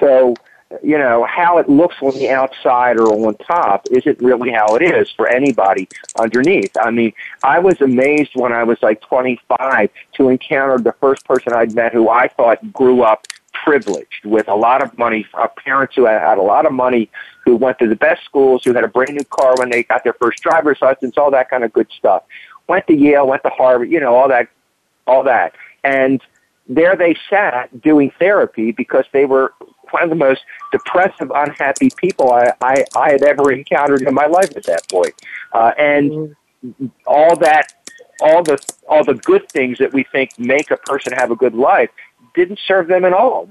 So, 0.00 0.34
you 0.82 0.98
know, 0.98 1.24
how 1.24 1.58
it 1.58 1.68
looks 1.68 1.96
on 2.02 2.12
the 2.14 2.28
outside 2.28 2.98
or 2.98 3.08
on 3.26 3.34
top 3.36 3.86
isn't 3.90 4.20
really 4.20 4.50
how 4.50 4.76
it 4.76 4.82
is 4.82 5.10
for 5.10 5.26
anybody 5.26 5.88
underneath. 6.18 6.76
I 6.78 6.90
mean, 6.90 7.12
I 7.42 7.58
was 7.58 7.80
amazed 7.80 8.32
when 8.34 8.52
I 8.52 8.64
was 8.64 8.78
like 8.82 9.00
25 9.00 9.90
to 10.14 10.28
encounter 10.28 10.78
the 10.78 10.92
first 11.00 11.24
person 11.24 11.54
I'd 11.54 11.74
met 11.74 11.92
who 11.92 12.10
I 12.10 12.28
thought 12.28 12.72
grew 12.72 13.02
up 13.02 13.26
privileged 13.64 14.24
with 14.24 14.48
a 14.48 14.54
lot 14.54 14.82
of 14.82 14.96
money, 14.98 15.26
uh, 15.34 15.48
parents 15.48 15.94
who 15.94 16.04
had 16.04 16.38
a 16.38 16.42
lot 16.42 16.66
of 16.66 16.72
money, 16.72 17.10
who 17.44 17.56
went 17.56 17.78
to 17.78 17.88
the 17.88 17.96
best 17.96 18.24
schools, 18.24 18.62
who 18.62 18.74
had 18.74 18.84
a 18.84 18.88
brand 18.88 19.14
new 19.14 19.24
car 19.24 19.54
when 19.58 19.70
they 19.70 19.82
got 19.82 20.04
their 20.04 20.12
first 20.14 20.42
driver's 20.42 20.78
license, 20.82 21.16
all 21.16 21.30
that 21.30 21.48
kind 21.48 21.64
of 21.64 21.72
good 21.72 21.88
stuff. 21.96 22.24
Went 22.68 22.86
to 22.88 22.94
Yale, 22.94 23.26
went 23.26 23.42
to 23.42 23.50
Harvard, 23.50 23.90
you 23.90 24.00
know, 24.00 24.14
all 24.14 24.28
that, 24.28 24.48
all 25.06 25.22
that. 25.24 25.54
And 25.82 26.20
there 26.68 26.94
they 26.94 27.16
sat 27.30 27.80
doing 27.80 28.12
therapy 28.18 28.72
because 28.72 29.06
they 29.12 29.24
were 29.24 29.54
one 29.92 30.02
of 30.02 30.10
the 30.10 30.16
most 30.16 30.42
depressive, 30.72 31.30
unhappy 31.34 31.90
people 31.96 32.32
I, 32.32 32.52
I, 32.60 32.84
I 32.96 33.10
had 33.10 33.22
ever 33.22 33.52
encountered 33.52 34.02
in 34.02 34.14
my 34.14 34.26
life 34.26 34.56
at 34.56 34.64
that 34.64 34.88
point. 34.88 35.14
Uh, 35.52 35.72
and 35.78 36.10
mm-hmm. 36.64 36.86
all 37.06 37.36
that 37.36 37.72
all 38.20 38.42
the 38.42 38.58
all 38.88 39.04
the 39.04 39.14
good 39.14 39.48
things 39.50 39.78
that 39.78 39.92
we 39.92 40.04
think 40.10 40.30
make 40.38 40.70
a 40.70 40.76
person 40.76 41.12
have 41.12 41.30
a 41.30 41.36
good 41.36 41.54
life 41.54 41.90
didn't 42.34 42.58
serve 42.66 42.88
them 42.88 43.04
at 43.04 43.12
all. 43.12 43.48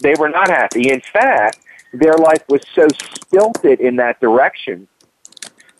They 0.00 0.14
were 0.18 0.28
not 0.28 0.48
happy. 0.48 0.90
In 0.90 1.00
fact, 1.00 1.58
their 1.92 2.14
life 2.14 2.42
was 2.48 2.62
so 2.74 2.86
stilted 2.88 3.80
in 3.80 3.96
that 3.96 4.20
direction, 4.20 4.86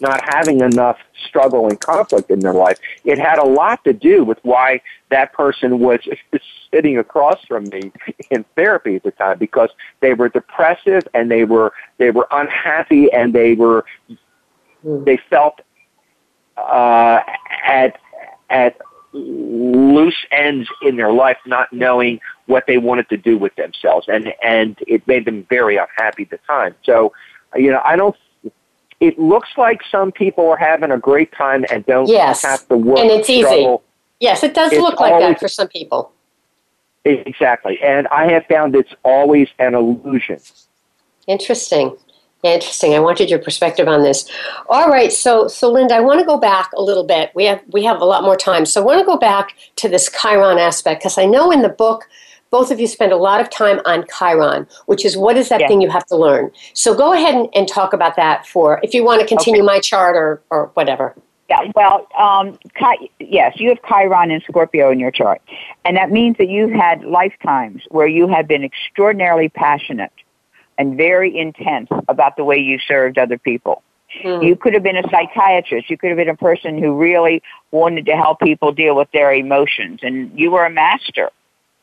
not 0.00 0.22
having 0.34 0.60
enough 0.60 0.98
struggle 1.26 1.68
and 1.68 1.80
conflict 1.80 2.30
in 2.30 2.40
their 2.40 2.54
life. 2.54 2.78
It 3.04 3.18
had 3.18 3.38
a 3.38 3.44
lot 3.44 3.82
to 3.84 3.92
do 3.92 4.24
with 4.24 4.38
why 4.42 4.80
that 5.10 5.32
person 5.32 5.78
was 5.78 6.00
sitting 6.72 6.98
across 6.98 7.44
from 7.46 7.64
me 7.64 7.92
in 8.30 8.44
therapy 8.56 8.96
at 8.96 9.02
the 9.02 9.10
time 9.12 9.38
because 9.38 9.70
they 10.00 10.14
were 10.14 10.28
depressive 10.28 11.06
and 11.14 11.30
they 11.30 11.44
were 11.44 11.72
they 11.98 12.10
were 12.10 12.28
unhappy 12.30 13.12
and 13.12 13.32
they 13.32 13.54
were 13.54 13.84
they 14.84 15.18
felt 15.28 15.60
uh, 16.56 17.20
at 17.64 17.98
at 18.50 18.78
loose 19.12 20.26
ends 20.30 20.68
in 20.82 20.96
their 20.96 21.12
life, 21.12 21.38
not 21.46 21.72
knowing 21.72 22.20
what 22.46 22.64
they 22.66 22.78
wanted 22.78 23.08
to 23.08 23.16
do 23.16 23.38
with 23.38 23.54
themselves, 23.56 24.06
and 24.08 24.32
and 24.42 24.78
it 24.86 25.06
made 25.06 25.24
them 25.24 25.46
very 25.48 25.76
unhappy 25.76 26.24
at 26.24 26.30
the 26.30 26.38
time. 26.46 26.74
So, 26.84 27.12
you 27.54 27.70
know, 27.70 27.80
I 27.84 27.96
don't. 27.96 28.16
It 29.00 29.18
looks 29.18 29.50
like 29.56 29.80
some 29.90 30.10
people 30.10 30.48
are 30.48 30.56
having 30.56 30.90
a 30.90 30.98
great 30.98 31.32
time 31.32 31.64
and 31.70 31.86
don't 31.86 32.08
yes. 32.08 32.42
have 32.42 32.66
to 32.68 32.76
work. 32.76 32.98
And 32.98 33.10
it's 33.10 33.28
struggle. 33.28 33.82
easy. 33.84 33.84
Yes, 34.20 34.42
it 34.42 34.54
does 34.54 34.72
It's 34.72 34.80
look 34.80 34.98
like 34.98 35.12
always- 35.12 35.34
that 35.34 35.40
for 35.40 35.48
some 35.48 35.68
people. 35.68 36.12
Exactly, 37.04 37.80
and 37.80 38.06
I 38.08 38.30
have 38.32 38.44
found 38.46 38.74
it's 38.74 38.92
always 39.02 39.48
an 39.58 39.74
illusion. 39.74 40.40
Interesting. 41.26 41.96
Interesting. 42.42 42.94
I 42.94 43.00
wanted 43.00 43.30
your 43.30 43.38
perspective 43.38 43.88
on 43.88 44.02
this. 44.02 44.28
All 44.68 44.88
right, 44.88 45.12
so 45.12 45.48
so 45.48 45.70
Linda, 45.72 45.94
I 45.94 46.00
want 46.00 46.20
to 46.20 46.26
go 46.26 46.36
back 46.38 46.70
a 46.76 46.82
little 46.82 47.04
bit. 47.04 47.30
We 47.34 47.44
have 47.46 47.62
we 47.70 47.84
have 47.84 48.00
a 48.00 48.04
lot 48.04 48.22
more 48.24 48.36
time, 48.36 48.66
so 48.66 48.80
I 48.82 48.84
want 48.84 49.00
to 49.00 49.06
go 49.06 49.16
back 49.16 49.54
to 49.76 49.88
this 49.88 50.10
Chiron 50.10 50.58
aspect 50.58 51.00
because 51.00 51.18
I 51.18 51.24
know 51.24 51.50
in 51.50 51.62
the 51.62 51.68
book 51.68 52.08
both 52.50 52.70
of 52.70 52.80
you 52.80 52.86
spend 52.86 53.12
a 53.12 53.16
lot 53.16 53.40
of 53.40 53.50
time 53.50 53.80
on 53.84 54.04
Chiron, 54.16 54.66
which 54.86 55.04
is 55.04 55.16
what 55.16 55.36
is 55.36 55.48
that 55.48 55.60
Yeah. 55.60 55.68
thing 55.68 55.80
you 55.80 55.90
have 55.90 56.06
to 56.06 56.16
learn. 56.16 56.50
So 56.74 56.94
go 56.94 57.12
ahead 57.12 57.34
and, 57.34 57.48
and 57.54 57.68
talk 57.68 57.92
about 57.92 58.16
that 58.16 58.46
for 58.46 58.80
if 58.82 58.94
you 58.94 59.04
want 59.04 59.20
to 59.20 59.26
continue 59.26 59.62
my 59.62 59.80
chart 59.80 60.16
or 60.16 60.42
or 60.50 60.70
whatever. 60.74 61.14
Yeah, 61.48 61.62
well, 61.74 62.06
um, 62.18 62.58
Chi- 62.78 63.08
yes, 63.18 63.54
you 63.56 63.70
have 63.70 63.78
Chiron 63.88 64.30
and 64.30 64.42
Scorpio 64.42 64.90
in 64.90 65.00
your 65.00 65.10
chart. 65.10 65.40
And 65.86 65.96
that 65.96 66.10
means 66.10 66.36
that 66.36 66.50
you've 66.50 66.70
had 66.70 67.04
lifetimes 67.04 67.84
where 67.88 68.06
you 68.06 68.28
have 68.28 68.46
been 68.46 68.62
extraordinarily 68.62 69.48
passionate 69.48 70.12
and 70.76 70.96
very 70.98 71.36
intense 71.36 71.88
about 72.06 72.36
the 72.36 72.44
way 72.44 72.58
you 72.58 72.78
served 72.78 73.16
other 73.16 73.38
people. 73.38 73.82
Hmm. 74.22 74.42
You 74.42 74.56
could 74.56 74.74
have 74.74 74.82
been 74.82 74.96
a 74.96 75.08
psychiatrist. 75.10 75.88
You 75.88 75.96
could 75.96 76.08
have 76.10 76.18
been 76.18 76.28
a 76.28 76.36
person 76.36 76.76
who 76.82 76.96
really 76.96 77.42
wanted 77.70 78.04
to 78.06 78.16
help 78.16 78.40
people 78.40 78.72
deal 78.72 78.94
with 78.94 79.10
their 79.12 79.32
emotions. 79.32 80.00
And 80.02 80.38
you 80.38 80.50
were 80.50 80.66
a 80.66 80.70
master 80.70 81.30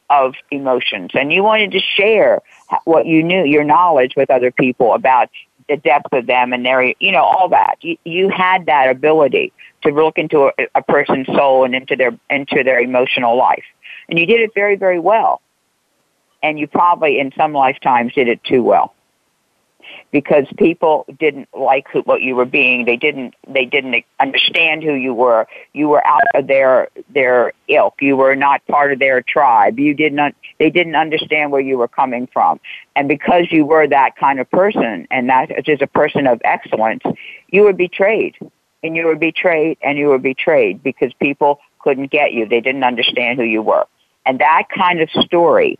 of 0.10 0.36
emotions. 0.52 1.12
And 1.14 1.32
you 1.32 1.44
wanted 1.44 1.72
to 1.72 1.80
share 1.80 2.42
what 2.86 3.06
you 3.06 3.24
knew, 3.24 3.44
your 3.44 3.64
knowledge 3.64 4.14
with 4.16 4.30
other 4.30 4.52
people 4.52 4.94
about 4.94 5.30
the 5.68 5.78
depth 5.78 6.14
of 6.14 6.28
them 6.28 6.54
and 6.54 6.66
their, 6.66 6.94
you 7.00 7.12
know, 7.12 7.24
all 7.24 7.50
that. 7.50 7.78
You, 7.82 7.98
you 8.04 8.30
had 8.30 8.68
that 8.68 8.90
ability 8.90 9.54
to 9.82 9.90
look 9.90 10.18
into 10.18 10.48
a, 10.48 10.52
a 10.76 10.82
person's 10.82 11.28
soul 11.28 11.66
and 11.66 11.76
into 11.76 11.96
their, 11.96 12.18
into 12.30 12.64
their 12.64 12.80
emotional 12.80 13.38
life. 13.38 13.66
And 14.10 14.20
you 14.20 14.26
did 14.26 14.42
it 14.42 14.54
very, 14.54 14.76
very 14.76 15.00
well. 15.00 15.42
And 16.44 16.60
you 16.60 16.68
probably 16.68 17.20
in 17.20 17.32
some 17.36 17.54
lifetimes 17.54 18.14
did 18.14 18.28
it 18.28 18.44
too 18.44 18.62
well 18.64 18.95
because 20.12 20.46
people 20.58 21.06
didn't 21.20 21.50
like 21.54 21.88
who, 21.92 22.02
what 22.02 22.22
you 22.22 22.36
were 22.36 22.46
being. 22.46 22.86
They 22.86 22.98
didn't. 22.98 23.36
They 23.48 23.66
didn't 23.66 24.04
understand 24.20 24.84
who 24.84 24.94
you 24.94 25.14
were. 25.14 25.48
You 25.74 25.90
were 25.90 26.06
out 26.06 26.24
of 26.34 26.48
their 26.48 26.90
their 27.14 27.54
ilk. 27.68 27.96
You 28.02 28.18
were 28.18 28.36
not 28.36 28.66
part 28.68 28.92
of 28.92 29.00
their 29.00 29.22
tribe. 29.22 29.80
You 29.80 29.94
did 29.94 30.14
not. 30.14 30.34
They 30.60 30.70
didn't 30.70 30.96
understand 30.96 31.52
where 31.52 31.62
you 31.62 31.78
were 31.78 31.88
coming 31.88 32.28
from. 32.32 32.60
And 32.96 33.08
because 33.08 33.52
you 33.52 33.66
were 33.66 33.88
that 33.88 34.16
kind 34.16 34.40
of 34.40 34.50
person, 34.52 35.08
and 35.12 35.30
that 35.30 35.68
is 35.68 35.82
a 35.82 35.88
person 35.88 36.28
of 36.28 36.42
excellence, 36.44 37.04
you 37.50 37.64
were 37.64 37.74
betrayed, 37.74 38.36
and 38.84 38.96
you 38.96 39.06
were 39.06 39.16
betrayed, 39.16 39.78
and 39.82 39.98
you 39.98 40.08
were 40.08 40.20
betrayed 40.20 40.84
because 40.84 41.12
people 41.20 41.60
couldn't 41.80 42.12
get 42.12 42.34
you. 42.34 42.48
They 42.48 42.62
didn't 42.62 42.84
understand 42.84 43.40
who 43.40 43.46
you 43.46 43.62
were. 43.62 43.86
And 44.26 44.40
that 44.40 44.64
kind 44.76 45.02
of 45.02 45.10
story 45.12 45.78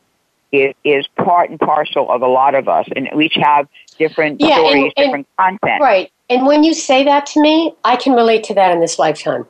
is, 0.64 0.74
is 0.84 1.08
part 1.16 1.50
and 1.50 1.60
parcel 1.60 2.12
of 2.12 2.22
a 2.22 2.28
lot 2.28 2.56
of 2.56 2.68
us, 2.68 2.88
and 2.96 3.10
we 3.14 3.26
each 3.26 3.38
have 3.42 3.68
different 3.98 4.42
Yeah, 4.42 4.58
stories, 4.58 4.92
and- 4.98 5.06
different 5.06 5.28
content. 5.40 5.82
Right. 5.82 6.12
And 6.30 6.46
when 6.48 6.64
you 6.64 6.74
say 6.74 7.04
that 7.04 7.26
to 7.28 7.42
me, 7.42 7.76
I 7.84 7.96
can 7.96 8.14
relate 8.14 8.44
to 8.46 8.54
that 8.56 8.72
in 8.72 8.80
this 8.80 8.98
lifetime. 8.98 9.46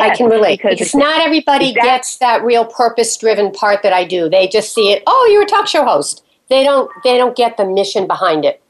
I 0.00 0.14
can 0.14 0.30
relate 0.30 0.62
because 0.62 0.78
because, 0.78 0.94
not 0.94 1.20
everybody 1.20 1.70
exact- 1.70 1.84
gets 1.84 2.18
that 2.18 2.44
real 2.44 2.64
purpose-driven 2.64 3.50
part 3.50 3.82
that 3.82 3.92
I 3.92 4.04
do. 4.04 4.28
They 4.28 4.46
just 4.46 4.72
see 4.72 4.92
it. 4.92 5.02
Oh, 5.06 5.28
you're 5.32 5.42
a 5.42 5.46
talk 5.46 5.66
show 5.66 5.84
host. 5.84 6.22
They 6.48 6.62
don't. 6.62 6.88
They 7.02 7.16
don't 7.16 7.36
get 7.36 7.56
the 7.56 7.64
mission 7.64 8.06
behind 8.06 8.44
it. 8.44 8.62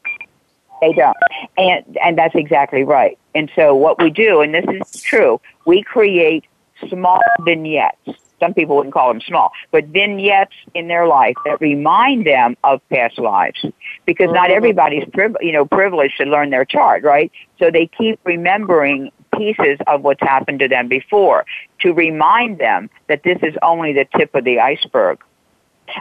They 0.81 0.93
don't. 0.93 1.15
And 1.57 1.97
and 2.03 2.17
that's 2.17 2.33
exactly 2.33 2.83
right. 2.83 3.19
And 3.35 3.51
so 3.55 3.75
what 3.75 4.01
we 4.01 4.09
do, 4.09 4.41
and 4.41 4.53
this 4.53 4.65
is 4.67 5.01
true, 5.01 5.39
we 5.65 5.83
create 5.83 6.45
small 6.89 7.21
vignettes. 7.41 7.97
Some 8.41 8.53
people 8.53 8.75
wouldn't 8.75 8.93
call 8.93 9.07
them 9.07 9.21
small, 9.21 9.51
but 9.71 9.85
vignettes 9.85 10.55
in 10.73 10.87
their 10.87 11.07
life 11.07 11.35
that 11.45 11.61
remind 11.61 12.25
them 12.25 12.57
of 12.63 12.81
past 12.89 13.19
lives. 13.19 13.63
Because 14.05 14.31
not 14.31 14.45
mm-hmm. 14.45 14.57
everybody's 14.57 15.05
priv- 15.13 15.37
you 15.41 15.51
know 15.51 15.65
privileged 15.65 16.17
to 16.17 16.25
learn 16.25 16.49
their 16.49 16.65
chart, 16.65 17.03
right? 17.03 17.31
So 17.59 17.69
they 17.71 17.87
keep 17.87 18.19
remembering 18.23 19.11
pieces 19.37 19.77
of 19.87 20.01
what's 20.01 20.21
happened 20.21 20.59
to 20.59 20.67
them 20.67 20.87
before 20.87 21.45
to 21.81 21.93
remind 21.93 22.57
them 22.57 22.89
that 23.07 23.23
this 23.23 23.37
is 23.41 23.55
only 23.61 23.93
the 23.93 24.05
tip 24.17 24.33
of 24.35 24.43
the 24.43 24.59
iceberg. 24.59 25.19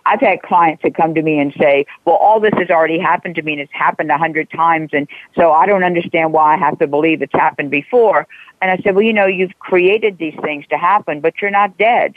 I've 0.06 0.20
had 0.20 0.42
clients 0.42 0.82
that 0.82 0.94
come 0.94 1.14
to 1.14 1.22
me 1.22 1.38
and 1.38 1.52
say, 1.58 1.86
well, 2.04 2.16
all 2.16 2.40
this 2.40 2.52
has 2.56 2.70
already 2.70 2.98
happened 2.98 3.34
to 3.36 3.42
me 3.42 3.52
and 3.52 3.60
it's 3.60 3.72
happened 3.72 4.10
a 4.10 4.18
hundred 4.18 4.50
times. 4.50 4.90
And 4.92 5.08
so 5.34 5.52
I 5.52 5.66
don't 5.66 5.84
understand 5.84 6.32
why 6.32 6.54
I 6.54 6.56
have 6.58 6.78
to 6.78 6.86
believe 6.86 7.22
it's 7.22 7.32
happened 7.32 7.70
before. 7.70 8.26
And 8.62 8.70
I 8.70 8.76
said, 8.82 8.94
well, 8.94 9.04
you 9.04 9.12
know, 9.12 9.26
you've 9.26 9.58
created 9.58 10.18
these 10.18 10.34
things 10.42 10.64
to 10.68 10.78
happen, 10.78 11.20
but 11.20 11.34
you're 11.40 11.50
not 11.50 11.76
dead. 11.76 12.14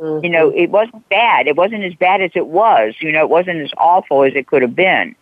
Mm-hmm. 0.00 0.24
You 0.24 0.30
know, 0.30 0.50
it 0.50 0.70
wasn't 0.70 1.08
bad. 1.08 1.46
It 1.46 1.56
wasn't 1.56 1.84
as 1.84 1.94
bad 1.94 2.22
as 2.22 2.30
it 2.34 2.46
was. 2.46 2.94
You 3.00 3.12
know, 3.12 3.20
it 3.20 3.28
wasn't 3.28 3.60
as 3.60 3.70
awful 3.76 4.24
as 4.24 4.32
it 4.34 4.46
could 4.46 4.62
have 4.62 4.74
been. 4.74 5.14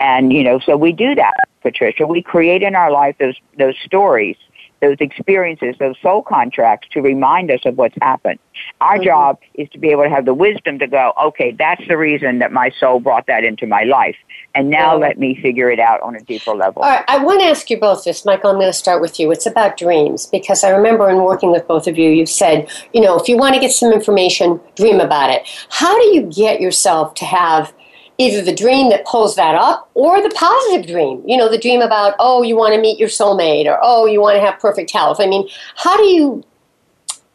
And, 0.00 0.32
you 0.32 0.44
know, 0.44 0.58
so 0.58 0.76
we 0.76 0.92
do 0.92 1.14
that, 1.14 1.34
Patricia. 1.62 2.06
We 2.06 2.22
create 2.22 2.62
in 2.62 2.74
our 2.74 2.90
life 2.90 3.16
those, 3.18 3.36
those 3.56 3.74
stories, 3.84 4.36
those 4.80 4.96
experiences, 5.00 5.74
those 5.78 5.96
soul 6.00 6.22
contracts 6.22 6.88
to 6.92 7.00
remind 7.00 7.50
us 7.50 7.60
of 7.64 7.76
what's 7.76 7.96
happened. 8.00 8.38
Our 8.80 8.94
mm-hmm. 8.94 9.04
job 9.04 9.38
is 9.54 9.68
to 9.70 9.78
be 9.78 9.90
able 9.90 10.04
to 10.04 10.10
have 10.10 10.24
the 10.24 10.34
wisdom 10.34 10.78
to 10.78 10.86
go, 10.86 11.12
okay, 11.22 11.52
that's 11.52 11.82
the 11.88 11.96
reason 11.96 12.38
that 12.38 12.52
my 12.52 12.70
soul 12.78 13.00
brought 13.00 13.26
that 13.26 13.44
into 13.44 13.66
my 13.66 13.84
life. 13.84 14.16
And 14.54 14.70
now 14.70 14.96
let 14.96 15.18
me 15.18 15.40
figure 15.40 15.70
it 15.70 15.78
out 15.78 16.00
on 16.02 16.16
a 16.16 16.20
deeper 16.20 16.52
level. 16.52 16.82
All 16.82 16.90
right, 16.90 17.04
I 17.08 17.22
want 17.22 17.40
to 17.40 17.46
ask 17.46 17.70
you 17.70 17.78
both 17.78 18.04
this, 18.04 18.24
Michael. 18.24 18.50
I'm 18.50 18.56
going 18.56 18.68
to 18.68 18.72
start 18.72 19.00
with 19.00 19.20
you. 19.20 19.30
It's 19.30 19.46
about 19.46 19.76
dreams 19.76 20.26
because 20.26 20.64
I 20.64 20.70
remember 20.70 21.08
in 21.10 21.22
working 21.22 21.50
with 21.50 21.66
both 21.66 21.86
of 21.86 21.98
you, 21.98 22.10
you've 22.10 22.28
said, 22.28 22.68
you 22.92 23.00
know, 23.00 23.18
if 23.18 23.28
you 23.28 23.36
want 23.36 23.54
to 23.54 23.60
get 23.60 23.72
some 23.72 23.92
information, 23.92 24.60
dream 24.76 25.00
about 25.00 25.30
it. 25.30 25.48
How 25.70 25.96
do 25.98 26.04
you 26.14 26.22
get 26.22 26.60
yourself 26.60 27.14
to 27.14 27.24
have 27.24 27.72
either 28.18 28.42
the 28.42 28.54
dream 28.54 28.90
that 28.90 29.06
pulls 29.06 29.36
that 29.36 29.54
up 29.54 29.90
or 29.94 30.20
the 30.20 30.30
positive 30.30 30.86
dream? 30.86 31.22
You 31.26 31.36
know, 31.36 31.48
the 31.48 31.58
dream 31.58 31.80
about, 31.80 32.14
oh, 32.18 32.42
you 32.42 32.56
want 32.56 32.74
to 32.74 32.80
meet 32.80 32.98
your 32.98 33.08
soulmate 33.08 33.66
or 33.66 33.78
oh, 33.82 34.06
you 34.06 34.20
want 34.20 34.36
to 34.36 34.40
have 34.40 34.58
perfect 34.60 34.90
health. 34.90 35.20
I 35.20 35.26
mean, 35.26 35.48
how 35.76 35.96
do 35.96 36.04
you, 36.04 36.44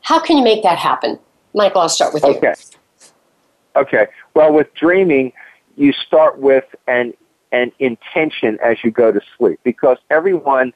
how 0.02 0.20
can 0.20 0.38
you 0.38 0.44
make 0.44 0.64
that 0.64 0.78
happen? 0.78 1.18
Michael, 1.54 1.82
I'll 1.82 1.90
start 1.90 2.14
with 2.14 2.24
you. 2.24 2.36
Okay. 2.36 2.54
Okay. 3.76 4.08
Well, 4.34 4.54
with 4.54 4.74
dreaming, 4.74 5.34
you 5.76 5.94
start 5.94 6.38
with 6.38 6.66
an 6.88 7.14
an 7.52 7.72
intention 7.78 8.58
as 8.64 8.78
you 8.84 8.92
go 8.92 9.12
to 9.12 9.22
sleep 9.38 9.60
because 9.64 9.98
everyone. 10.10 10.74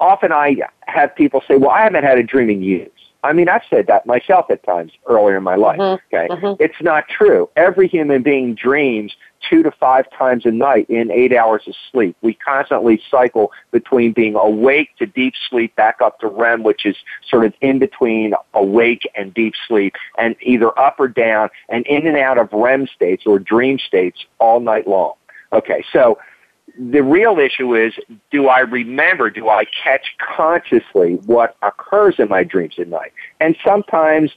Often, 0.00 0.32
I 0.32 0.56
have 0.86 1.14
people 1.14 1.42
say, 1.46 1.56
"Well, 1.56 1.70
I 1.70 1.82
haven't 1.82 2.02
had 2.02 2.18
a 2.18 2.22
dream 2.22 2.50
in 2.50 2.62
years." 2.62 2.90
I 3.24 3.32
mean, 3.32 3.48
I've 3.48 3.62
said 3.70 3.86
that 3.86 4.04
myself 4.04 4.50
at 4.50 4.62
times 4.64 4.92
earlier 5.06 5.38
in 5.38 5.42
my 5.42 5.56
life. 5.56 5.80
Mhm, 5.80 5.98
Okay, 6.12 6.28
mhm. 6.28 6.56
it's 6.60 6.80
not 6.82 7.08
true. 7.08 7.48
Every 7.56 7.88
human 7.88 8.22
being 8.22 8.54
dreams 8.54 9.16
two 9.48 9.62
to 9.62 9.70
five 9.70 10.06
times 10.10 10.46
a 10.46 10.50
night 10.50 10.86
in 10.88 11.10
eight 11.10 11.32
hours 11.34 11.66
of 11.66 11.74
sleep. 11.90 12.16
We 12.22 12.34
constantly 12.34 13.00
cycle 13.10 13.50
between 13.72 14.12
being 14.12 14.34
awake 14.36 14.90
to 14.98 15.06
deep 15.06 15.34
sleep, 15.48 15.74
back 15.74 16.00
up 16.02 16.20
to 16.20 16.28
REM, 16.28 16.62
which 16.62 16.84
is 16.86 16.96
sort 17.28 17.44
of 17.44 17.54
in 17.60 17.78
between 17.78 18.34
awake 18.52 19.08
and 19.14 19.32
deep 19.34 19.54
sleep, 19.66 19.94
and 20.18 20.36
either 20.40 20.78
up 20.78 21.00
or 21.00 21.08
down, 21.08 21.48
and 21.68 21.86
in 21.86 22.06
and 22.06 22.16
out 22.16 22.38
of 22.38 22.52
REM 22.52 22.86
states 22.86 23.26
or 23.26 23.38
dream 23.38 23.78
states 23.78 24.24
all 24.38 24.60
night 24.60 24.86
long. 24.86 25.14
Okay, 25.52 25.84
so 25.92 26.18
the 26.78 27.02
real 27.02 27.38
issue 27.38 27.74
is 27.74 27.94
do 28.30 28.48
I 28.48 28.60
remember, 28.60 29.30
do 29.30 29.48
I 29.48 29.64
catch 29.82 30.14
consciously 30.18 31.14
what 31.26 31.56
occurs 31.62 32.16
in 32.18 32.28
my 32.28 32.44
dreams 32.44 32.74
at 32.78 32.88
night? 32.88 33.12
And 33.40 33.56
sometimes 33.64 34.32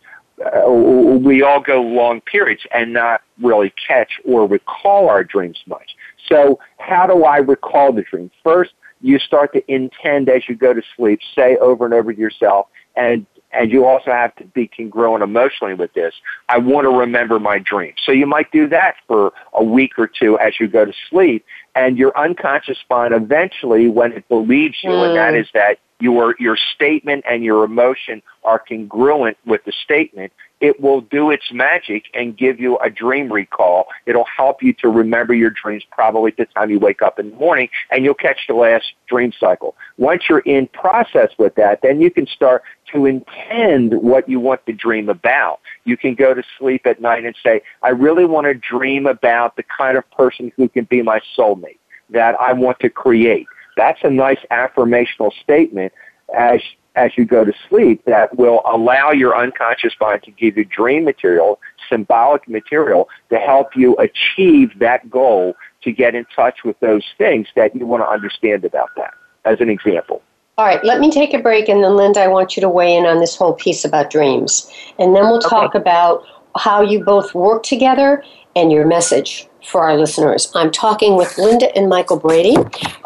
uh, 0.46 0.70
we 0.70 1.42
all 1.42 1.60
go 1.60 1.82
long 1.82 2.22
periods 2.22 2.62
and 2.74 2.94
not 2.94 3.22
really 3.42 3.74
catch 3.88 4.20
or 4.24 4.48
recall 4.48 5.10
our 5.10 5.24
dreams 5.24 5.58
much. 5.66 5.96
So 6.28 6.60
how 6.78 7.08
do 7.08 7.24
I 7.24 7.38
recall 7.38 7.92
the 7.92 8.04
dream? 8.04 8.30
First, 8.44 8.74
you 9.02 9.20
start 9.20 9.54
to 9.54 9.72
intend 9.72 10.30
as 10.30 10.48
you 10.48 10.56
go 10.56 10.74
to 10.74 10.82
sleep, 10.96 11.20
say 11.36 11.58
over 11.58 11.86
and 11.86 11.94
over 11.94 12.14
to 12.14 12.20
yourself, 12.20 12.68
and 12.96 13.26
and 13.54 13.72
you 13.72 13.86
also 13.86 14.12
have 14.12 14.36
to 14.36 14.44
be 14.44 14.68
congruent 14.68 15.24
emotionally 15.24 15.74
with 15.74 15.94
this. 15.94 16.14
I 16.50 16.58
want 16.58 16.84
to 16.86 16.90
remember 16.90 17.40
my 17.40 17.60
dreams. 17.60 17.98
So 18.06 18.12
you 18.12 18.26
might 18.26 18.52
do 18.52 18.68
that 18.68 18.96
for 19.08 19.32
a 19.54 19.64
week 19.64 19.98
or 19.98 20.06
two 20.08 20.38
as 20.40 20.60
you 20.60 20.68
go 20.68 20.84
to 20.84 20.94
sleep, 21.10 21.46
and 21.78 21.98
your 21.98 22.18
unconscious 22.18 22.78
mind 22.90 23.14
eventually, 23.14 23.88
when 23.88 24.12
it 24.12 24.28
believes 24.28 24.78
you, 24.84 24.90
mm. 24.90 25.08
and 25.08 25.18
that 25.18 25.34
mm. 25.34 25.52
that 25.54 25.80
your 26.00 26.36
your 26.40 26.58
statement 26.76 27.24
and 27.30 27.44
your 27.44 27.64
emotion 27.64 28.22
are 28.44 28.60
congruent 28.60 29.38
with 29.46 29.64
the 29.66 29.72
statement, 29.84 30.32
it 30.60 30.82
will 30.82 31.02
do 31.02 31.30
its 31.30 31.52
magic 31.52 32.06
and 32.14 32.36
give 32.38 32.60
you 32.60 32.78
a 32.80 32.90
dream 32.90 33.32
recall. 33.32 33.88
It'll 34.06 34.26
help 34.26 34.64
you 34.64 34.74
to 34.74 34.90
remember 34.90 35.34
your 35.34 35.52
dreams 35.52 35.84
probably 35.92 36.32
at 36.32 36.38
the 36.38 36.46
time 36.46 36.70
you 36.70 36.80
wake 36.80 37.02
up 37.02 37.20
in 37.20 37.32
the 37.32 37.36
morning 37.36 37.70
and 37.92 38.04
you'll 38.04 38.16
catch 38.16 38.40
the 38.48 38.56
last 38.56 38.94
dream 39.08 39.32
cycle. 39.40 39.76
Once 39.98 40.24
you're 40.30 40.40
in 40.40 40.68
process 40.68 41.30
with 41.38 41.56
that, 41.56 41.82
then 41.84 42.02
you 42.02 42.10
can 42.10 42.26
start 42.28 42.64
to 42.94 43.06
intend 43.06 43.94
what 43.94 44.28
you 44.28 44.40
want 44.40 44.66
to 44.66 44.74
dream 44.74 45.10
about. 45.10 45.60
You 45.86 45.98
can 45.98 46.16
go 46.16 46.34
to 46.34 46.44
sleep 46.58 46.86
at 46.86 47.02
night 47.02 47.26
and 47.26 47.36
say, 47.44 47.62
I 47.84 47.90
really 47.90 48.26
want 48.26 48.46
to 48.46 48.54
dream 48.54 49.06
about 49.06 49.56
the 49.56 49.64
kind 49.64 49.98
of 49.98 50.10
person 50.12 50.52
who 50.56 50.70
can 50.70 50.86
be 50.86 51.02
my 51.02 51.20
soulmate 51.38 51.80
that 52.10 52.36
I 52.40 52.54
want 52.54 52.80
to 52.80 52.90
create. 52.90 53.48
That's 53.76 54.00
a 54.04 54.10
nice 54.10 54.40
affirmational 54.52 55.32
statement 55.44 55.94
as 56.36 56.62
as 56.98 57.12
you 57.16 57.26
go 57.26 57.46
to 57.46 57.54
sleep 57.70 58.04
that 58.06 58.36
will 58.38 58.62
allow 58.66 59.12
your 59.12 59.38
unconscious 59.38 59.94
mind 60.02 60.24
to 60.24 60.32
give 60.32 60.58
you 60.58 60.66
dream 60.66 61.06
material, 61.06 61.60
symbolic 61.88 62.50
material 62.50 63.08
to 63.30 63.38
help 63.38 63.76
you 63.76 63.96
achieve 63.98 64.72
that 64.80 65.08
goal 65.08 65.56
to 65.84 65.92
get 65.92 66.16
in 66.16 66.26
touch 66.36 66.64
with 66.66 66.78
those 66.80 67.04
things 67.20 67.48
that 67.56 67.76
you 67.76 67.86
want 67.86 68.02
to 68.02 68.10
understand 68.10 68.66
about 68.66 68.90
that, 68.98 69.14
as 69.46 69.62
an 69.62 69.70
example. 69.70 70.24
All 70.60 70.66
right, 70.66 70.84
let 70.84 71.00
me 71.00 71.12
take 71.12 71.36
a 71.36 71.40
break, 71.40 71.70
and 71.70 71.84
then 71.84 71.96
Linda, 71.96 72.20
I 72.20 72.28
want 72.28 72.58
you 72.58 72.62
to 72.62 72.70
weigh 72.70 72.96
in 72.96 73.06
on 73.06 73.20
this 73.20 73.36
whole 73.36 73.54
piece 73.54 73.86
about 73.86 74.10
dreams. 74.10 74.68
And 74.98 75.16
then 75.16 75.26
we'll 75.26 75.40
talk 75.40 75.76
okay. 75.76 75.80
about 75.80 76.24
how 76.58 76.82
you 76.82 77.04
both 77.04 77.36
work 77.36 77.62
together 77.62 78.24
and 78.56 78.72
your 78.72 78.88
message 78.88 79.48
for 79.64 79.84
our 79.84 79.96
listeners. 79.96 80.52
I'm 80.56 80.72
talking 80.72 81.16
with 81.16 81.38
Linda 81.38 81.68
and 81.78 81.88
Michael 81.88 82.18
Brady, 82.18 82.56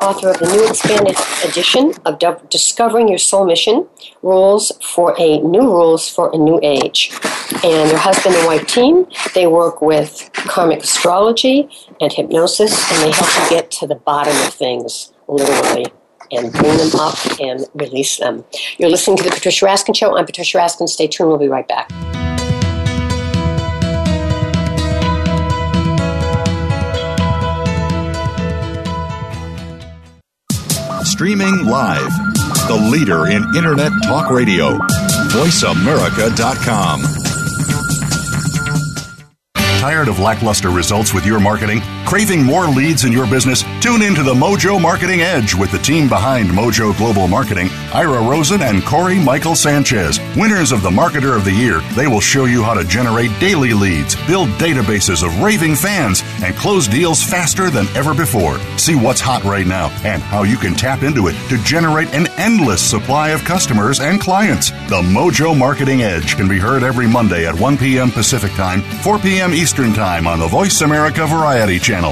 author 0.02 0.30
of 0.30 0.39
the 0.39 0.47
new 0.47 0.66
expanded 0.66 1.18
edition 1.43 1.91
of 2.06 2.20
Discovering 2.49 3.10
Your 3.10 3.18
Soul 3.18 3.45
Mission 3.45 3.86
Rules 4.22 4.72
for 4.82 5.14
a 5.20 5.39
New 5.39 5.64
Rules 5.64 6.08
for 6.08 6.34
a 6.34 6.38
New 6.38 6.58
Age. 6.64 7.12
And 7.66 7.89
their 7.89 7.97
husband 7.97 8.34
and 8.36 8.47
wife 8.47 8.66
team, 8.66 9.08
they 9.36 9.47
work 9.47 9.82
with 9.82 10.30
karmic 10.36 10.84
astrology 10.84 11.68
and 11.99 12.14
hypnosis, 12.14 12.89
and 12.93 13.02
they 13.02 13.12
help 13.12 13.30
you 13.43 13.49
get 13.49 13.72
to 13.72 13.88
the 13.88 13.95
bottom 13.95 14.38
of 14.38 14.54
things, 14.54 15.12
literally 15.28 15.88
and 16.32 16.51
bring 16.53 16.77
them 16.77 16.91
up 16.99 17.17
and 17.39 17.65
release 17.73 18.17
them. 18.17 18.43
You're 18.77 18.89
listening 18.89 19.17
to 19.17 19.23
The 19.23 19.32
Patricia 19.32 19.65
Raskin 19.65 19.95
Show. 19.95 20.17
I'm 20.17 20.25
Patricia 20.25 20.57
Raskin. 20.57 20.88
Stay 20.88 21.07
tuned. 21.07 21.29
We'll 21.29 21.38
be 21.38 21.47
right 21.47 21.67
back. 21.67 21.89
Streaming 31.03 31.65
live. 31.65 32.11
The 32.67 32.89
leader 32.91 33.27
in 33.27 33.43
Internet 33.55 33.91
talk 34.03 34.29
radio. 34.32 34.77
VoiceAmerica.com. 35.29 37.30
Tired 39.82 40.09
of 40.09 40.19
lackluster 40.19 40.69
results 40.69 41.11
with 41.11 41.25
your 41.25 41.39
marketing? 41.39 41.82
Craving 42.05 42.43
more 42.43 42.67
leads 42.67 43.03
in 43.03 43.11
your 43.11 43.25
business? 43.25 43.63
Tune 43.82 44.03
into 44.03 44.21
the 44.21 44.32
Mojo 44.32 44.79
Marketing 44.79 45.21
Edge 45.21 45.55
with 45.55 45.71
the 45.71 45.79
team 45.79 46.07
behind 46.07 46.49
Mojo 46.49 46.95
Global 46.95 47.27
Marketing, 47.27 47.67
Ira 47.91 48.21
Rosen 48.21 48.61
and 48.61 48.86
Corey 48.86 49.17
Michael 49.17 49.55
Sanchez. 49.55 50.19
Winners 50.38 50.71
of 50.71 50.84
the 50.84 50.89
Marketer 50.91 51.36
of 51.36 51.45
the 51.45 51.51
Year, 51.51 51.82
they 51.95 52.05
will 52.05 52.19
show 52.19 52.45
you 52.45 52.61
how 52.61 52.75
to 52.75 52.84
generate 52.84 53.32
daily 53.39 53.73
leads, 53.73 54.15
build 54.27 54.49
databases 54.59 55.25
of 55.25 55.41
raving 55.41 55.75
fans, 55.75 56.21
and 56.43 56.55
close 56.55 56.88
deals 56.88 57.23
faster 57.23 57.71
than 57.71 57.88
ever 57.95 58.13
before. 58.13 58.59
See 58.77 58.93
what's 58.93 59.19
hot 59.19 59.43
right 59.45 59.65
now 59.65 59.88
and 60.03 60.21
how 60.21 60.43
you 60.43 60.57
can 60.57 60.75
tap 60.75 61.01
into 61.01 61.27
it 61.27 61.34
to 61.49 61.57
generate 61.63 62.13
an 62.13 62.27
endless 62.38 62.88
supply 62.88 63.29
of 63.29 63.43
customers 63.45 63.99
and 63.99 64.21
clients. 64.21 64.69
The 64.89 65.01
Mojo 65.01 65.57
Marketing 65.57 66.03
Edge 66.03 66.36
can 66.36 66.47
be 66.47 66.59
heard 66.59 66.84
every 66.84 67.07
Monday 67.07 67.47
at 67.47 67.59
1 67.59 67.79
p.m. 67.79 68.11
Pacific 68.11 68.51
Time, 68.51 68.82
4 69.01 69.17
p.m. 69.17 69.55
Eastern 69.55 69.70
Time 69.72 70.28
on 70.28 70.38
the 70.38 70.47
Voice 70.47 70.82
America 70.82 71.26
Variety 71.26 71.80
channel. 71.80 72.11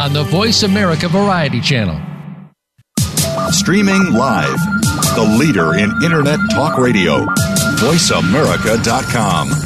on 0.00 0.12
the 0.12 0.24
Voice 0.24 0.62
America 0.62 1.08
Variety 1.08 1.60
Channel. 1.60 2.00
Streaming 3.50 4.12
live, 4.12 4.58
the 5.14 5.36
leader 5.38 5.74
in 5.74 5.90
Internet 6.02 6.40
talk 6.52 6.78
radio, 6.78 7.24
voiceamerica.com. 7.78 9.65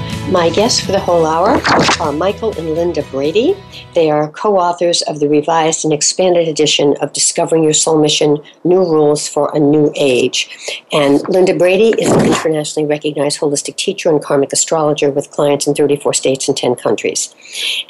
My 0.29 0.49
guests 0.49 0.79
for 0.79 0.91
the 0.91 0.99
whole 0.99 1.25
hour 1.25 1.61
are 1.99 2.11
Michael 2.11 2.57
and 2.57 2.73
Linda 2.73 3.03
Brady. 3.11 3.55
They 3.93 4.09
are 4.09 4.29
co 4.29 4.57
authors 4.57 5.01
of 5.03 5.19
the 5.19 5.27
revised 5.27 5.83
and 5.83 5.93
expanded 5.93 6.47
edition 6.47 6.95
of 7.01 7.11
Discovering 7.11 7.63
Your 7.63 7.73
Soul 7.73 7.99
Mission 7.99 8.37
New 8.63 8.79
Rules 8.79 9.27
for 9.27 9.53
a 9.55 9.59
New 9.59 9.91
Age. 9.95 10.49
And 10.91 11.21
Linda 11.27 11.55
Brady 11.55 11.89
is 12.01 12.11
an 12.11 12.25
internationally 12.25 12.87
recognized 12.87 13.39
holistic 13.39 13.75
teacher 13.75 14.09
and 14.09 14.23
karmic 14.23 14.53
astrologer 14.53 15.09
with 15.09 15.31
clients 15.31 15.67
in 15.67 15.73
34 15.73 16.13
states 16.13 16.47
and 16.47 16.55
10 16.55 16.75
countries. 16.75 17.35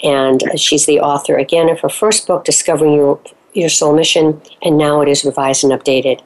And 0.04 0.44
she's 0.56 0.86
the 0.86 1.00
author, 1.00 1.38
again, 1.38 1.70
of 1.70 1.80
her 1.82 1.90
first 1.90 2.28
book, 2.28 2.44
Discovering 2.46 2.94
Your 2.94 3.20
your 3.54 3.70
soul 3.70 3.94
mission, 3.94 4.42
and 4.62 4.78
now 4.78 5.02
it 5.02 5.10
is 5.10 5.26
revised 5.26 5.64
and 5.64 5.74
updated. 5.74 6.22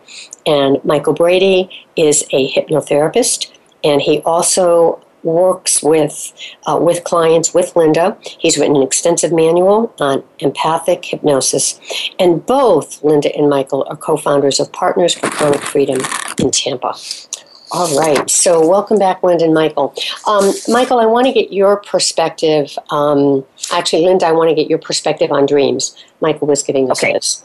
And 0.45 0.84
Michael 0.86 1.14
Brady 1.14 1.70
is 1.95 2.24
a 2.32 2.51
hypnotherapist, 2.51 3.51
and 3.84 4.01
he 4.01 4.20
also 4.22 5.01
works 5.26 5.84
with 5.84 6.32
uh, 6.68 6.78
with 6.82 7.04
clients 7.04 7.54
with 7.54 7.76
Linda. 7.76 8.18
He's 8.22 8.58
written 8.58 8.78
an 8.78 8.84
extensive 8.84 9.34
manual 9.34 9.94
on 10.00 10.24
empathic 10.40 11.04
hypnosis, 11.04 11.80
and 12.20 12.46
both 12.46 13.04
Linda 13.04 13.36
and 13.36 13.50
Michael 13.50 13.86
are 13.90 13.98
co-founders 13.98 14.60
of 14.60 14.72
Partners 14.72 15.14
for 15.14 15.30
Karmic 15.30 15.62
Freedom 15.62 16.00
in 16.40 16.52
Tampa. 16.52 16.94
All 17.72 17.98
right, 17.98 18.30
so 18.30 18.66
welcome 18.66 19.00
back, 19.00 19.24
Linda 19.24 19.46
and 19.46 19.54
Michael. 19.54 19.94
Um, 20.28 20.54
Michael, 20.68 21.00
I 21.00 21.08
want 21.08 21.26
to 21.28 21.34
get 21.34 21.52
your 21.52 21.78
perspective. 21.78 22.78
Um, 22.92 23.44
actually, 23.74 24.06
Linda, 24.06 24.28
I 24.28 24.32
want 24.32 24.50
to 24.50 24.56
get 24.56 24.70
your 24.70 24.80
perspective 24.80 25.32
on 25.32 25.46
dreams. 25.48 25.98
Michael 26.22 26.48
was 26.48 26.62
giving 26.62 26.90
us 26.92 27.04
okay. 27.04 27.14
this. 27.14 27.44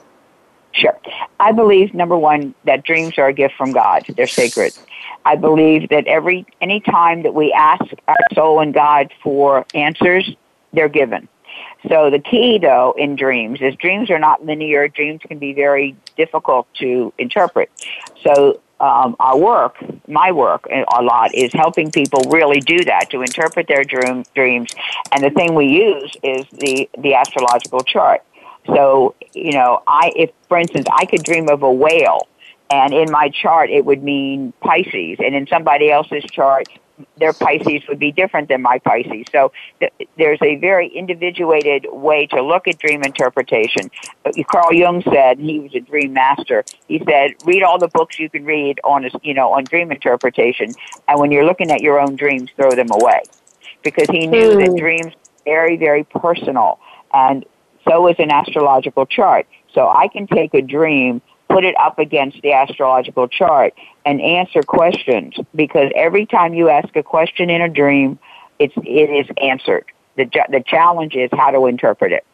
Sure. 0.72 0.96
I 1.40 1.52
believe, 1.52 1.94
number 1.94 2.16
one, 2.16 2.54
that 2.64 2.84
dreams 2.84 3.18
are 3.18 3.28
a 3.28 3.32
gift 3.32 3.54
from 3.56 3.72
God. 3.72 4.04
They're 4.16 4.26
sacred. 4.28 4.72
I 5.24 5.36
believe 5.36 5.88
that 5.90 6.06
every 6.06 6.46
any 6.60 6.80
time 6.80 7.22
that 7.22 7.34
we 7.34 7.52
ask 7.52 7.84
our 8.08 8.16
soul 8.34 8.60
and 8.60 8.72
God 8.72 9.12
for 9.22 9.66
answers, 9.74 10.30
they're 10.72 10.88
given. 10.88 11.28
So 11.88 12.10
the 12.10 12.18
key, 12.18 12.58
though, 12.58 12.94
in 12.96 13.16
dreams 13.16 13.60
is 13.60 13.74
dreams 13.76 14.10
are 14.10 14.18
not 14.18 14.44
linear. 14.44 14.88
Dreams 14.88 15.20
can 15.26 15.38
be 15.38 15.52
very 15.52 15.96
difficult 16.16 16.68
to 16.74 17.12
interpret. 17.18 17.70
So 18.22 18.60
um, 18.80 19.16
our 19.20 19.36
work, 19.36 19.76
my 20.08 20.32
work 20.32 20.66
a 20.70 21.02
lot, 21.02 21.34
is 21.34 21.52
helping 21.52 21.90
people 21.90 22.22
really 22.30 22.60
do 22.60 22.84
that 22.84 23.10
to 23.10 23.22
interpret 23.22 23.66
their 23.68 23.84
dream, 23.84 24.24
dreams. 24.34 24.72
And 25.12 25.22
the 25.22 25.30
thing 25.30 25.54
we 25.54 25.66
use 25.66 26.14
is 26.22 26.46
the 26.52 26.88
the 26.98 27.14
astrological 27.14 27.80
chart. 27.80 28.22
So, 28.66 29.14
you 29.32 29.52
know, 29.52 29.82
I, 29.86 30.12
if, 30.14 30.30
for 30.48 30.58
instance, 30.58 30.86
I 30.92 31.06
could 31.06 31.22
dream 31.22 31.48
of 31.48 31.62
a 31.62 31.72
whale 31.72 32.28
and 32.70 32.94
in 32.94 33.10
my 33.10 33.28
chart 33.28 33.70
it 33.70 33.84
would 33.84 34.02
mean 34.02 34.52
Pisces, 34.60 35.18
and 35.18 35.34
in 35.34 35.46
somebody 35.46 35.90
else's 35.90 36.24
chart 36.24 36.68
their 37.16 37.32
Pisces 37.32 37.82
would 37.88 37.98
be 37.98 38.12
different 38.12 38.48
than 38.48 38.62
my 38.62 38.78
Pisces. 38.78 39.24
So 39.32 39.52
th- 39.80 39.92
there's 40.18 40.38
a 40.42 40.56
very 40.56 40.88
individuated 40.88 41.86
way 41.90 42.26
to 42.26 42.42
look 42.42 42.68
at 42.68 42.78
dream 42.78 43.02
interpretation. 43.02 43.90
Uh, 44.24 44.32
Carl 44.50 44.74
Jung 44.74 45.02
said 45.02 45.38
he 45.38 45.60
was 45.60 45.74
a 45.74 45.80
dream 45.80 46.12
master. 46.12 46.64
He 46.88 47.02
said, 47.08 47.32
read 47.46 47.62
all 47.62 47.78
the 47.78 47.88
books 47.88 48.18
you 48.18 48.28
can 48.28 48.44
read 48.44 48.80
on, 48.84 49.06
a, 49.06 49.10
you 49.22 49.34
know, 49.34 49.52
on 49.52 49.64
dream 49.64 49.90
interpretation, 49.90 50.72
and 51.08 51.18
when 51.18 51.30
you're 51.32 51.46
looking 51.46 51.70
at 51.70 51.80
your 51.80 51.98
own 51.98 52.16
dreams, 52.16 52.50
throw 52.56 52.70
them 52.70 52.90
away, 52.90 53.22
because 53.82 54.08
he 54.10 54.26
knew 54.26 54.50
mm. 54.50 54.66
that 54.66 54.76
dreams 54.78 55.14
are 55.14 55.44
very, 55.46 55.76
very 55.76 56.04
personal, 56.04 56.78
and 57.14 57.46
so 57.88 58.08
is 58.08 58.16
an 58.18 58.30
astrological 58.30 59.06
chart. 59.06 59.46
So 59.72 59.88
I 59.88 60.08
can 60.08 60.26
take 60.26 60.52
a 60.52 60.60
dream 60.60 61.22
put 61.50 61.64
it 61.64 61.74
up 61.78 61.98
against 61.98 62.40
the 62.42 62.52
astrological 62.52 63.28
chart 63.28 63.74
and 64.06 64.20
answer 64.20 64.62
questions 64.62 65.34
because 65.54 65.90
every 65.94 66.24
time 66.26 66.54
you 66.54 66.68
ask 66.68 66.94
a 66.96 67.02
question 67.02 67.50
in 67.50 67.60
a 67.60 67.68
dream, 67.68 68.18
it's, 68.58 68.74
it 68.76 69.10
is 69.10 69.26
answered. 69.42 69.84
The, 70.16 70.26
the 70.48 70.62
challenge 70.66 71.14
is 71.16 71.30
how 71.32 71.50
to 71.50 71.66
interpret 71.66 72.12
it. 72.12 72.24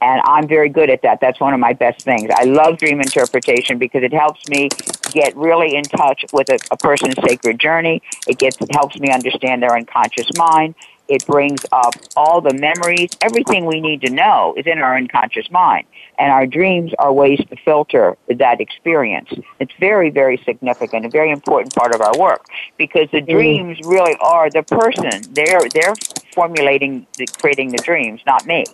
And 0.00 0.20
I'm 0.24 0.48
very 0.48 0.68
good 0.68 0.90
at 0.90 1.02
that. 1.02 1.20
That's 1.20 1.38
one 1.38 1.54
of 1.54 1.60
my 1.60 1.74
best 1.74 2.02
things. 2.02 2.28
I 2.34 2.42
love 2.44 2.78
dream 2.78 3.00
interpretation 3.00 3.78
because 3.78 4.02
it 4.02 4.12
helps 4.12 4.40
me 4.48 4.68
get 5.12 5.36
really 5.36 5.76
in 5.76 5.84
touch 5.84 6.24
with 6.32 6.48
a, 6.48 6.58
a 6.72 6.76
person's 6.76 7.14
sacred 7.24 7.60
journey. 7.60 8.02
It 8.26 8.38
gets, 8.38 8.56
helps 8.72 8.98
me 8.98 9.12
understand 9.12 9.62
their 9.62 9.76
unconscious 9.76 10.26
mind. 10.36 10.74
It 11.06 11.24
brings 11.26 11.64
up 11.70 11.94
all 12.16 12.40
the 12.40 12.54
memories. 12.54 13.10
Everything 13.20 13.64
we 13.64 13.80
need 13.80 14.00
to 14.00 14.10
know 14.10 14.54
is 14.56 14.66
in 14.66 14.78
our 14.78 14.96
unconscious 14.96 15.48
mind. 15.50 15.86
And 16.22 16.30
our 16.30 16.46
dreams 16.46 16.92
are 17.00 17.12
ways 17.12 17.40
to 17.50 17.56
filter 17.64 18.16
that 18.28 18.60
experience. 18.60 19.28
It's 19.58 19.72
very, 19.80 20.08
very 20.08 20.36
significant, 20.44 21.04
a 21.04 21.08
very 21.08 21.32
important 21.32 21.74
part 21.74 21.96
of 21.96 22.00
our 22.00 22.16
work 22.16 22.44
because 22.78 23.10
the 23.10 23.22
mm. 23.22 23.28
dreams 23.28 23.80
really 23.84 24.14
are 24.20 24.48
the 24.48 24.62
person. 24.62 25.20
They're, 25.34 25.62
they're 25.74 25.94
formulating, 26.32 27.08
the, 27.18 27.26
creating 27.26 27.70
the 27.70 27.78
dreams, 27.78 28.20
not 28.24 28.46
me. 28.46 28.64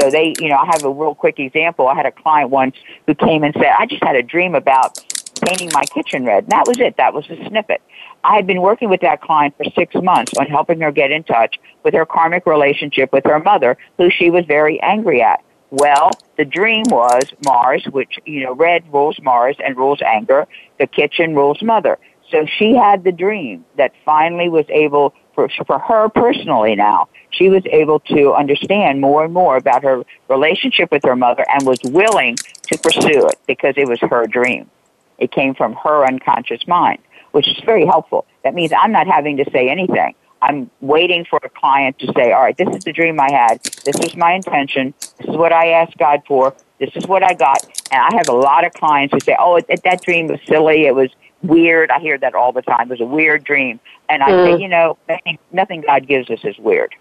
So 0.00 0.10
they, 0.10 0.34
you 0.40 0.48
know, 0.48 0.56
I 0.56 0.66
have 0.66 0.82
a 0.82 0.90
real 0.90 1.14
quick 1.14 1.38
example. 1.38 1.86
I 1.86 1.94
had 1.94 2.04
a 2.04 2.10
client 2.10 2.50
once 2.50 2.74
who 3.06 3.14
came 3.14 3.44
and 3.44 3.54
said, 3.54 3.70
I 3.78 3.86
just 3.86 4.02
had 4.02 4.16
a 4.16 4.22
dream 4.24 4.56
about 4.56 4.98
painting 5.46 5.70
my 5.72 5.84
kitchen 5.84 6.24
red. 6.24 6.42
And 6.42 6.50
that 6.50 6.66
was 6.66 6.80
it. 6.80 6.96
That 6.96 7.14
was 7.14 7.30
a 7.30 7.36
snippet. 7.46 7.80
I 8.24 8.34
had 8.34 8.44
been 8.48 8.60
working 8.60 8.88
with 8.88 9.02
that 9.02 9.20
client 9.20 9.54
for 9.56 9.66
six 9.76 9.94
months 9.94 10.32
on 10.36 10.46
helping 10.46 10.80
her 10.80 10.90
get 10.90 11.12
in 11.12 11.22
touch 11.22 11.60
with 11.84 11.94
her 11.94 12.06
karmic 12.06 12.44
relationship 12.44 13.12
with 13.12 13.24
her 13.24 13.38
mother, 13.38 13.78
who 13.98 14.10
she 14.10 14.30
was 14.30 14.44
very 14.46 14.80
angry 14.82 15.22
at. 15.22 15.44
Well, 15.72 16.10
the 16.36 16.44
dream 16.44 16.84
was 16.90 17.24
Mars, 17.46 17.82
which, 17.90 18.18
you 18.26 18.44
know, 18.44 18.54
red 18.54 18.84
rules 18.92 19.18
Mars 19.22 19.56
and 19.64 19.74
rules 19.74 20.02
anger. 20.02 20.46
The 20.78 20.86
kitchen 20.86 21.34
rules 21.34 21.62
mother. 21.62 21.98
So 22.30 22.44
she 22.46 22.74
had 22.74 23.04
the 23.04 23.12
dream 23.12 23.64
that 23.78 23.92
finally 24.04 24.50
was 24.50 24.66
able, 24.68 25.14
for, 25.34 25.48
for 25.66 25.78
her 25.78 26.10
personally 26.10 26.76
now, 26.76 27.08
she 27.30 27.48
was 27.48 27.62
able 27.72 28.00
to 28.00 28.34
understand 28.34 29.00
more 29.00 29.24
and 29.24 29.32
more 29.32 29.56
about 29.56 29.82
her 29.82 30.04
relationship 30.28 30.90
with 30.92 31.04
her 31.04 31.16
mother 31.16 31.46
and 31.48 31.66
was 31.66 31.80
willing 31.84 32.36
to 32.36 32.78
pursue 32.78 33.26
it 33.28 33.38
because 33.46 33.72
it 33.78 33.88
was 33.88 33.98
her 34.00 34.26
dream. 34.26 34.70
It 35.16 35.32
came 35.32 35.54
from 35.54 35.72
her 35.82 36.04
unconscious 36.06 36.66
mind 36.66 36.98
which 37.32 37.48
is 37.48 37.58
very 37.64 37.84
helpful. 37.84 38.26
That 38.44 38.54
means 38.54 38.72
I'm 38.78 38.92
not 38.92 39.06
having 39.06 39.38
to 39.38 39.50
say 39.50 39.68
anything. 39.68 40.14
I'm 40.42 40.70
waiting 40.80 41.24
for 41.24 41.38
a 41.42 41.48
client 41.48 41.98
to 42.00 42.12
say, 42.14 42.32
all 42.32 42.42
right, 42.42 42.56
this 42.56 42.68
is 42.76 42.82
the 42.84 42.92
dream 42.92 43.18
I 43.20 43.30
had. 43.30 43.62
This 43.84 43.96
was 43.98 44.16
my 44.16 44.34
intention. 44.34 44.92
This 45.18 45.28
is 45.28 45.36
what 45.36 45.52
I 45.52 45.68
asked 45.68 45.96
God 45.96 46.22
for. 46.26 46.54
This 46.80 46.90
is 46.96 47.06
what 47.06 47.22
I 47.22 47.32
got. 47.32 47.64
And 47.92 48.02
I 48.02 48.16
have 48.16 48.28
a 48.28 48.34
lot 48.34 48.64
of 48.66 48.72
clients 48.72 49.14
who 49.14 49.20
say, 49.20 49.36
oh, 49.38 49.56
it, 49.56 49.82
that 49.84 50.02
dream 50.02 50.26
was 50.26 50.40
silly. 50.46 50.86
It 50.86 50.96
was 50.96 51.10
weird. 51.42 51.92
I 51.92 52.00
hear 52.00 52.18
that 52.18 52.34
all 52.34 52.52
the 52.52 52.62
time. 52.62 52.88
It 52.88 52.90
was 52.90 53.00
a 53.00 53.04
weird 53.04 53.44
dream. 53.44 53.78
And 54.08 54.22
I 54.22 54.30
mm. 54.30 54.44
say, 54.44 54.62
you 54.62 54.68
know, 54.68 54.98
nothing, 55.08 55.38
nothing 55.52 55.80
God 55.82 56.08
gives 56.08 56.28
us 56.28 56.40
is 56.42 56.58
weird. 56.58 56.94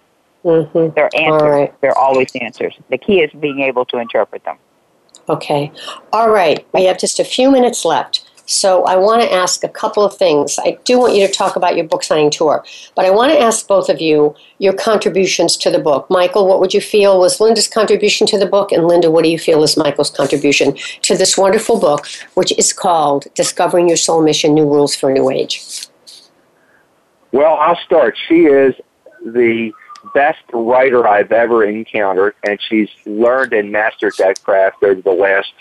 Mm-hmm. 0.45 0.93
They're 0.95 1.09
answers. 1.15 1.41
Right. 1.41 1.81
They're 1.81 1.97
always 1.97 2.31
answers. 2.35 2.75
The 2.89 2.97
key 2.99 3.21
is 3.21 3.31
being 3.39 3.61
able 3.61 3.85
to 3.85 3.97
interpret 3.97 4.43
them. 4.43 4.57
Okay. 5.29 5.71
All 6.13 6.29
right. 6.29 6.65
We 6.73 6.85
have 6.85 6.99
just 6.99 7.19
a 7.19 7.23
few 7.23 7.51
minutes 7.51 7.85
left. 7.85 8.29
So 8.45 8.83
I 8.83 8.95
want 8.95 9.21
to 9.21 9.31
ask 9.31 9.63
a 9.63 9.69
couple 9.69 10.03
of 10.03 10.15
things. 10.15 10.59
I 10.63 10.77
do 10.83 10.99
want 10.99 11.15
you 11.15 11.25
to 11.25 11.33
talk 11.33 11.55
about 11.55 11.75
your 11.75 11.85
book 11.85 12.03
signing 12.03 12.31
tour, 12.31 12.63
but 12.95 13.05
I 13.05 13.09
want 13.09 13.31
to 13.31 13.39
ask 13.39 13.67
both 13.67 13.89
of 13.89 14.01
you 14.01 14.35
your 14.57 14.73
contributions 14.73 15.55
to 15.57 15.71
the 15.71 15.79
book. 15.79 16.09
Michael, 16.09 16.47
what 16.47 16.59
would 16.59 16.73
you 16.73 16.81
feel 16.81 17.19
was 17.19 17.39
Linda's 17.39 17.67
contribution 17.67 18.27
to 18.27 18.37
the 18.37 18.45
book? 18.45 18.71
And 18.71 18.87
Linda, 18.87 19.09
what 19.09 19.23
do 19.23 19.29
you 19.29 19.39
feel 19.39 19.63
is 19.63 19.77
Michael's 19.77 20.09
contribution 20.09 20.75
to 21.03 21.15
this 21.15 21.37
wonderful 21.37 21.79
book, 21.79 22.07
which 22.33 22.51
is 22.57 22.73
called 22.73 23.27
Discovering 23.35 23.87
Your 23.87 23.97
Soul 23.97 24.21
Mission 24.21 24.53
New 24.53 24.65
Rules 24.65 24.95
for 24.95 25.09
a 25.09 25.13
New 25.13 25.29
Age? 25.29 25.87
Well, 27.31 27.55
I'll 27.55 27.79
start. 27.85 28.17
She 28.27 28.45
is 28.45 28.75
the 29.25 29.71
best 30.13 30.43
writer 30.51 31.07
I've 31.07 31.31
ever 31.31 31.63
encountered, 31.63 32.35
and 32.43 32.59
she's 32.61 32.89
learned 33.05 33.53
and 33.53 33.71
mastered 33.71 34.13
that 34.17 34.43
craft 34.43 34.83
over 34.83 35.01
the 35.01 35.11
last 35.11 35.53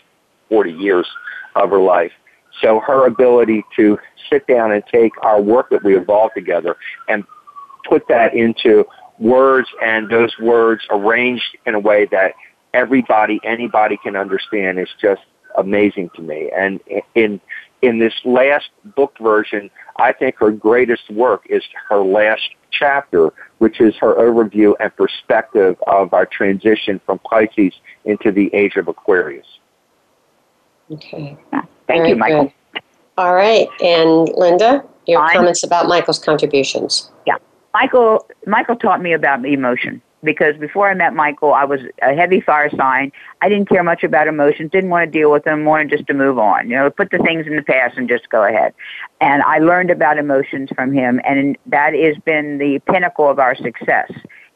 40 0.48 0.72
years 0.72 1.06
of 1.54 1.70
her 1.70 1.78
life. 1.78 2.12
So 2.60 2.80
her 2.80 3.06
ability 3.06 3.64
to 3.76 3.98
sit 4.30 4.46
down 4.46 4.72
and 4.72 4.82
take 4.86 5.12
our 5.24 5.40
work 5.40 5.70
that 5.70 5.82
we 5.82 5.96
evolved 5.96 6.34
together 6.34 6.76
and 7.08 7.24
put 7.88 8.06
that 8.08 8.34
into 8.34 8.84
words 9.18 9.68
and 9.82 10.08
those 10.08 10.32
words 10.40 10.82
arranged 10.90 11.56
in 11.66 11.74
a 11.74 11.78
way 11.78 12.06
that 12.06 12.34
everybody, 12.74 13.40
anybody 13.44 13.98
can 14.02 14.16
understand 14.16 14.78
is 14.78 14.88
just 15.00 15.22
amazing 15.56 16.10
to 16.14 16.22
me. 16.22 16.50
And 16.56 16.80
in, 17.14 17.40
in 17.82 17.98
this 17.98 18.14
last 18.24 18.70
book 18.96 19.16
version, 19.20 19.70
I 19.96 20.12
think 20.12 20.36
her 20.36 20.50
greatest 20.50 21.10
work 21.10 21.42
is 21.48 21.62
her 21.88 22.02
last 22.02 22.42
chapter, 22.70 23.30
which 23.58 23.80
is 23.80 23.94
her 23.96 24.14
overview 24.14 24.74
and 24.80 24.94
perspective 24.96 25.76
of 25.86 26.14
our 26.14 26.26
transition 26.26 27.00
from 27.04 27.18
Pisces 27.20 27.74
into 28.04 28.32
the 28.32 28.52
age 28.54 28.76
of 28.76 28.88
Aquarius. 28.88 29.46
Okay. 30.90 31.36
Thank 31.50 31.66
Very 31.86 32.08
you, 32.10 32.16
Michael. 32.16 32.52
Good. 32.72 32.82
All 33.18 33.34
right. 33.34 33.68
And 33.82 34.28
Linda, 34.36 34.84
your 35.06 35.20
Fine. 35.20 35.36
comments 35.36 35.62
about 35.62 35.88
Michael's 35.88 36.18
contributions. 36.18 37.10
Yeah. 37.26 37.36
Michael 37.74 38.26
Michael 38.46 38.76
taught 38.76 39.00
me 39.00 39.12
about 39.12 39.44
emotion 39.44 40.02
because 40.22 40.56
before 40.56 40.88
I 40.88 40.94
met 40.94 41.14
Michael, 41.14 41.54
I 41.54 41.64
was 41.64 41.80
a 42.02 42.14
heavy 42.14 42.40
fire 42.40 42.70
sign. 42.76 43.12
I 43.40 43.48
didn't 43.48 43.68
care 43.68 43.82
much 43.82 44.02
about 44.04 44.26
emotions, 44.26 44.70
didn't 44.70 44.90
want 44.90 45.10
to 45.10 45.18
deal 45.18 45.30
with 45.30 45.44
them, 45.44 45.64
wanted 45.64 45.90
just 45.90 46.06
to 46.08 46.14
move 46.14 46.38
on. 46.38 46.68
You 46.68 46.76
know, 46.76 46.90
put 46.90 47.10
the 47.10 47.18
things 47.18 47.46
in 47.46 47.56
the 47.56 47.62
past 47.62 47.96
and 47.96 48.08
just 48.08 48.28
go 48.30 48.44
ahead. 48.44 48.74
And 49.20 49.42
I 49.42 49.58
learned 49.58 49.90
about 49.90 50.18
emotions 50.18 50.70
from 50.74 50.92
him, 50.92 51.20
and 51.24 51.56
that 51.66 51.94
has 51.94 52.16
been 52.24 52.58
the 52.58 52.80
pinnacle 52.80 53.30
of 53.30 53.38
our 53.38 53.54
success 53.54 54.10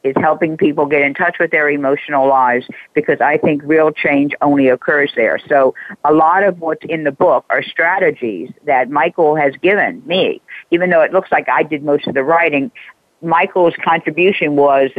is 0.04 0.14
helping 0.20 0.56
people 0.56 0.86
get 0.86 1.02
in 1.02 1.14
touch 1.14 1.36
with 1.40 1.50
their 1.50 1.68
emotional 1.70 2.28
lives 2.28 2.66
because 2.92 3.20
I 3.20 3.38
think 3.38 3.62
real 3.64 3.90
change 3.90 4.32
only 4.42 4.68
occurs 4.68 5.10
there. 5.16 5.40
So 5.48 5.74
a 6.04 6.12
lot 6.12 6.44
of 6.44 6.60
what's 6.60 6.84
in 6.84 7.04
the 7.04 7.10
book 7.10 7.46
are 7.48 7.62
strategies 7.62 8.50
that 8.66 8.90
Michael 8.90 9.34
has 9.34 9.54
given 9.62 10.02
me. 10.06 10.42
Even 10.70 10.90
though 10.90 11.00
it 11.00 11.12
looks 11.12 11.32
like 11.32 11.48
I 11.48 11.62
did 11.62 11.82
most 11.82 12.06
of 12.06 12.14
the 12.14 12.22
writing, 12.22 12.70
Michael's 13.22 13.74
contribution 13.82 14.56
was 14.56 14.90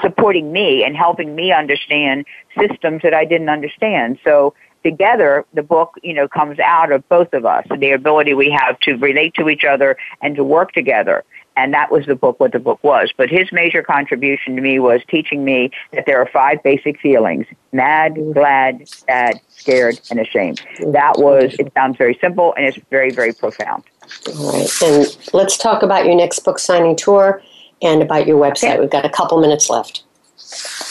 supporting 0.00 0.52
me 0.52 0.84
and 0.84 0.94
helping 0.94 1.34
me 1.34 1.50
understand 1.50 2.26
systems 2.56 3.00
that 3.02 3.14
I 3.14 3.24
didn't 3.24 3.48
understand. 3.48 4.18
So 4.22 4.54
together, 4.84 5.46
the 5.54 5.62
book, 5.62 5.94
you 6.02 6.12
know, 6.12 6.28
comes 6.28 6.58
out 6.58 6.92
of 6.92 7.08
both 7.08 7.32
of 7.32 7.46
us, 7.46 7.66
the 7.78 7.92
ability 7.92 8.34
we 8.34 8.50
have 8.50 8.78
to 8.80 8.94
relate 8.94 9.34
to 9.34 9.48
each 9.48 9.64
other 9.64 9.96
and 10.20 10.36
to 10.36 10.44
work 10.44 10.72
together 10.72 11.24
and 11.58 11.74
that 11.74 11.90
was 11.90 12.06
the 12.06 12.14
book, 12.14 12.38
what 12.38 12.52
the 12.52 12.60
book 12.60 12.78
was. 12.84 13.12
But 13.16 13.30
his 13.30 13.50
major 13.50 13.82
contribution 13.82 14.54
to 14.54 14.62
me 14.62 14.78
was 14.78 15.00
teaching 15.08 15.44
me 15.44 15.72
that 15.92 16.06
there 16.06 16.20
are 16.20 16.28
five 16.32 16.62
basic 16.62 17.00
feelings 17.00 17.46
mad, 17.72 18.14
glad, 18.32 18.88
sad, 18.88 19.40
scared, 19.48 20.00
and 20.08 20.20
ashamed. 20.20 20.62
That 20.92 21.18
was, 21.18 21.56
it 21.58 21.72
sounds 21.74 21.98
very 21.98 22.16
simple 22.20 22.54
and 22.56 22.64
it's 22.64 22.78
very, 22.90 23.10
very 23.10 23.32
profound. 23.32 23.82
All 24.28 24.52
right. 24.52 24.82
And 24.82 25.18
let's 25.32 25.58
talk 25.58 25.82
about 25.82 26.06
your 26.06 26.14
next 26.14 26.38
book 26.44 26.60
signing 26.60 26.94
tour 26.94 27.42
and 27.82 28.02
about 28.02 28.28
your 28.28 28.40
website. 28.40 28.74
Okay. 28.74 28.80
We've 28.80 28.90
got 28.90 29.04
a 29.04 29.10
couple 29.10 29.40
minutes 29.40 29.68
left. 29.68 30.04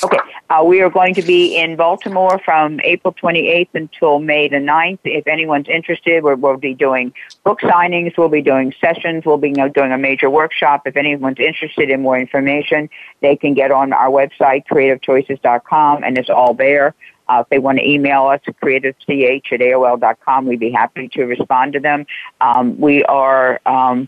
Okay. 0.04 0.18
Uh, 0.50 0.64
we 0.64 0.82
are 0.82 0.90
going 0.90 1.14
to 1.14 1.22
be 1.22 1.58
in 1.58 1.76
Baltimore 1.76 2.40
from 2.46 2.80
April 2.84 3.14
28th 3.14 3.70
until 3.74 4.20
May 4.20 4.48
the 4.48 4.58
9th. 4.58 5.00
If 5.04 5.28
anyone's 5.28 5.68
interested, 5.68 6.24
we 6.24 6.36
will 6.36 6.58
be 6.58 6.74
doing 6.74 7.14
book 7.44 7.60
signings, 7.62 8.18
we'll 8.18 8.30
be 8.30 8.42
doing 8.42 8.74
sessions, 8.80 9.26
we'll 9.26 9.38
be 9.38 9.52
doing 9.52 9.92
a 9.92 9.98
major 9.98 10.30
workshop. 10.30 10.84
If 10.86 10.96
anyone's 10.96 11.40
interested 11.40 11.90
in 11.90 12.02
more 12.02 12.18
information, 12.18 12.90
they 13.22 13.36
can 13.36 13.56
get 13.56 13.72
on 13.72 13.92
our 13.92 14.10
website, 14.10 14.66
creativechoices.com, 14.68 16.04
and 16.04 16.18
it's 16.18 16.30
all 16.30 16.54
there. 16.54 16.96
Uh, 17.30 17.42
if 17.42 17.50
they 17.50 17.60
want 17.60 17.78
to 17.78 17.86
email 17.86 18.28
us 18.28 18.40
at 18.48 18.58
creativech 18.62 19.52
at 19.52 19.60
AOL.com, 19.60 20.46
we'd 20.46 20.62
be 20.62 20.72
happy 20.72 21.10
to 21.10 21.26
respond 21.26 21.74
to 21.74 21.80
them. 21.80 22.06
Um, 22.40 22.80
we 22.80 23.04
are 23.04 23.60
um, 23.66 24.08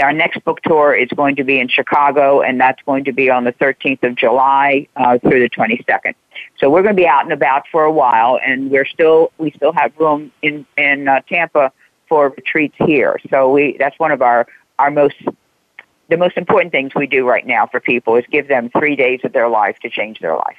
our 0.00 0.12
next 0.12 0.44
book 0.44 0.60
tour 0.62 0.94
is 0.94 1.08
going 1.14 1.36
to 1.36 1.44
be 1.44 1.58
in 1.58 1.68
Chicago, 1.68 2.40
and 2.40 2.60
that's 2.60 2.82
going 2.82 3.04
to 3.04 3.12
be 3.12 3.30
on 3.30 3.44
the 3.44 3.52
13th 3.52 4.02
of 4.02 4.14
July 4.14 4.88
uh, 4.96 5.18
through 5.18 5.40
the 5.40 5.50
22nd. 5.50 6.14
So 6.58 6.70
we're 6.70 6.82
going 6.82 6.94
to 6.94 7.00
be 7.00 7.06
out 7.06 7.24
and 7.24 7.32
about 7.32 7.64
for 7.70 7.84
a 7.84 7.92
while, 7.92 8.38
and 8.44 8.70
we're 8.70 8.86
still 8.86 9.32
we 9.38 9.50
still 9.52 9.72
have 9.72 9.92
room 9.98 10.32
in 10.42 10.66
in 10.76 11.08
uh, 11.08 11.20
Tampa 11.28 11.72
for 12.08 12.30
retreats 12.30 12.74
here. 12.78 13.18
So 13.30 13.50
we 13.50 13.76
that's 13.78 13.98
one 13.98 14.10
of 14.10 14.22
our 14.22 14.46
our 14.78 14.90
most 14.90 15.16
the 16.08 16.16
most 16.16 16.36
important 16.36 16.72
things 16.72 16.94
we 16.94 17.06
do 17.06 17.26
right 17.26 17.46
now 17.46 17.66
for 17.66 17.80
people 17.80 18.16
is 18.16 18.24
give 18.30 18.48
them 18.48 18.70
three 18.70 18.96
days 18.96 19.20
of 19.24 19.32
their 19.32 19.48
life 19.48 19.78
to 19.80 19.90
change 19.90 20.20
their 20.20 20.36
life. 20.36 20.56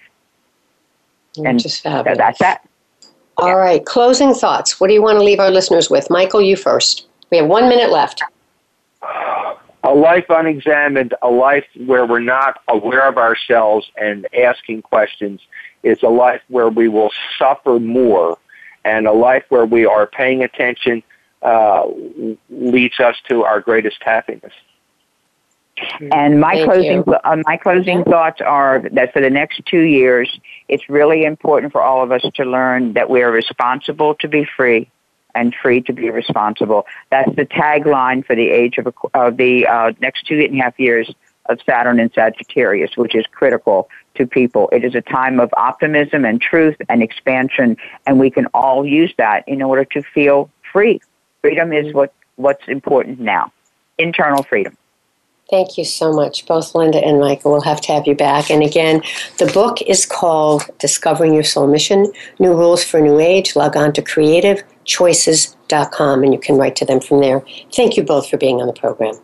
And 1.43 1.59
just 1.59 1.83
fabulous. 1.83 2.17
So 2.17 2.17
that's 2.17 2.39
that. 2.39 2.67
All 3.37 3.49
yeah. 3.49 3.53
right, 3.53 3.85
closing 3.85 4.33
thoughts. 4.33 4.79
What 4.79 4.87
do 4.87 4.93
you 4.93 5.01
want 5.01 5.19
to 5.19 5.23
leave 5.23 5.39
our 5.39 5.51
listeners 5.51 5.89
with? 5.89 6.09
Michael, 6.09 6.41
you 6.41 6.55
first. 6.55 7.07
We 7.31 7.37
have 7.37 7.47
one 7.47 7.67
minute 7.67 7.91
left. 7.91 8.23
A 9.83 9.93
life 9.93 10.25
unexamined, 10.29 11.13
a 11.21 11.29
life 11.29 11.65
where 11.85 12.05
we're 12.05 12.19
not 12.19 12.59
aware 12.67 13.07
of 13.07 13.17
ourselves 13.17 13.89
and 13.95 14.27
asking 14.35 14.81
questions, 14.81 15.41
is 15.83 16.01
a 16.01 16.09
life 16.09 16.41
where 16.47 16.69
we 16.69 16.87
will 16.87 17.11
suffer 17.37 17.79
more, 17.79 18.39
and 18.83 19.05
a 19.05 19.11
life 19.11 19.43
where 19.49 19.65
we 19.65 19.85
are 19.85 20.07
paying 20.07 20.43
attention 20.43 21.03
uh, 21.43 21.85
leads 22.49 22.99
us 22.99 23.15
to 23.29 23.43
our 23.43 23.59
greatest 23.59 23.97
happiness. 24.01 24.53
And 26.11 26.39
my 26.39 26.53
Thank 26.55 26.65
closing 26.65 27.03
uh, 27.07 27.37
my 27.45 27.57
closing 27.57 28.03
thoughts 28.05 28.41
are 28.41 28.81
that 28.93 29.13
for 29.13 29.21
the 29.21 29.29
next 29.29 29.61
two 29.65 29.81
years, 29.81 30.39
it's 30.67 30.89
really 30.89 31.25
important 31.25 31.73
for 31.73 31.81
all 31.81 32.01
of 32.01 32.11
us 32.11 32.23
to 32.35 32.45
learn 32.45 32.93
that 32.93 33.09
we 33.09 33.21
are 33.21 33.31
responsible 33.31 34.15
to 34.15 34.27
be 34.27 34.47
free 34.57 34.89
and 35.35 35.53
free 35.53 35.81
to 35.81 35.93
be 35.93 36.09
responsible. 36.09 36.85
That's 37.11 37.33
the 37.35 37.45
tagline 37.45 38.25
for 38.25 38.35
the 38.35 38.49
age 38.49 38.77
of, 38.77 38.93
of 39.13 39.37
the 39.37 39.67
uh, 39.67 39.91
next 39.99 40.25
two 40.25 40.39
and 40.39 40.59
a 40.59 40.63
half 40.63 40.79
years 40.79 41.13
of 41.47 41.59
Saturn 41.65 41.99
and 41.99 42.11
Sagittarius, 42.13 42.97
which 42.97 43.13
is 43.13 43.25
critical 43.31 43.89
to 44.15 44.25
people. 44.25 44.69
It 44.71 44.83
is 44.83 44.95
a 44.95 45.01
time 45.01 45.39
of 45.39 45.53
optimism 45.55 46.25
and 46.25 46.41
truth 46.41 46.77
and 46.89 47.03
expansion, 47.03 47.77
and 48.07 48.19
we 48.19 48.31
can 48.31 48.47
all 48.47 48.85
use 48.85 49.13
that 49.17 49.47
in 49.47 49.61
order 49.61 49.85
to 49.85 50.01
feel 50.01 50.49
free. 50.71 51.01
Freedom 51.41 51.71
is 51.71 51.93
what, 51.93 52.13
what's 52.37 52.67
important 52.67 53.19
now. 53.19 53.51
Internal 53.97 54.43
freedom. 54.43 54.75
Thank 55.47 55.77
you 55.77 55.85
so 55.85 56.11
much, 56.11 56.47
both 56.47 56.73
Linda 56.73 56.97
and 56.97 57.19
Michael. 57.19 57.51
We'll 57.51 57.61
have 57.61 57.79
to 57.81 57.93
have 57.93 58.07
you 58.07 58.15
back. 58.15 58.49
And 58.49 58.63
again, 58.63 59.03
the 59.37 59.45
book 59.45 59.79
is 59.83 60.03
called 60.03 60.63
Discovering 60.79 61.35
Your 61.35 61.43
Soul 61.43 61.67
Mission 61.67 62.11
New 62.39 62.53
Rules 62.53 62.83
for 62.83 62.99
New 62.99 63.19
Age. 63.19 63.55
Log 63.55 63.77
on 63.77 63.93
to 63.93 64.01
creativechoices.com 64.85 66.23
and 66.23 66.33
you 66.33 66.39
can 66.39 66.57
write 66.57 66.75
to 66.77 66.85
them 66.85 66.99
from 66.99 67.21
there. 67.21 67.43
Thank 67.73 67.97
you 67.97 68.03
both 68.03 68.29
for 68.29 68.37
being 68.37 68.61
on 68.61 68.67
the 68.67 68.73
program. 68.73 69.15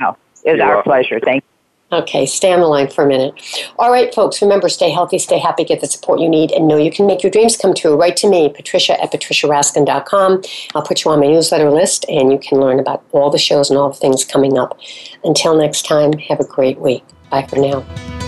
Oh, 0.00 0.16
it 0.44 0.52
was 0.52 0.60
our 0.60 0.82
pleasure. 0.82 1.20
Thank 1.20 1.42
you. 1.42 1.48
Okay, 1.90 2.26
stay 2.26 2.52
on 2.52 2.60
the 2.60 2.66
line 2.66 2.88
for 2.88 3.04
a 3.04 3.08
minute. 3.08 3.32
All 3.78 3.90
right, 3.90 4.14
folks, 4.14 4.42
remember 4.42 4.68
stay 4.68 4.90
healthy, 4.90 5.18
stay 5.18 5.38
happy, 5.38 5.64
get 5.64 5.80
the 5.80 5.86
support 5.86 6.20
you 6.20 6.28
need, 6.28 6.52
and 6.52 6.68
know 6.68 6.76
you 6.76 6.90
can 6.90 7.06
make 7.06 7.22
your 7.22 7.30
dreams 7.30 7.56
come 7.56 7.74
true. 7.74 7.96
Write 7.96 8.18
to 8.18 8.28
me, 8.28 8.50
patricia 8.50 9.02
at 9.02 9.10
patriciaraskin.com. 9.10 10.42
I'll 10.74 10.82
put 10.82 11.02
you 11.02 11.10
on 11.10 11.20
my 11.20 11.28
newsletter 11.28 11.70
list, 11.70 12.04
and 12.10 12.30
you 12.30 12.38
can 12.38 12.60
learn 12.60 12.78
about 12.78 13.02
all 13.12 13.30
the 13.30 13.38
shows 13.38 13.70
and 13.70 13.78
all 13.78 13.88
the 13.88 13.96
things 13.96 14.22
coming 14.22 14.58
up. 14.58 14.78
Until 15.24 15.56
next 15.56 15.86
time, 15.86 16.12
have 16.12 16.40
a 16.40 16.44
great 16.44 16.78
week. 16.78 17.04
Bye 17.30 17.46
for 17.46 17.56
now. 17.56 18.27